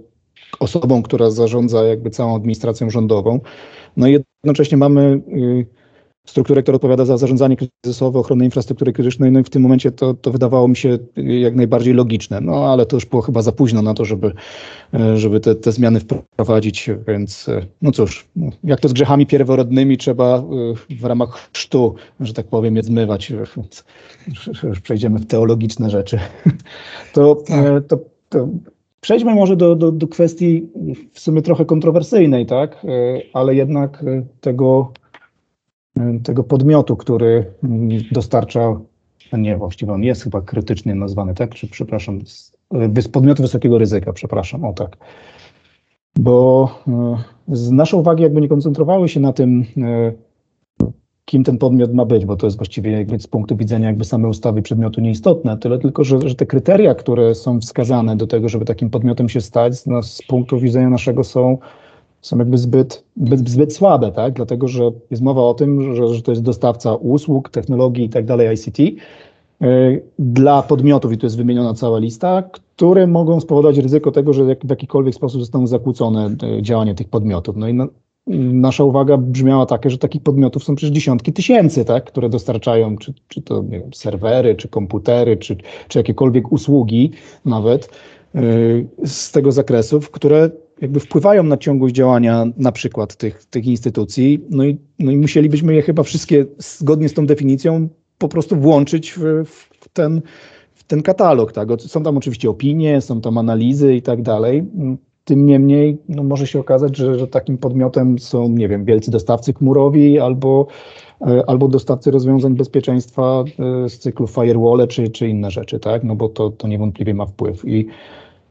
osobą, 0.59 1.03
która 1.03 1.29
zarządza 1.29 1.83
jakby 1.83 2.09
całą 2.09 2.35
administracją 2.35 2.89
rządową. 2.89 3.39
No 3.97 4.07
i 4.07 4.11
jednocześnie 4.43 4.77
mamy 4.77 5.21
y, 5.27 5.65
strukturę, 6.27 6.63
która 6.63 6.75
odpowiada 6.75 7.05
za 7.05 7.17
zarządzanie 7.17 7.55
kryzysowe, 7.83 8.19
ochronę 8.19 8.45
infrastruktury 8.45 8.93
krytycznej, 8.93 9.31
no 9.31 9.39
i 9.39 9.43
w 9.43 9.49
tym 9.49 9.61
momencie 9.61 9.91
to, 9.91 10.13
to 10.13 10.31
wydawało 10.31 10.67
mi 10.67 10.75
się 10.75 10.97
jak 11.15 11.55
najbardziej 11.55 11.93
logiczne, 11.93 12.41
no 12.41 12.65
ale 12.71 12.85
to 12.85 12.95
już 12.95 13.05
było 13.05 13.21
chyba 13.21 13.41
za 13.41 13.51
późno 13.51 13.81
na 13.81 13.93
to, 13.93 14.05
żeby, 14.05 14.31
żeby 15.15 15.39
te, 15.39 15.55
te 15.55 15.71
zmiany 15.71 15.99
wprowadzić, 15.99 16.89
więc 17.07 17.49
no 17.81 17.91
cóż, 17.91 18.27
no, 18.35 18.49
jak 18.63 18.79
to 18.79 18.89
z 18.89 18.93
grzechami 18.93 19.25
pierworodnymi 19.25 19.97
trzeba 19.97 20.37
e, 20.37 20.43
w 20.95 21.03
ramach 21.03 21.49
chrztu, 21.53 21.95
że 22.19 22.33
tak 22.33 22.47
powiem, 22.47 22.75
je 22.75 22.83
zmywać, 22.83 23.33
więc 23.57 23.83
już 24.63 24.79
przejdziemy 24.79 25.19
w 25.19 25.25
teologiczne 25.25 25.89
rzeczy. 25.89 26.19
To, 27.13 27.43
e, 27.49 27.81
to, 27.81 27.99
to 28.29 28.47
przejdźmy 29.01 29.35
może 29.35 29.55
do, 29.55 29.75
do, 29.75 29.91
do 29.91 30.07
kwestii 30.07 30.67
w 31.13 31.19
sumie 31.19 31.41
trochę 31.41 31.65
kontrowersyjnej, 31.65 32.45
tak, 32.45 32.85
E, 32.85 33.21
ale 33.33 33.55
jednak 33.55 34.05
tego 34.41 34.91
tego 36.23 36.43
podmiotu, 36.43 36.95
który 36.95 37.45
dostarcza, 38.11 38.79
a 39.31 39.37
nie 39.37 39.57
właściwie 39.57 39.93
on 39.93 40.03
jest 40.03 40.23
chyba 40.23 40.41
krytycznie 40.41 40.95
nazwany, 40.95 41.33
tak? 41.33 41.55
Czy, 41.55 41.67
przepraszam, 41.67 42.19
podmiotu 43.11 43.41
wysokiego 43.41 43.77
ryzyka, 43.77 44.13
przepraszam, 44.13 44.65
o 44.65 44.73
tak. 44.73 44.97
Bo 46.19 46.69
y, 47.49 47.55
z 47.55 47.71
nasze 47.71 47.97
uwagi 47.97 48.23
jakby 48.23 48.41
nie 48.41 48.47
koncentrowały 48.47 49.09
się 49.09 49.19
na 49.19 49.33
tym, 49.33 49.65
y, 49.77 50.13
kim 51.25 51.43
ten 51.43 51.57
podmiot 51.57 51.93
ma 51.93 52.05
być, 52.05 52.25
bo 52.25 52.35
to 52.35 52.47
jest 52.47 52.57
właściwie 52.57 52.91
jakby 52.91 53.19
z 53.19 53.27
punktu 53.27 53.55
widzenia 53.55 53.87
jakby 53.87 54.05
samej 54.05 54.31
ustawy 54.31 54.61
przedmiotu 54.61 55.01
nieistotne, 55.01 55.57
tyle 55.57 55.79
tylko, 55.79 56.03
że, 56.03 56.29
że 56.29 56.35
te 56.35 56.45
kryteria, 56.45 56.95
które 56.95 57.35
są 57.35 57.59
wskazane 57.59 58.15
do 58.15 58.27
tego, 58.27 58.49
żeby 58.49 58.65
takim 58.65 58.89
podmiotem 58.89 59.29
się 59.29 59.41
stać, 59.41 59.85
no, 59.85 60.03
z 60.03 60.21
punktu 60.27 60.59
widzenia 60.59 60.89
naszego 60.89 61.23
są 61.23 61.57
są 62.21 62.37
jakby 62.37 62.57
zbyt, 62.57 63.03
zbyt, 63.17 63.49
zbyt 63.49 63.75
słabe, 63.75 64.11
tak? 64.11 64.33
Dlatego, 64.33 64.67
że 64.67 64.91
jest 65.11 65.23
mowa 65.23 65.41
o 65.41 65.53
tym, 65.53 65.95
że, 65.95 66.07
że 66.07 66.21
to 66.21 66.31
jest 66.31 66.43
dostawca 66.43 66.95
usług, 66.95 67.49
technologii 67.49 68.05
i 68.05 68.09
tak 68.09 68.25
dalej, 68.25 68.55
ICT, 68.55 68.79
yy, 68.79 70.03
dla 70.19 70.63
podmiotów, 70.63 71.13
i 71.13 71.17
tu 71.17 71.25
jest 71.25 71.37
wymieniona 71.37 71.73
cała 71.73 71.99
lista, 71.99 72.43
które 72.51 73.07
mogą 73.07 73.39
spowodować 73.39 73.77
ryzyko 73.77 74.11
tego, 74.11 74.33
że 74.33 74.43
jak, 74.43 74.65
w 74.65 74.69
jakikolwiek 74.69 75.15
sposób 75.15 75.41
zostaną 75.41 75.67
zakłócone 75.67 76.35
yy, 76.41 76.61
działanie 76.61 76.95
tych 76.95 77.09
podmiotów. 77.09 77.55
No 77.57 77.67
i 77.67 77.73
na, 77.73 77.87
nasza 78.53 78.83
uwaga 78.83 79.17
brzmiała 79.17 79.65
taka, 79.65 79.89
że 79.89 79.97
takich 79.97 80.23
podmiotów 80.23 80.63
są 80.63 80.75
przecież 80.75 80.95
dziesiątki 80.95 81.33
tysięcy, 81.33 81.85
tak? 81.85 82.05
które 82.05 82.29
dostarczają 82.29 82.97
czy, 82.97 83.13
czy 83.27 83.41
to 83.41 83.63
wiem, 83.63 83.93
serwery, 83.93 84.55
czy 84.55 84.67
komputery, 84.67 85.37
czy, 85.37 85.57
czy 85.87 85.99
jakiekolwiek 85.99 86.51
usługi 86.51 87.11
nawet 87.45 87.89
yy, 88.33 88.87
z 89.05 89.31
tego 89.31 89.51
zakresu, 89.51 89.99
które 89.99 90.49
jakby 90.81 90.99
wpływają 90.99 91.43
na 91.43 91.57
ciągłość 91.57 91.95
działania 91.95 92.45
na 92.57 92.71
przykład 92.71 93.15
tych, 93.15 93.45
tych 93.45 93.65
instytucji, 93.65 94.45
no 94.49 94.65
i, 94.65 94.77
no 94.99 95.11
i 95.11 95.17
musielibyśmy 95.17 95.73
je 95.75 95.81
chyba 95.81 96.03
wszystkie 96.03 96.45
zgodnie 96.57 97.09
z 97.09 97.13
tą 97.13 97.25
definicją 97.25 97.89
po 98.17 98.27
prostu 98.27 98.55
włączyć 98.55 99.13
w, 99.13 99.45
w, 99.45 99.89
ten, 99.93 100.21
w 100.73 100.83
ten 100.83 101.01
katalog. 101.01 101.51
Tak? 101.51 101.69
Są 101.81 102.03
tam 102.03 102.17
oczywiście 102.17 102.49
opinie, 102.49 103.01
są 103.01 103.21
tam 103.21 103.37
analizy 103.37 103.95
i 103.95 104.01
tak 104.01 104.21
dalej. 104.21 104.65
Tym 105.25 105.45
niemniej 105.45 105.97
no 106.09 106.23
może 106.23 106.47
się 106.47 106.59
okazać, 106.59 106.97
że, 106.97 107.19
że 107.19 107.27
takim 107.27 107.57
podmiotem 107.57 108.19
są, 108.19 108.49
nie 108.49 108.67
wiem, 108.67 108.85
wielcy 108.85 109.11
dostawcy 109.11 109.53
chmurowi 109.53 110.19
albo, 110.19 110.67
albo 111.47 111.67
dostawcy 111.67 112.11
rozwiązań 112.11 112.55
bezpieczeństwa 112.55 113.43
z 113.87 113.97
cyklu 113.97 114.27
firewall 114.27 114.87
czy, 114.87 115.09
czy 115.09 115.27
inne 115.27 115.51
rzeczy, 115.51 115.79
tak? 115.79 116.03
No 116.03 116.15
bo 116.15 116.29
to, 116.29 116.49
to 116.49 116.67
niewątpliwie 116.67 117.13
ma 117.13 117.25
wpływ. 117.25 117.65
I, 117.65 117.87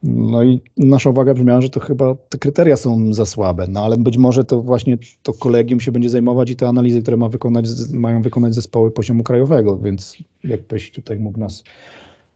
no 0.02 0.42
i 0.42 0.60
nasza 0.76 1.10
uwaga 1.10 1.34
brzmiała, 1.34 1.60
że 1.60 1.70
to 1.70 1.80
chyba 1.80 2.14
te 2.14 2.38
kryteria 2.38 2.76
są 2.76 3.14
za 3.14 3.26
słabe, 3.26 3.66
no 3.68 3.84
ale 3.84 3.96
być 3.96 4.16
może 4.16 4.44
to 4.44 4.62
właśnie 4.62 4.98
to 5.22 5.32
kolegium 5.32 5.80
się 5.80 5.92
będzie 5.92 6.10
zajmować 6.10 6.50
i 6.50 6.56
te 6.56 6.68
analizy, 6.68 7.02
które 7.02 7.16
ma 7.16 7.28
wykonać, 7.28 7.66
mają 7.92 8.22
wykonać 8.22 8.54
zespoły 8.54 8.90
poziomu 8.90 9.22
krajowego, 9.22 9.78
więc 9.78 10.16
jakbyś 10.44 10.90
tutaj 10.90 11.18
mógł 11.18 11.40
nas, 11.40 11.64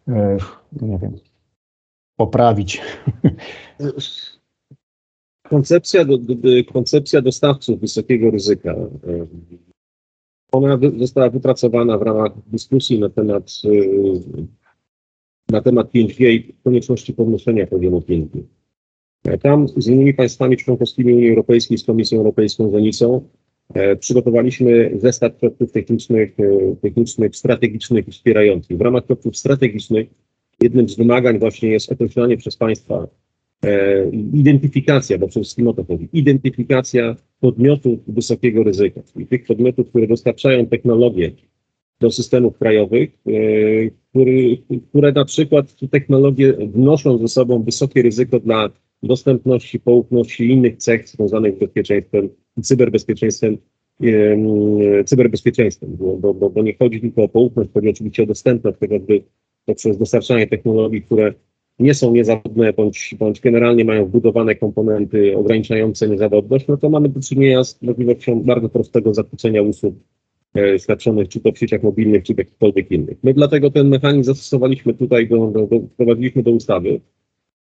e, 0.09 0.37
nie 0.83 0.99
wiem, 0.99 1.13
poprawić. 2.17 2.81
Koncepcja, 5.49 6.05
do, 6.05 6.19
do, 6.19 6.35
koncepcja 6.73 7.23
dostawców 7.23 7.81
wysokiego 7.81 8.31
ryzyka, 8.31 8.71
e, 8.71 9.27
ona 10.53 10.79
została 10.99 11.31
wypracowana 11.31 11.99
w 11.99 12.03
ramach 12.03 12.33
dyskusji 12.47 13.01
na 13.01 13.09
temat 13.09 13.51
na 15.53 15.63
temat 15.63 15.93
5G 15.95 16.31
i 16.31 16.55
konieczności 16.65 17.13
podnoszenia 17.13 17.67
poziomu 17.67 17.99
5G. 17.99 18.43
E, 19.25 19.39
Tam 19.39 19.69
z 19.69 19.87
innymi 19.87 20.15
państwami 20.15 20.57
członkowskimi 20.57 21.13
Unii 21.13 21.31
Europejskiej, 21.31 21.79
z 21.79 21.85
Komisją 21.85 22.19
Europejską, 22.19 22.71
z 22.71 22.75
ENISą 22.75 23.29
e, 23.75 23.97
przygotowaliśmy 23.97 24.93
zestaw 24.99 25.33
środków 25.39 25.73
technicznych, 25.73 26.41
e, 26.41 26.77
technicznych, 26.77 27.37
strategicznych 27.37 28.09
i 28.09 28.11
wspierających. 28.11 28.79
W 28.79 28.81
ramach 28.81 29.07
środków 29.07 29.37
strategicznych 29.37 30.09
jednym 30.63 30.89
z 30.89 30.97
wymagań 30.97 31.39
właśnie 31.39 31.69
jest 31.69 31.93
określanie 31.93 32.37
przez 32.37 32.57
państwa 32.57 33.09
e, 33.65 34.11
identyfikacja, 34.35 35.19
bo 35.19 35.29
przede 35.29 35.45
wszystkim 35.45 35.69
o 35.69 35.73
to 35.73 35.85
chodzi, 35.85 36.09
identyfikacja 36.13 37.17
podmiotów 37.41 37.99
wysokiego 38.09 38.63
ryzyka, 38.63 39.01
czyli 39.13 39.27
tych 39.27 39.47
podmiotów, 39.47 39.89
które 39.89 40.07
dostarczają 40.07 40.67
technologię 40.67 41.31
do 42.03 42.11
systemów 42.11 42.59
krajowych, 42.59 43.11
e, 43.27 43.31
który, 44.11 44.59
które 44.89 45.13
na 45.13 45.25
przykład 45.25 45.75
te 45.77 45.89
technologie 45.89 46.53
wnoszą 46.53 47.19
ze 47.19 47.29
sobą 47.29 47.63
wysokie 47.63 48.03
ryzyko 48.03 48.41
dla 48.41 48.71
dostępności, 49.03 49.81
poufności 49.81 50.45
i 50.45 50.51
innych 50.51 50.77
cech 50.77 51.09
związanych 51.09 51.57
z 51.57 51.59
bezpieczeństwem, 51.59 52.29
cyberbezpieczeństwem, 52.63 53.59
em, 54.01 54.47
cyberbezpieczeństwem, 55.05 55.97
bo, 56.21 56.35
bo, 56.35 56.51
bo, 56.51 56.63
nie 56.63 56.75
chodzi 56.77 57.01
tylko 57.01 57.23
o 57.23 57.29
poufność, 57.29 57.71
chodzi 57.75 57.89
oczywiście 57.89 58.23
o 58.23 58.27
dostępność, 58.27 58.79
chociażby 58.79 59.23
poprzez 59.67 59.99
dostarczanie 59.99 60.47
technologii, 60.47 61.03
które 61.03 61.35
nie 61.79 61.95
są 61.95 62.13
niezawodne, 62.13 62.73
bądź, 62.73 63.15
bądź 63.19 63.41
generalnie 63.41 63.85
mają 63.85 64.05
wbudowane 64.07 64.55
komponenty 64.55 65.37
ograniczające 65.37 66.09
niezawodność, 66.09 66.67
no 66.67 66.77
to 66.77 66.91
mamy 66.91 67.09
do 67.09 67.21
czynienia 67.21 67.65
z 67.65 67.83
możliwością 67.83 68.43
bardzo 68.43 68.69
prostego 68.69 69.15
zakłócenia 69.15 69.63
usług 69.63 69.95
e, 69.95 70.22
świadczonych 70.79 71.29
czy 71.29 71.41
to 71.41 71.53
w 71.53 71.59
sieciach 71.59 71.83
mobilnych, 71.83 72.23
czy 72.23 72.35
w 72.35 72.39
jakichkolwiek 72.39 72.91
innych. 72.91 73.19
My 73.23 73.35
dlatego 73.35 73.71
ten 73.71 73.89
mechanizm 73.89 74.23
zastosowaliśmy 74.23 74.95
tutaj, 74.95 75.29
do, 75.29 75.47
do, 75.47 75.67
do, 75.67 75.81
wprowadziliśmy 75.81 76.43
do 76.43 76.51
ustawy, 76.51 77.01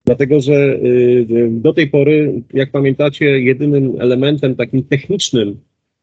dlatego 0.05 0.41
że 0.41 0.55
y, 0.55 1.49
do 1.51 1.75
tej 1.75 1.91
pory, 1.91 2.43
jak 2.55 2.71
pamiętacie, 2.71 3.41
jedynym 3.41 3.97
elementem 4.01 4.57
takim 4.57 4.85
technicznym 4.85 5.57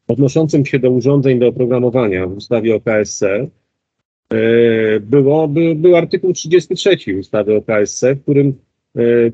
odnoszącym 0.08 0.66
się 0.66 0.78
do 0.78 0.90
urządzeń 0.90 1.38
do 1.38 1.48
oprogramowania 1.48 2.26
w 2.26 2.36
ustawie 2.36 2.74
o 2.74 2.80
KSC 2.80 3.22
e, 3.22 3.48
było, 5.00 5.48
by, 5.48 5.74
był 5.74 5.96
artykuł 5.96 6.32
33 6.32 7.18
ustawy 7.20 7.56
o 7.56 7.62
KSC, 7.62 8.14
w 8.14 8.22
którym 8.22 8.54
e, 8.94 9.30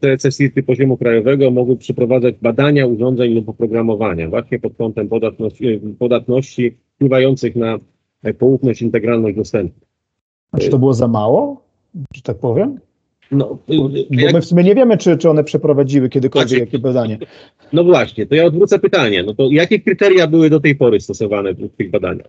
Te 0.00 0.16
CESIRTy 0.18 0.62
poziomu 0.62 0.96
krajowego 0.96 1.50
mogły 1.50 1.76
przeprowadzać 1.76 2.34
badania 2.42 2.86
urządzeń 2.86 3.34
lub 3.34 3.48
oprogramowania 3.48 4.28
właśnie 4.28 4.58
pod 4.58 4.76
kątem 4.76 5.08
podatności, 5.08 5.80
podatności 5.98 6.76
wpływających 6.94 7.56
na 7.56 7.78
e, 8.22 8.34
poufność, 8.34 8.82
integralność 8.82 9.36
dostępu. 9.36 9.80
A 10.52 10.58
czy 10.58 10.68
to 10.70 10.78
było 10.78 10.94
za 10.94 11.08
mało, 11.08 11.62
że 12.14 12.22
tak 12.22 12.38
powiem? 12.38 12.80
No, 13.32 13.58
y, 13.70 13.76
Bo 13.76 13.88
jak- 14.10 14.32
my 14.32 14.40
w 14.40 14.44
sumie 14.44 14.64
nie 14.64 14.74
wiemy, 14.74 14.96
czy, 14.96 15.16
czy 15.16 15.30
one 15.30 15.44
przeprowadziły 15.44 16.08
kiedykolwiek 16.08 16.48
Znaczy- 16.48 16.60
jakie 16.64 16.78
badanie. 16.78 17.18
no 17.72 17.84
właśnie, 17.84 18.26
to 18.26 18.34
ja 18.34 18.44
odwrócę 18.44 18.78
pytanie. 18.78 19.22
No 19.22 19.34
to 19.34 19.48
jakie 19.52 19.80
kryteria 19.80 20.26
były 20.26 20.50
do 20.50 20.60
tej 20.60 20.74
pory 20.76 21.00
stosowane 21.00 21.54
w 21.54 21.76
tych 21.76 21.90
badaniach? 21.90 22.28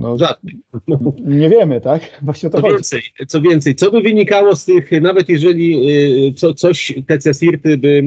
No, 0.00 0.18
Żadnych. 0.18 0.54
nie 1.40 1.48
wiemy, 1.48 1.80
tak? 1.80 2.20
Właśnie 2.22 2.50
to 2.50 2.56
Co 2.56 2.62
chodzi. 2.62 2.74
więcej, 2.74 3.02
co 3.28 3.40
więcej, 3.40 3.74
co 3.74 3.90
by 3.90 4.00
wynikało 4.00 4.56
z 4.56 4.64
tych, 4.64 4.90
nawet 5.02 5.28
jeżeli 5.28 5.90
y, 6.28 6.32
co, 6.34 6.54
coś 6.54 6.94
te 7.06 7.18
CESIRTy 7.18 7.76
by 7.78 7.88
y, 7.88 8.00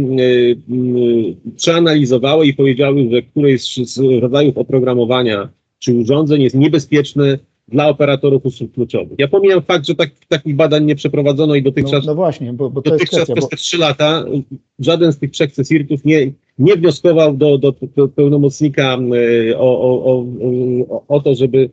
y, 0.73 1.55
przeanalizowały 1.55 2.47
i 2.47 2.53
powiedziały, 2.53 3.09
że 3.11 3.21
któreś 3.21 3.75
z 3.75 3.99
rodzajów 4.21 4.57
oprogramowania 4.57 5.49
czy 5.79 5.93
urządzeń 5.93 6.41
jest 6.41 6.55
niebezpieczne 6.55 7.39
dla 7.67 7.87
operatorów 7.89 8.45
usług 8.45 8.71
kluczowych. 8.73 9.13
Ja 9.17 9.27
pomijam 9.27 9.61
fakt, 9.61 9.87
że 9.87 9.95
tak, 9.95 10.09
takich 10.27 10.55
badań 10.55 10.85
nie 10.85 10.95
przeprowadzono 10.95 11.55
i 11.55 11.61
No, 11.61 11.71
dotychczas 11.71 12.05
no 12.05 12.15
właśnie, 12.15 12.53
bo, 12.53 12.69
bo 12.69 12.81
Dotychczas 12.81 13.09
kwestia, 13.09 13.33
przez 13.35 13.49
te 13.49 13.57
trzy 13.57 13.77
lata 13.77 14.25
żaden 14.79 15.11
z 15.11 15.19
tych 15.19 15.31
trzech 15.31 15.51
cesirtów 15.51 16.05
nie, 16.05 16.31
nie 16.59 16.75
wnioskował 16.75 17.37
do, 17.37 17.57
do, 17.57 17.73
do 17.95 18.07
pełnomocnika 18.07 18.97
y, 19.49 19.57
o, 19.57 19.81
o, 19.81 20.25
o, 20.89 21.03
o, 21.07 21.19
to, 21.19 21.35
żeby, 21.35 21.57
że- 21.59 21.69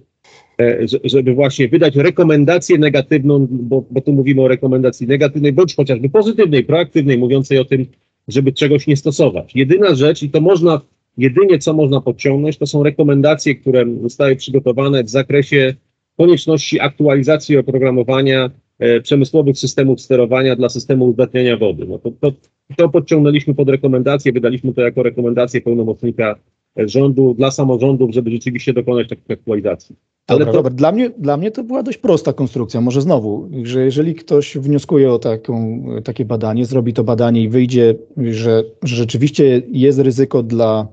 żeby 1.05 1.35
właśnie 1.35 1.69
wydać 1.69 1.97
rekomendację 1.97 2.79
negatywną, 2.79 3.47
bo, 3.51 3.85
bo 3.91 4.01
tu 4.01 4.13
mówimy 4.13 4.43
o 4.43 4.49
rekomendacji 4.49 5.07
negatywnej, 5.07 5.53
bądź 5.53 5.77
chociażby 5.77 6.09
pozytywnej, 6.09 6.65
proaktywnej, 6.65 7.19
mówiącej 7.19 7.59
o 7.59 7.65
tym, 7.65 7.87
żeby 8.29 8.53
czegoś 8.53 8.87
nie 8.87 8.97
stosować. 8.97 9.53
Jedyna 9.55 9.95
rzecz, 9.95 10.23
i 10.23 10.31
to 10.31 10.41
można, 10.41 10.81
jedynie 11.19 11.59
co 11.59 11.73
można 11.73 12.01
podciągnąć, 12.01 12.59
to 12.59 12.67
są 12.67 12.83
rekomendacje, 12.83 13.55
które 13.55 13.85
zostały 14.03 14.37
przygotowane 14.37 15.05
w 15.05 15.09
zakresie 15.09 15.75
konieczności 16.17 16.81
aktualizacji 16.81 17.57
oprogramowania 17.57 18.51
e, 18.79 19.01
przemysłowych 19.01 19.59
systemów 19.59 20.01
sterowania 20.01 20.57
dla 20.57 20.69
systemu 20.69 21.05
uzdatniania 21.05 21.57
wody. 21.57 21.87
No 21.89 21.99
to, 21.99 22.11
to, 22.21 22.33
to 22.77 22.89
podciągnęliśmy 22.89 23.55
pod 23.55 23.69
rekomendację, 23.69 24.33
wydaliśmy 24.33 24.75
to 24.75 24.83
jako 24.83 25.03
rekomendację 25.03 25.61
pełnomocnika 25.61 26.37
e, 26.79 26.89
rządu 26.89 27.35
dla 27.35 27.51
samorządów, 27.51 28.15
żeby 28.15 28.31
rzeczywiście 28.31 28.73
dokonać 28.73 29.09
takich 29.09 29.31
aktualizacji. 29.31 29.97
Ale 30.31 30.47
to, 30.47 30.53
Robert, 30.53 30.75
dla 30.75 30.93
mnie, 30.93 31.11
dla 31.19 31.37
mnie 31.37 31.51
to 31.51 31.65
była 31.65 31.83
dość 31.83 31.99
prosta 31.99 32.33
konstrukcja. 32.33 32.81
Może 32.81 33.01
znowu, 33.01 33.49
że 33.63 33.85
jeżeli 33.85 34.15
ktoś 34.15 34.59
wnioskuje 34.59 35.13
o 35.13 35.19
taką, 35.19 35.85
takie 36.05 36.25
badanie, 36.25 36.65
zrobi 36.65 36.93
to 36.93 37.05
badanie 37.05 37.43
i 37.43 37.49
wyjdzie, 37.49 37.95
że, 38.17 38.65
że 38.83 38.97
rzeczywiście 38.97 39.63
jest 39.69 39.99
ryzyko 39.99 40.43
dla, 40.43 40.87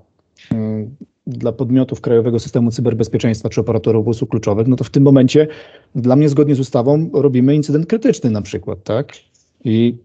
mm, 0.52 0.96
dla 1.28 1.52
podmiotów 1.52 2.02
Krajowego 2.02 2.40
Systemu 2.40 2.72
Cyberbezpieczeństwa 2.72 3.50
czy 3.50 3.62
operatorów 3.62 4.08
usług 4.08 4.32
kluczowych, 4.32 4.68
no 4.68 4.76
to 4.76 4.84
w 4.84 4.90
tym 4.90 5.04
momencie 5.04 5.48
dla 5.96 6.16
mnie 6.16 6.30
zgodnie 6.30 6.56
z 6.56 6.60
ustawą 6.60 7.10
robimy 7.14 7.56
incydent 7.56 7.86
krytyczny 7.86 8.32
na 8.32 8.42
przykład, 8.42 8.84
tak? 8.84 9.14
I, 9.66 9.96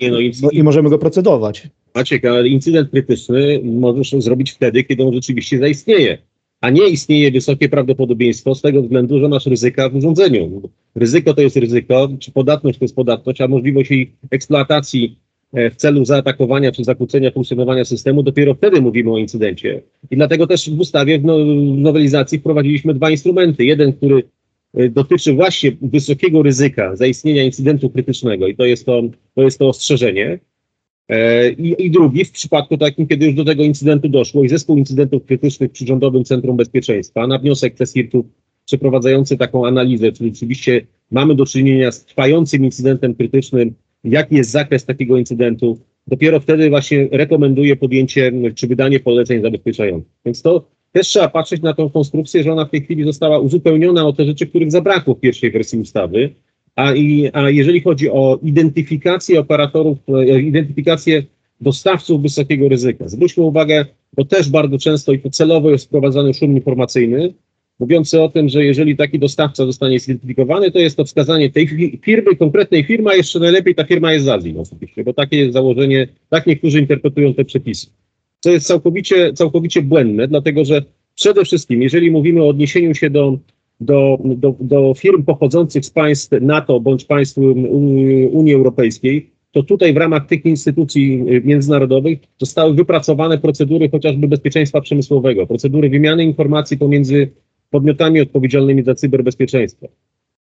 nie 0.00 0.10
no, 0.10 0.16
no, 0.42 0.50
i 0.50 0.62
możemy 0.62 0.90
go 0.90 0.98
procedować. 0.98 1.68
Maciek, 1.94 2.24
ale 2.24 2.48
incydent 2.48 2.90
krytyczny 2.90 3.60
możesz 3.64 4.10
zrobić 4.10 4.50
wtedy, 4.50 4.84
kiedy 4.84 5.04
on 5.04 5.14
rzeczywiście 5.14 5.58
zaistnieje, 5.58 6.18
a 6.60 6.70
nie 6.70 6.88
istnieje 6.88 7.30
wysokie 7.30 7.68
prawdopodobieństwo 7.68 8.54
z 8.54 8.62
tego 8.62 8.82
względu, 8.82 9.20
że 9.20 9.28
masz 9.28 9.46
ryzyka 9.46 9.88
w 9.88 9.96
urządzeniu. 9.96 10.62
Ryzyko 10.94 11.34
to 11.34 11.40
jest 11.40 11.56
ryzyko, 11.56 12.08
czy 12.18 12.32
podatność 12.32 12.78
to 12.78 12.84
jest 12.84 12.94
podatność, 12.94 13.40
a 13.40 13.48
możliwość 13.48 13.90
jej 13.90 14.12
eksploatacji 14.30 15.18
e, 15.52 15.70
w 15.70 15.76
celu 15.76 16.04
zaatakowania 16.04 16.72
czy 16.72 16.84
zakłócenia 16.84 17.30
funkcjonowania 17.30 17.84
systemu, 17.84 18.22
dopiero 18.22 18.54
wtedy 18.54 18.80
mówimy 18.80 19.12
o 19.12 19.18
incydencie. 19.18 19.82
I 20.10 20.16
dlatego 20.16 20.46
też 20.46 20.70
w 20.70 20.80
ustawie, 20.80 21.18
w 21.18 21.24
no- 21.24 21.44
nowelizacji 21.76 22.38
wprowadziliśmy 22.38 22.94
dwa 22.94 23.10
instrumenty. 23.10 23.64
Jeden, 23.64 23.92
który 23.92 24.22
e, 24.74 24.88
dotyczy 24.88 25.32
właśnie 25.32 25.72
wysokiego 25.82 26.42
ryzyka 26.42 26.96
zaistnienia 26.96 27.44
incydentu 27.44 27.90
krytycznego 27.90 28.46
i 28.46 28.56
to 28.56 28.64
jest 28.64 28.86
to, 28.86 29.02
to, 29.34 29.42
jest 29.42 29.58
to 29.58 29.68
ostrzeżenie. 29.68 30.38
E, 31.08 31.50
I, 31.50 31.86
I 31.86 31.90
drugi, 31.90 32.24
w 32.24 32.32
przypadku 32.32 32.78
takim, 32.78 33.06
kiedy 33.06 33.26
już 33.26 33.34
do 33.34 33.44
tego 33.44 33.62
incydentu 33.62 34.08
doszło 34.08 34.44
i 34.44 34.48
zespół 34.48 34.76
incydentów 34.76 35.24
krytycznych 35.24 35.72
przy 35.72 35.86
Rządowym 35.86 36.24
Centrum 36.24 36.56
Bezpieczeństwa 36.56 37.26
na 37.26 37.38
wniosek 37.38 37.74
CESIRT-u 37.74 38.24
przeprowadzający 38.64 39.36
taką 39.36 39.66
analizę, 39.66 40.12
czy 40.12 40.24
rzeczywiście 40.24 40.86
mamy 41.10 41.34
do 41.34 41.46
czynienia 41.46 41.92
z 41.92 42.04
trwającym 42.04 42.64
incydentem 42.64 43.14
krytycznym, 43.14 43.74
jaki 44.04 44.34
jest 44.34 44.50
zakres 44.50 44.84
takiego 44.84 45.18
incydentu, 45.18 45.78
dopiero 46.06 46.40
wtedy 46.40 46.70
właśnie 46.70 47.08
rekomenduje 47.12 47.76
podjęcie 47.76 48.32
czy 48.54 48.66
wydanie 48.66 49.00
poleceń 49.00 49.42
zabezpieczających. 49.42 50.12
Więc 50.24 50.42
to 50.42 50.68
też 50.92 51.08
trzeba 51.08 51.28
patrzeć 51.28 51.62
na 51.62 51.74
tą 51.74 51.90
konstrukcję, 51.90 52.42
że 52.42 52.52
ona 52.52 52.64
w 52.64 52.70
tej 52.70 52.82
chwili 52.82 53.04
została 53.04 53.38
uzupełniona 53.38 54.06
o 54.06 54.12
te 54.12 54.24
rzeczy, 54.24 54.46
których 54.46 54.70
zabrakło 54.70 55.14
w 55.14 55.20
pierwszej 55.20 55.50
wersji 55.50 55.78
ustawy. 55.78 56.30
A, 56.76 56.94
i, 56.94 57.30
a 57.32 57.50
jeżeli 57.50 57.80
chodzi 57.80 58.10
o 58.10 58.38
identyfikację 58.42 59.40
operatorów, 59.40 59.98
e, 60.08 60.40
identyfikację 60.40 61.22
dostawców 61.60 62.22
wysokiego 62.22 62.68
ryzyka, 62.68 63.08
zwróćmy 63.08 63.42
uwagę, 63.42 63.86
bo 64.12 64.24
też 64.24 64.50
bardzo 64.50 64.78
często 64.78 65.12
i 65.12 65.18
to 65.18 65.30
celowo 65.30 65.70
jest 65.70 65.86
wprowadzany 65.86 66.34
szum 66.34 66.52
informacyjny, 66.54 67.34
mówiący 67.78 68.22
o 68.22 68.28
tym, 68.28 68.48
że 68.48 68.64
jeżeli 68.64 68.96
taki 68.96 69.18
dostawca 69.18 69.66
zostanie 69.66 69.98
zidentyfikowany, 69.98 70.70
to 70.70 70.78
jest 70.78 70.96
to 70.96 71.04
wskazanie 71.04 71.50
tej 71.50 71.68
fi- 71.68 71.98
firmy, 72.04 72.36
konkretnej 72.36 72.84
firmy, 72.84 73.10
a 73.10 73.14
jeszcze 73.14 73.38
najlepiej 73.38 73.74
ta 73.74 73.84
firma 73.84 74.12
jest 74.12 74.24
z 74.24 74.28
Azji 74.28 74.54
oczywiście, 74.58 75.04
bo 75.04 75.12
takie 75.12 75.36
jest 75.36 75.52
założenie, 75.52 76.08
tak 76.28 76.46
niektórzy 76.46 76.80
interpretują 76.80 77.34
te 77.34 77.44
przepisy. 77.44 77.86
Co 78.40 78.50
jest 78.50 78.66
całkowicie, 78.66 79.32
całkowicie 79.32 79.82
błędne, 79.82 80.28
dlatego 80.28 80.64
że 80.64 80.82
przede 81.14 81.44
wszystkim, 81.44 81.82
jeżeli 81.82 82.10
mówimy 82.10 82.42
o 82.42 82.48
odniesieniu 82.48 82.94
się 82.94 83.10
do 83.10 83.38
do, 83.80 84.18
do, 84.24 84.54
do 84.60 84.94
firm 84.94 85.22
pochodzących 85.22 85.84
z 85.84 85.90
państw 85.90 86.30
NATO 86.40 86.80
bądź 86.80 87.04
państw 87.04 87.38
Unii 88.30 88.54
Europejskiej, 88.54 89.30
to 89.52 89.62
tutaj 89.62 89.94
w 89.94 89.96
ramach 89.96 90.26
tych 90.26 90.44
instytucji 90.44 91.24
międzynarodowych 91.44 92.18
zostały 92.40 92.74
wypracowane 92.74 93.38
procedury 93.38 93.88
chociażby 93.90 94.28
bezpieczeństwa 94.28 94.80
przemysłowego, 94.80 95.46
procedury 95.46 95.90
wymiany 95.90 96.24
informacji 96.24 96.78
pomiędzy 96.78 97.30
podmiotami 97.70 98.20
odpowiedzialnymi 98.20 98.84
za 98.84 98.94
cyberbezpieczeństwo. 98.94 99.88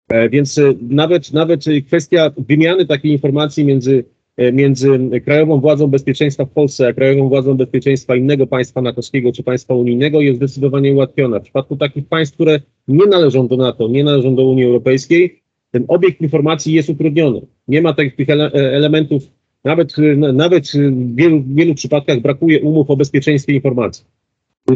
E, 0.09 0.28
Więc 0.28 0.59
e, 0.59 0.74
nawet, 0.89 1.32
nawet 1.32 1.64
kwestia 1.87 2.30
wymiany 2.49 2.87
takiej 2.87 3.12
informacji 3.12 3.64
między 3.64 4.05
między 4.53 4.99
Krajową 5.24 5.61
Władzą 5.61 5.87
Bezpieczeństwa 5.87 6.45
w 6.45 6.51
Polsce 6.51 6.89
a 6.89 6.93
Krajową 6.93 7.28
Władzą 7.28 7.57
Bezpieczeństwa 7.57 8.16
innego 8.16 8.47
państwa 8.47 8.82
natowskiego 8.82 9.32
czy 9.32 9.43
państwa 9.43 9.74
unijnego 9.74 10.20
jest 10.20 10.37
zdecydowanie 10.37 10.93
ułatwiona. 10.93 11.41
W 11.41 11.43
przypadku 11.43 11.76
takich 11.76 12.09
państw, 12.09 12.35
które 12.35 12.61
nie 12.89 13.07
należą 13.07 13.49
do 13.49 13.57
NATO, 13.57 13.89
nie 13.89 14.05
należą 14.05 14.35
do 14.35 14.45
Unii 14.47 14.64
Europejskiej, 14.64 15.43
ten 15.70 15.85
obiekt 15.89 16.20
informacji 16.20 16.72
jest 16.72 16.89
utrudniony. 16.89 17.41
Nie 17.68 17.82
ma 17.82 17.93
takich 17.93 18.28
ele- 18.28 18.51
elementów, 18.53 19.22
nawet, 19.64 19.95
nawet 20.32 20.68
w 20.68 21.14
wielu, 21.14 21.43
wielu 21.47 21.74
przypadkach 21.74 22.20
brakuje 22.20 22.61
umów 22.61 22.91
o 22.91 22.97
bezpieczeństwie 22.97 23.55
informacji. 23.55 24.05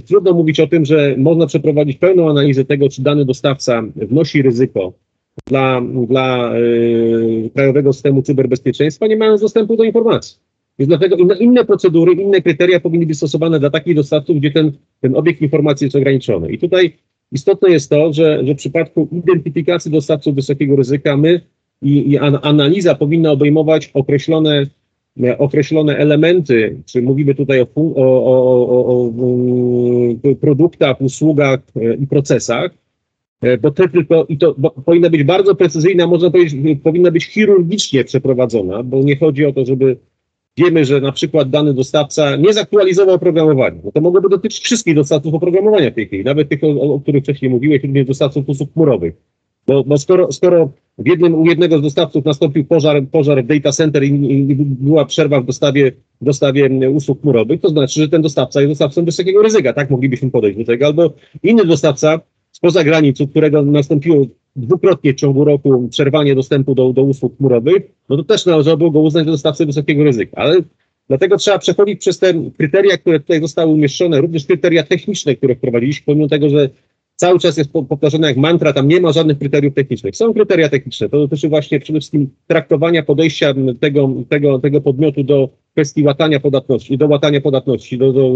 Trudno 0.07 0.33
mówić 0.33 0.61
o 0.61 0.67
tym, 0.67 0.85
że 0.85 1.15
można 1.19 1.47
przeprowadzić 1.47 1.97
pełną 1.97 2.31
analizę 2.31 2.65
tego, 2.65 2.89
czy 2.89 3.03
dany 3.03 3.25
dostawca 3.25 3.83
wnosi 3.97 4.43
ryzyko 4.43 4.93
dla, 5.49 5.83
dla 6.07 6.59
yy, 6.59 7.51
Krajowego 7.55 7.93
Systemu 7.93 8.23
Cyberbezpieczeństwa, 8.23 9.07
nie 9.07 9.17
mając 9.17 9.41
dostępu 9.41 9.77
do 9.77 9.85
informacji. 9.85 10.37
Więc 10.79 10.89
dlatego 10.89 11.17
inne, 11.17 11.37
inne 11.37 11.65
procedury, 11.65 12.13
inne 12.13 12.43
kryteria 12.43 12.81
powinny 12.81 13.07
być 13.07 13.17
stosowane 13.17 13.61
dla 13.61 13.71
takich 13.71 13.95
dostawców, 13.95 14.37
gdzie 14.37 14.51
ten, 14.51 14.73
ten 15.01 15.17
obiekt 15.17 15.43
informacji 15.43 15.85
jest 15.85 15.97
ograniczony. 15.97 16.53
I 16.53 16.59
tutaj 16.59 16.93
istotne 17.33 17.71
jest 17.71 17.91
to, 17.91 18.13
że, 18.13 18.47
że 18.47 18.55
w 18.55 18.57
przypadku 18.57 19.09
identyfikacji 19.13 19.91
dostawców 19.91 20.35
wysokiego 20.35 20.77
ryzyka 20.77 21.17
my 21.17 21.41
i, 21.83 22.11
i 22.11 22.19
an, 22.19 22.39
analiza 22.43 22.95
powinna 22.95 23.31
obejmować 23.31 23.91
określone 23.95 24.67
określone 25.39 25.97
elementy, 25.97 26.77
czy 26.87 27.03
mówimy 27.03 27.35
tutaj 27.35 27.61
o, 27.61 27.67
o, 27.75 27.95
o, 27.97 28.85
o, 28.87 29.13
o 30.31 30.35
produktach, 30.41 31.01
usługach 31.01 31.61
e, 31.77 31.95
i 31.95 32.07
procesach, 32.07 32.71
bo 33.61 33.71
te 33.71 33.89
tylko, 33.89 34.27
i 34.29 34.39
to 34.39 34.55
powinna 34.85 35.11
być 35.11 35.25
bardzo 35.25 35.55
precyzyjna, 35.55 36.07
można 36.07 36.31
powiedzieć, 36.31 36.79
powinna 36.83 37.11
być 37.11 37.25
chirurgicznie 37.25 38.05
przeprowadzona, 38.05 38.83
bo 38.83 39.03
nie 39.03 39.17
chodzi 39.17 39.47
o 39.47 39.53
to, 39.53 39.67
żeby 39.67 39.97
wiemy, 40.57 40.85
że 40.85 41.01
na 41.01 41.13
przykład 41.13 41.51
dany 41.51 41.75
dostawca 41.75 42.37
nie 42.37 42.53
zaktualizował 42.53 43.15
oprogramowania. 43.15 43.81
No 43.85 43.93
to 43.93 44.01
mogłoby 44.01 44.29
dotyczyć 44.29 44.65
wszystkich 44.65 44.95
dostawców 44.95 45.35
oprogramowania 45.35 45.91
w 45.91 45.95
tej 45.95 46.07
chwili, 46.07 46.25
nawet 46.25 46.49
tych, 46.49 46.65
o, 46.65 46.95
o 46.95 47.01
których 47.01 47.23
wcześniej 47.23 47.51
mówiłeś, 47.51 47.83
również 47.83 48.07
dostawców 48.07 48.49
usług 48.49 48.73
chmurowych. 48.73 49.15
Bo, 49.67 49.85
bo 49.85 49.99
skoro, 49.99 50.33
skoro 50.33 50.71
w 50.99 51.09
jednym, 51.09 51.35
u 51.35 51.47
jednego 51.47 51.79
z 51.79 51.83
dostawców 51.83 52.25
nastąpił 52.25 52.65
pożar, 52.65 53.07
pożar 53.07 53.45
w 53.45 53.47
data 53.47 53.73
center 53.73 54.05
i, 54.05 54.09
i 54.51 54.55
była 54.57 55.05
przerwa 55.05 55.41
w 55.41 55.45
dostawie, 55.45 55.93
dostawie 56.21 56.91
usług 56.91 57.21
chmurowych, 57.21 57.61
to 57.61 57.69
znaczy, 57.69 58.01
że 58.01 58.09
ten 58.09 58.23
dostawca 58.23 58.61
jest 58.61 58.71
dostawcą 58.71 59.05
wysokiego 59.05 59.43
ryzyka. 59.43 59.73
Tak 59.73 59.91
moglibyśmy 59.91 60.31
podejść 60.31 60.59
do 60.59 60.65
tego. 60.65 60.87
Albo 60.87 61.13
inny 61.43 61.65
dostawca 61.65 62.21
spoza 62.59 62.85
granic, 62.85 63.21
u 63.21 63.29
którego 63.29 63.63
nastąpiło 63.63 64.27
dwukrotnie 64.57 65.13
w 65.13 65.17
ciągu 65.17 65.45
roku 65.45 65.89
przerwanie 65.91 66.35
dostępu 66.35 66.75
do, 66.75 66.93
do 66.93 67.03
usług 67.03 67.37
chmurowych, 67.37 67.83
no 68.09 68.17
to 68.17 68.25
też 68.25 68.47
należałoby 68.47 68.91
go 68.91 69.01
uznać 69.01 69.25
za 69.25 69.31
dostawcę 69.31 69.67
wysokiego 69.67 70.05
ryzyka. 70.05 70.37
Ale 70.37 70.57
dlatego 71.09 71.37
trzeba 71.37 71.59
przechodzić 71.59 72.01
przez 72.01 72.19
te 72.19 72.35
kryteria, 72.59 72.97
które 72.97 73.21
tutaj 73.21 73.41
zostały 73.41 73.73
umieszczone, 73.73 74.21
również 74.21 74.45
kryteria 74.45 74.83
techniczne, 74.83 75.37
które 75.37 75.57
wprowadziliśmy, 75.57 76.07
pomimo 76.07 76.29
tego, 76.29 76.49
że 76.49 76.71
cały 77.17 77.39
czas 77.39 77.57
jest 77.57 77.73
po- 77.73 77.83
powtarzane 77.83 78.29
jak 78.29 78.37
mantra, 78.37 78.73
tam 78.73 78.89
nie 78.89 79.01
ma 79.01 79.13
żadnych 79.13 79.39
kryteriów 79.39 79.75
technicznych. 79.75 80.17
Są 80.17 80.35
kryteria 80.35 80.69
techniczne, 80.69 81.09
to 81.09 81.19
dotyczy 81.19 81.49
właśnie 81.49 81.81
przede 81.81 82.01
wszystkim 82.01 82.31
traktowania 82.47 83.03
podejścia 83.03 83.55
tego, 83.81 84.15
tego, 84.29 84.59
tego 84.59 84.81
podmiotu 84.81 85.25
do 85.25 85.49
kwestii 85.73 86.03
łatania 86.03 86.41
podatności, 86.41 86.99
do 86.99 87.07
łatania 87.07 87.41
podatności, 87.41 87.99
do, 87.99 88.13
do 88.13 88.31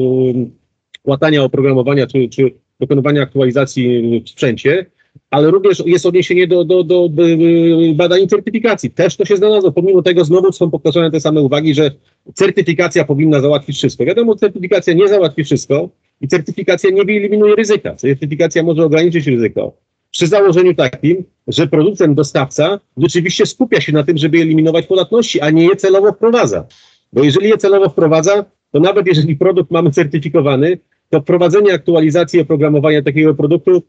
łatania 1.04 1.42
oprogramowania 1.42 2.06
czy, 2.06 2.28
czy 2.28 2.52
dokonywania 2.80 3.22
aktualizacji 3.22 4.20
w 4.26 4.30
sprzęcie, 4.30 4.86
ale 5.30 5.50
również 5.50 5.82
jest 5.86 6.06
odniesienie 6.06 6.46
do, 6.46 6.64
do, 6.64 6.84
do, 6.84 7.08
do 7.08 7.28
y, 7.28 7.94
badań 7.94 8.22
i 8.22 8.28
certyfikacji. 8.28 8.90
Też 8.90 9.16
to 9.16 9.24
się 9.24 9.36
znalazło. 9.36 9.72
Pomimo 9.72 10.02
tego 10.02 10.24
znowu 10.24 10.52
są 10.52 10.70
powtarzane 10.70 11.10
te 11.10 11.20
same 11.20 11.40
uwagi, 11.40 11.74
że 11.74 11.90
certyfikacja 12.34 13.04
powinna 13.04 13.40
załatwić 13.40 13.76
wszystko. 13.76 14.04
Wiadomo, 14.04 14.36
certyfikacja 14.36 14.94
nie 14.94 15.08
załatwi 15.08 15.44
wszystko 15.44 15.88
i 16.20 16.28
certyfikacja 16.28 16.90
nie 16.90 17.04
wyeliminuje 17.04 17.56
ryzyka. 17.56 17.94
Certyfikacja 17.94 18.62
może 18.62 18.84
ograniczyć 18.84 19.26
ryzyko. 19.26 19.72
Przy 20.10 20.26
założeniu 20.26 20.74
takim, 20.74 21.24
że 21.48 21.66
producent, 21.66 22.14
dostawca 22.14 22.80
rzeczywiście 22.96 23.46
skupia 23.46 23.80
się 23.80 23.92
na 23.92 24.02
tym, 24.02 24.18
żeby 24.18 24.38
eliminować 24.38 24.86
podatności, 24.86 25.40
a 25.40 25.50
nie 25.50 25.64
je 25.64 25.76
celowo 25.76 26.12
wprowadza. 26.12 26.66
Bo 27.12 27.24
jeżeli 27.24 27.48
je 27.48 27.58
celowo 27.58 27.88
wprowadza, 27.88 28.44
to 28.72 28.80
nawet 28.80 29.06
jeżeli 29.06 29.36
produkt 29.36 29.70
mamy 29.70 29.90
certyfikowany, 29.90 30.78
to 31.10 31.20
wprowadzenie 31.20 31.74
aktualizacji 31.74 32.40
oprogramowania 32.40 33.02
takiego 33.02 33.34
produktu 33.34 33.82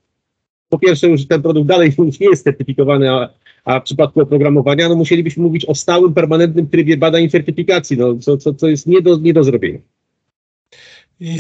po 0.70 0.80
pierwsze 0.80 1.08
już 1.10 1.28
ten 1.28 1.42
produkt 1.42 1.68
dalej 1.68 1.94
nie 2.20 2.30
jest 2.30 2.44
certyfikowany, 2.44 3.12
a, 3.12 3.30
a 3.66 3.80
w 3.80 3.84
przypadku 3.84 4.22
oprogramowania 4.22 4.90
no 4.90 4.96
musielibyśmy 4.96 5.44
mówić 5.44 5.66
o 5.66 5.76
stałym, 5.76 6.14
permanentnym 6.14 6.68
trybie 6.68 6.98
badań 6.98 7.24
i 7.24 7.30
certyfikacji, 7.30 7.98
no, 7.98 8.16
co, 8.18 8.38
co, 8.38 8.54
co 8.54 8.68
jest 8.68 8.88
nie 8.88 9.02
do, 9.02 9.18
nie 9.18 9.34
do 9.34 9.44
zrobienia. 9.44 9.80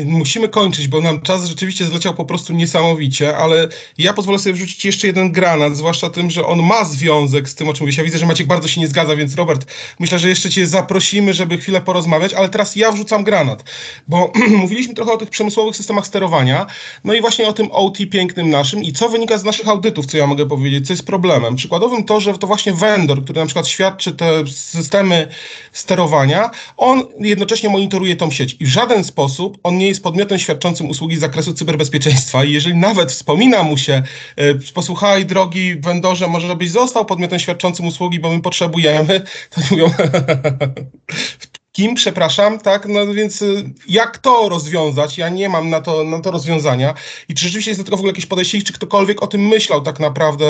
Musimy 0.05 0.49
kończyć, 0.49 0.87
bo 0.87 1.01
nam 1.01 1.21
czas 1.21 1.45
rzeczywiście 1.45 1.85
zleciał 1.85 2.13
po 2.13 2.25
prostu 2.25 2.53
niesamowicie, 2.53 3.37
ale 3.37 3.67
ja 3.97 4.13
pozwolę 4.13 4.39
sobie 4.39 4.53
wrzucić 4.53 4.85
jeszcze 4.85 5.07
jeden 5.07 5.31
granat, 5.31 5.77
zwłaszcza 5.77 6.09
tym, 6.09 6.31
że 6.31 6.45
on 6.45 6.63
ma 6.63 6.85
związek 6.85 7.49
z 7.49 7.55
tym, 7.55 7.69
o 7.69 7.73
czym 7.73 7.83
mówisz. 7.83 7.97
Ja 7.97 8.03
widzę, 8.03 8.17
że 8.17 8.25
Maciek 8.25 8.47
bardzo 8.47 8.67
się 8.67 8.81
nie 8.81 8.87
zgadza, 8.87 9.15
więc 9.15 9.35
Robert, 9.35 9.65
myślę, 9.99 10.19
że 10.19 10.29
jeszcze 10.29 10.49
cię 10.49 10.67
zaprosimy, 10.67 11.33
żeby 11.33 11.57
chwilę 11.57 11.81
porozmawiać, 11.81 12.33
ale 12.33 12.49
teraz 12.49 12.75
ja 12.75 12.91
wrzucam 12.91 13.23
granat, 13.23 13.63
bo 14.07 14.31
mówiliśmy 14.61 14.93
trochę 14.93 15.11
o 15.11 15.17
tych 15.17 15.29
przemysłowych 15.29 15.75
systemach 15.75 16.07
sterowania, 16.07 16.65
no 17.03 17.13
i 17.13 17.21
właśnie 17.21 17.47
o 17.47 17.53
tym 17.53 17.71
OT 17.71 17.97
pięknym 18.11 18.49
naszym 18.49 18.83
i 18.83 18.93
co 18.93 19.09
wynika 19.09 19.37
z 19.37 19.43
naszych 19.43 19.67
audytów, 19.67 20.05
co 20.05 20.17
ja 20.17 20.27
mogę 20.27 20.45
powiedzieć, 20.45 20.87
co 20.87 20.93
jest 20.93 21.05
problemem. 21.05 21.55
Przykładowym 21.55 22.03
to, 22.03 22.19
że 22.19 22.37
to 22.37 22.47
właśnie 22.47 22.73
vendor, 22.73 23.23
który 23.23 23.39
na 23.39 23.45
przykład 23.45 23.67
świadczy 23.67 24.11
te 24.11 24.47
systemy 24.47 25.27
sterowania, 25.71 26.51
on 26.77 27.03
jednocześnie 27.19 27.69
monitoruje 27.69 28.15
tą 28.15 28.31
sieć 28.31 28.55
i 28.59 28.65
w 28.65 28.69
żaden 28.69 29.03
sposób 29.03 29.62
on 29.63 29.77
nie 29.77 29.87
jest 29.87 30.03
podmiotem 30.03 30.39
świadczącym 30.39 30.89
usługi 30.89 31.15
z 31.15 31.19
zakresu 31.19 31.53
cyberbezpieczeństwa. 31.53 32.43
I 32.43 32.51
jeżeli 32.51 32.75
nawet 32.75 33.11
wspomina 33.11 33.63
mu 33.63 33.77
się, 33.77 34.03
e, 34.35 34.55
posłuchaj 34.73 35.25
drogi 35.25 35.75
vendorze, 35.75 36.27
może 36.27 36.55
byś 36.55 36.71
został 36.71 37.05
podmiotem 37.05 37.39
świadczącym 37.39 37.87
usługi, 37.87 38.19
bo 38.19 38.29
my 38.29 38.41
potrzebujemy, 38.41 39.21
to 39.55 39.61
mówią 39.71 39.91
kim, 41.73 41.95
przepraszam, 41.95 42.59
tak, 42.59 42.87
no 42.87 43.13
więc 43.13 43.41
y, 43.41 43.73
jak 43.87 44.17
to 44.17 44.49
rozwiązać? 44.49 45.17
Ja 45.17 45.29
nie 45.29 45.49
mam 45.49 45.69
na 45.69 45.81
to, 45.81 46.03
na 46.03 46.19
to 46.19 46.31
rozwiązania 46.31 46.93
i 47.29 47.33
czy 47.33 47.45
rzeczywiście 47.45 47.71
jest 47.71 47.81
do 47.81 47.85
tego 47.85 47.97
w 47.97 47.99
ogóle 47.99 48.11
jakieś 48.11 48.25
podejście 48.25 48.61
czy 48.61 48.73
ktokolwiek 48.73 49.23
o 49.23 49.27
tym 49.27 49.47
myślał 49.47 49.81
tak 49.81 49.99
naprawdę 49.99 50.45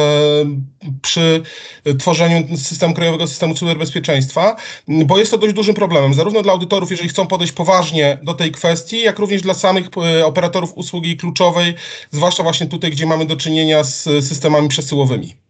przy 1.02 1.44
y, 1.88 1.96
tworzeniu 1.96 2.58
systemu 2.58 2.94
krajowego 2.94 3.28
systemu 3.28 3.54
cyberbezpieczeństwa, 3.54 4.56
bo 4.88 5.18
jest 5.18 5.32
to 5.32 5.38
dość 5.38 5.54
dużym 5.54 5.76
problemem, 5.76 6.14
zarówno 6.14 6.42
dla 6.42 6.54
audytorów, 6.54 6.92
jeżeli 6.92 7.10
chcą 7.10 7.28
podejść 7.28 7.54
poważnie 7.54 8.18
do 8.24 8.34
tej 8.34 8.52
kwestii, 8.52 9.02
jak 9.02 9.20
również 9.20 9.42
dla 9.42 9.54
samych 9.54 9.88
y, 10.20 10.26
operatorów 10.26 10.74
usługi 10.76 11.18
kluczowej, 11.18 11.76
zwłaszcza 12.12 12.44
właśnie 12.44 12.68
tutaj, 12.68 12.92
gdzie 12.92 13.06
mamy 13.06 13.26
do 13.26 13.36
czynienia 13.36 13.84
z 13.84 14.04
systemami 14.04 14.68
przesyłowymi. 14.70 15.43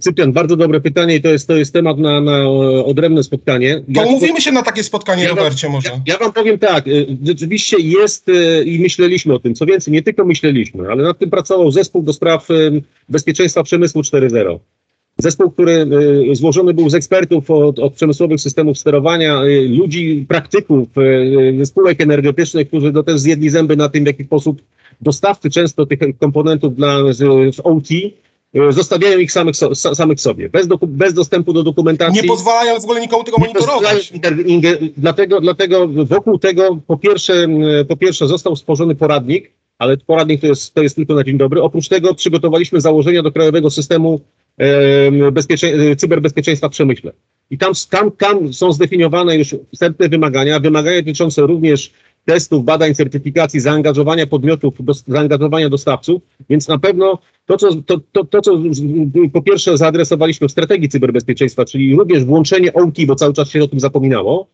Cyprian, 0.00 0.32
bardzo 0.32 0.56
dobre 0.56 0.80
pytanie 0.80 1.16
i 1.16 1.20
to 1.20 1.28
jest, 1.28 1.48
to 1.48 1.56
jest 1.56 1.72
temat 1.72 1.98
na, 1.98 2.20
na 2.20 2.38
e, 2.38 2.84
odrębne 2.84 3.22
spotkanie. 3.22 3.82
Ja- 3.88 4.04
umówimy 4.04 4.40
się 4.40 4.52
na 4.52 4.62
takie 4.62 4.84
spotkanie, 4.84 5.22
Ja 5.22 5.28
Robercie, 5.28 5.68
może. 5.68 5.88
Ja, 5.88 6.00
ja 6.06 6.18
wam 6.18 6.32
powiem 6.32 6.58
tak, 6.58 6.86
y, 6.88 7.06
rzeczywiście 7.26 7.76
jest 7.80 8.28
y, 8.28 8.64
i 8.64 8.80
myśleliśmy 8.80 9.34
o 9.34 9.38
tym, 9.38 9.54
co 9.54 9.66
więcej, 9.66 9.92
nie 9.92 10.02
tylko 10.02 10.24
myśleliśmy, 10.24 10.88
ale 10.88 11.02
nad 11.02 11.18
tym 11.18 11.30
pracował 11.30 11.70
zespół 11.70 12.02
do 12.02 12.12
spraw 12.12 12.48
bezpieczeństwa 13.08 13.62
przemysłu 13.62 14.02
4.0. 14.02 14.58
Zespół, 15.18 15.50
który 15.50 15.86
złożony 16.32 16.74
był 16.74 16.90
z 16.90 16.94
ekspertów 16.94 17.50
od, 17.50 17.78
od 17.78 17.94
przemysłowych 17.94 18.40
systemów 18.40 18.78
sterowania, 18.78 19.42
ludzi, 19.68 20.26
praktyków 20.28 20.88
spółek 21.64 22.00
energetycznych, 22.00 22.68
którzy 22.68 22.92
no, 22.92 23.02
też 23.02 23.20
zjedli 23.20 23.50
zęby 23.50 23.76
na 23.76 23.88
tym, 23.88 24.04
w 24.04 24.06
jaki 24.06 24.24
sposób 24.24 24.62
dostawcy 25.00 25.50
często 25.50 25.86
tych 25.86 25.98
komponentów 26.20 26.76
dla 26.76 27.12
z, 27.12 27.56
w 27.56 27.60
OT 27.60 27.88
zostawiają 28.70 29.18
ich 29.18 29.32
samych, 29.32 29.56
so, 29.56 29.68
sa- 29.74 29.94
samych 29.94 30.20
sobie, 30.20 30.48
bez, 30.48 30.66
doku, 30.66 30.86
bez 30.86 31.14
dostępu 31.14 31.52
do 31.52 31.62
dokumentacji. 31.62 32.22
Nie 32.22 32.28
pozwalają 32.28 32.80
w 32.80 32.84
ogóle 32.84 33.00
nikomu 33.00 33.24
tego 33.24 33.38
monitorować. 33.38 34.12
inter- 34.46 34.90
Dlatego, 34.96 35.40
dlatego 35.40 35.88
wokół 35.88 36.38
tego 36.38 36.78
po 36.86 36.96
pierwsze, 36.96 37.46
po 37.88 37.96
pierwsze 37.96 38.28
został 38.28 38.56
stworzony 38.56 38.94
poradnik, 38.94 39.50
ale 39.78 39.96
poradnik 39.96 40.40
to 40.40 40.46
jest, 40.46 40.74
to 40.74 40.82
jest 40.82 40.96
tylko 40.96 41.14
na 41.14 41.24
dzień 41.24 41.38
dobry. 41.38 41.62
Oprócz 41.62 41.88
tego 41.88 42.14
przygotowaliśmy 42.14 42.80
założenia 42.80 43.22
do 43.22 43.32
krajowego 43.32 43.70
systemu 43.70 44.20
em, 44.58 45.14
bezpiecze- 45.32 45.96
cyberbezpieczeństwa 45.96 46.68
w 46.68 46.72
przemyśle. 46.72 47.12
I 47.50 47.58
tam, 47.58 47.72
tam, 47.90 48.10
tam 48.10 48.52
są 48.52 48.72
zdefiniowane 48.72 49.36
już 49.36 49.54
wstępne 49.74 50.08
wymagania, 50.08 50.60
wymagania 50.60 51.02
dotyczące 51.02 51.42
również 51.42 51.92
testów, 52.24 52.64
badań, 52.64 52.94
certyfikacji, 52.94 53.60
zaangażowania 53.60 54.26
podmiotów, 54.26 54.74
dos- 54.80 55.04
zaangażowania 55.08 55.68
dostawców, 55.68 56.22
więc 56.50 56.68
na 56.68 56.78
pewno 56.78 57.18
to, 57.46 57.56
co, 57.56 57.74
to, 57.74 58.00
to, 58.12 58.24
to, 58.24 58.40
co 58.40 58.52
po 59.32 59.42
pierwsze 59.42 59.76
zaadresowaliśmy 59.78 60.48
w 60.48 60.52
strategii 60.52 60.88
cyberbezpieczeństwa, 60.88 61.64
czyli 61.64 61.96
również 61.96 62.24
włączenie 62.24 62.72
OT, 62.72 62.94
bo 63.06 63.14
cały 63.14 63.34
czas 63.34 63.48
się 63.50 63.62
o 63.62 63.68
tym 63.68 63.80
zapominało, 63.80 64.46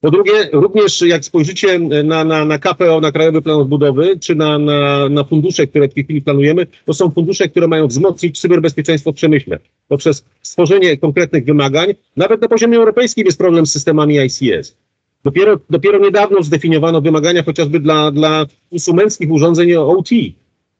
Po 0.00 0.10
drugie, 0.10 0.32
również 0.52 1.02
jak 1.02 1.24
spojrzycie 1.24 1.78
na, 1.78 2.24
na, 2.24 2.44
na 2.44 2.58
KPO, 2.58 3.00
na 3.00 3.12
Krajowy 3.12 3.42
Plan 3.42 3.60
Odbudowy, 3.60 4.18
czy 4.18 4.34
na, 4.34 4.58
na, 4.58 5.08
na 5.08 5.24
fundusze, 5.24 5.66
które 5.66 5.88
w 5.88 5.94
tej 5.94 6.04
chwili 6.04 6.22
planujemy, 6.22 6.66
to 6.84 6.94
są 6.94 7.10
fundusze, 7.10 7.48
które 7.48 7.68
mają 7.68 7.86
wzmocnić 7.86 8.40
cyberbezpieczeństwo 8.40 9.12
w 9.12 9.14
przemyśle. 9.14 9.58
Poprzez 9.88 10.24
stworzenie 10.42 10.96
konkretnych 10.96 11.44
wymagań, 11.44 11.94
nawet 12.16 12.40
na 12.42 12.48
poziomie 12.48 12.78
europejskim 12.78 13.26
jest 13.26 13.38
problem 13.38 13.66
z 13.66 13.72
systemami 13.72 14.16
ICS. 14.16 14.76
Dopiero, 15.24 15.60
dopiero 15.70 15.98
niedawno 15.98 16.42
zdefiniowano 16.42 17.00
wymagania 17.00 17.42
chociażby 17.42 17.80
dla, 17.80 18.10
dla 18.10 18.46
konsumenckich 18.70 19.30
urządzeń 19.30 19.74
OT. 19.74 20.08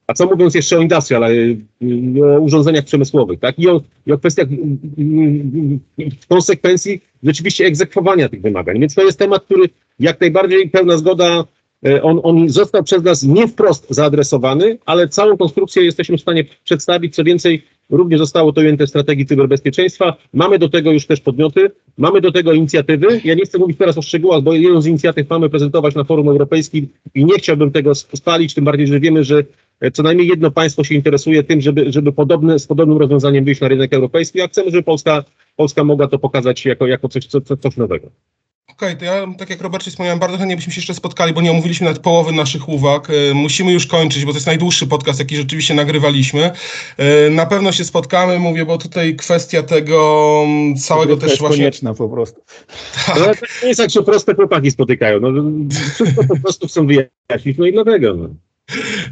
A 0.06 0.14
co 0.14 0.26
mówiąc 0.26 0.54
jeszcze 0.54 0.78
o 0.78 0.80
industrial, 0.80 1.32
y, 1.32 1.56
o 2.36 2.40
urządzeniach 2.40 2.84
przemysłowych, 2.84 3.40
tak? 3.40 3.58
I 3.58 3.68
o, 3.68 3.82
i 4.06 4.12
o 4.12 4.18
kwestiach 4.18 4.48
y, 4.50 4.54
y, 6.02 6.10
w 6.20 6.26
konsekwencji 6.26 7.00
rzeczywiście 7.22 7.66
egzekwowania 7.66 8.28
tych 8.28 8.42
wymagań. 8.42 8.80
Więc 8.80 8.94
to 8.94 9.02
jest 9.02 9.18
temat, 9.18 9.44
który 9.44 9.68
jak 9.98 10.20
najbardziej 10.20 10.70
pełna 10.70 10.96
zgoda, 10.96 11.44
on, 12.02 12.20
on 12.22 12.48
został 12.48 12.82
przez 12.82 13.02
nas 13.02 13.22
nie 13.22 13.48
wprost 13.48 13.86
zaadresowany, 13.90 14.78
ale 14.86 15.08
całą 15.08 15.36
konstrukcję 15.36 15.84
jesteśmy 15.84 16.18
w 16.18 16.20
stanie 16.20 16.44
przedstawić. 16.64 17.14
Co 17.14 17.24
więcej, 17.24 17.62
również 17.90 18.20
zostało 18.20 18.52
to 18.52 18.60
ujęte 18.60 18.86
w 18.86 18.88
strategii 18.88 19.26
cyberbezpieczeństwa. 19.26 20.16
Mamy 20.34 20.58
do 20.58 20.68
tego 20.68 20.92
już 20.92 21.06
też 21.06 21.20
podmioty, 21.20 21.70
mamy 21.98 22.20
do 22.20 22.32
tego 22.32 22.52
inicjatywy. 22.52 23.20
Ja 23.24 23.34
nie 23.34 23.44
chcę 23.44 23.58
mówić 23.58 23.78
teraz 23.78 23.98
o 23.98 24.02
szczegółach, 24.02 24.42
bo 24.42 24.52
jedną 24.52 24.80
z 24.80 24.86
inicjatyw 24.86 25.30
mamy 25.30 25.50
prezentować 25.50 25.94
na 25.94 26.04
forum 26.04 26.28
europejskim 26.28 26.88
i 27.14 27.24
nie 27.24 27.34
chciałbym 27.34 27.70
tego 27.70 27.94
spalić, 27.94 28.54
tym 28.54 28.64
bardziej, 28.64 28.86
że 28.86 29.00
wiemy, 29.00 29.24
że 29.24 29.44
e, 29.80 29.90
co 29.90 30.02
najmniej 30.02 30.28
jedno 30.28 30.50
państwo 30.50 30.84
się 30.84 30.94
interesuje 30.94 31.42
tym, 31.42 31.60
żeby, 31.60 31.92
żeby 31.92 32.12
podobne, 32.12 32.58
z 32.58 32.66
podobnym 32.66 32.98
rozwiązaniem 32.98 33.44
wyjść 33.44 33.60
na 33.60 33.68
rynek 33.68 33.92
europejski, 33.92 34.40
a 34.40 34.48
chcemy, 34.48 34.70
żeby 34.70 34.82
Polska, 34.82 35.24
Polska 35.56 35.84
mogła 35.84 36.08
to 36.08 36.18
pokazać 36.18 36.64
jako, 36.64 36.86
jako 36.86 37.08
coś, 37.08 37.26
co, 37.26 37.40
co, 37.40 37.56
coś 37.56 37.76
nowego. 37.76 38.10
Okej, 38.72 38.96
to 38.96 39.04
ja, 39.04 39.26
tak 39.38 39.50
jak 39.50 39.60
Robercie 39.60 39.90
wspomniałem, 39.90 40.18
bardzo 40.18 40.38
chętnie 40.38 40.56
byśmy 40.56 40.72
się 40.72 40.78
jeszcze 40.78 40.94
spotkali, 40.94 41.32
bo 41.32 41.40
nie 41.40 41.50
omówiliśmy 41.50 41.84
nawet 41.84 42.02
połowy 42.02 42.32
naszych 42.32 42.68
uwag. 42.68 43.08
E, 43.10 43.34
Musimy 43.34 43.72
już 43.72 43.86
kończyć, 43.86 44.24
bo 44.24 44.32
to 44.32 44.36
jest 44.36 44.46
najdłuższy 44.46 44.86
podcast, 44.86 45.18
jaki 45.18 45.36
rzeczywiście 45.36 45.74
nagrywaliśmy. 45.74 46.50
E, 46.96 47.30
Na 47.30 47.46
pewno 47.46 47.72
się 47.72 47.84
spotkamy, 47.84 48.38
mówię, 48.38 48.64
bo 48.64 48.78
tutaj 48.78 49.16
kwestia 49.16 49.62
tego 49.62 50.42
mm, 50.44 50.76
całego 50.76 51.14
to 51.14 51.20
też 51.20 51.30
jest 51.30 51.40
właśnie... 51.40 51.56
konieczna 51.56 51.94
po 51.94 52.08
prostu. 52.08 52.40
Ale 53.06 53.36
to 53.36 53.46
nie 53.62 53.68
jest 53.68 53.80
tak, 53.80 53.90
że 53.90 54.02
proste 54.02 54.34
chłopaki 54.34 54.70
spotykają. 54.70 55.20
No, 55.20 55.28
wszystko 55.94 56.24
po 56.24 56.40
prostu 56.40 56.68
chcą 56.68 56.86
wyjaśnić, 56.86 57.58
no 57.58 57.66
i 57.66 57.72
dlatego. 57.72 58.14
No. 58.14 58.28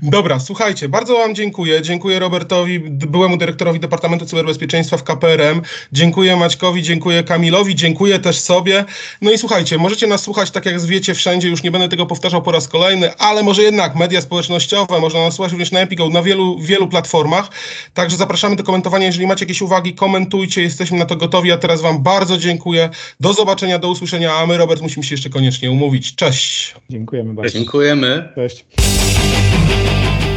Dobra, 0.02 0.40
słuchajcie, 0.40 0.88
bardzo 0.88 1.14
Wam 1.14 1.34
dziękuję. 1.34 1.82
Dziękuję 1.82 2.18
Robertowi, 2.18 2.80
byłemu 2.80 3.36
dyrektorowi 3.36 3.80
Departamentu 3.80 4.26
Cyberbezpieczeństwa 4.26 4.96
w 4.96 5.04
KPRM. 5.04 5.62
Dziękuję 5.92 6.36
Maćkowi, 6.36 6.82
dziękuję 6.82 7.22
Kamilowi, 7.22 7.74
dziękuję 7.74 8.18
też 8.18 8.38
sobie. 8.38 8.84
No 9.22 9.30
i 9.32 9.38
słuchajcie, 9.38 9.78
możecie 9.78 10.06
nas 10.06 10.22
słuchać 10.22 10.50
tak 10.50 10.66
jak 10.66 10.80
wiecie 10.80 11.14
wszędzie, 11.14 11.48
już 11.48 11.62
nie 11.62 11.70
będę 11.70 11.88
tego 11.88 12.06
powtarzał 12.06 12.42
po 12.42 12.52
raz 12.52 12.68
kolejny, 12.68 13.16
ale 13.16 13.42
może 13.42 13.62
jednak 13.62 13.94
media 13.94 14.20
społecznościowe, 14.20 15.00
można 15.00 15.20
nas 15.20 15.34
słuchać 15.34 15.52
również 15.52 15.72
na 15.72 15.80
Epigo, 15.80 16.08
na 16.08 16.22
wielu, 16.22 16.58
wielu 16.58 16.88
platformach. 16.88 17.48
Także 17.94 18.16
zapraszamy 18.16 18.56
do 18.56 18.62
komentowania. 18.62 19.06
Jeżeli 19.06 19.26
macie 19.26 19.44
jakieś 19.44 19.62
uwagi, 19.62 19.94
komentujcie, 19.94 20.62
jesteśmy 20.62 20.98
na 20.98 21.06
to 21.06 21.16
gotowi. 21.16 21.52
A 21.52 21.56
teraz 21.56 21.80
Wam 21.80 22.02
bardzo 22.02 22.38
dziękuję. 22.38 22.90
Do 23.20 23.32
zobaczenia, 23.32 23.78
do 23.78 23.88
usłyszenia, 23.88 24.34
a 24.34 24.46
my, 24.46 24.56
Robert, 24.56 24.82
musimy 24.82 25.04
się 25.04 25.14
jeszcze 25.14 25.30
koniecznie 25.30 25.70
umówić. 25.70 26.14
Cześć! 26.14 26.74
Dziękujemy 26.90 27.34
bardzo. 27.34 27.52
Dziękujemy. 27.52 28.28
Cześć. 28.34 28.64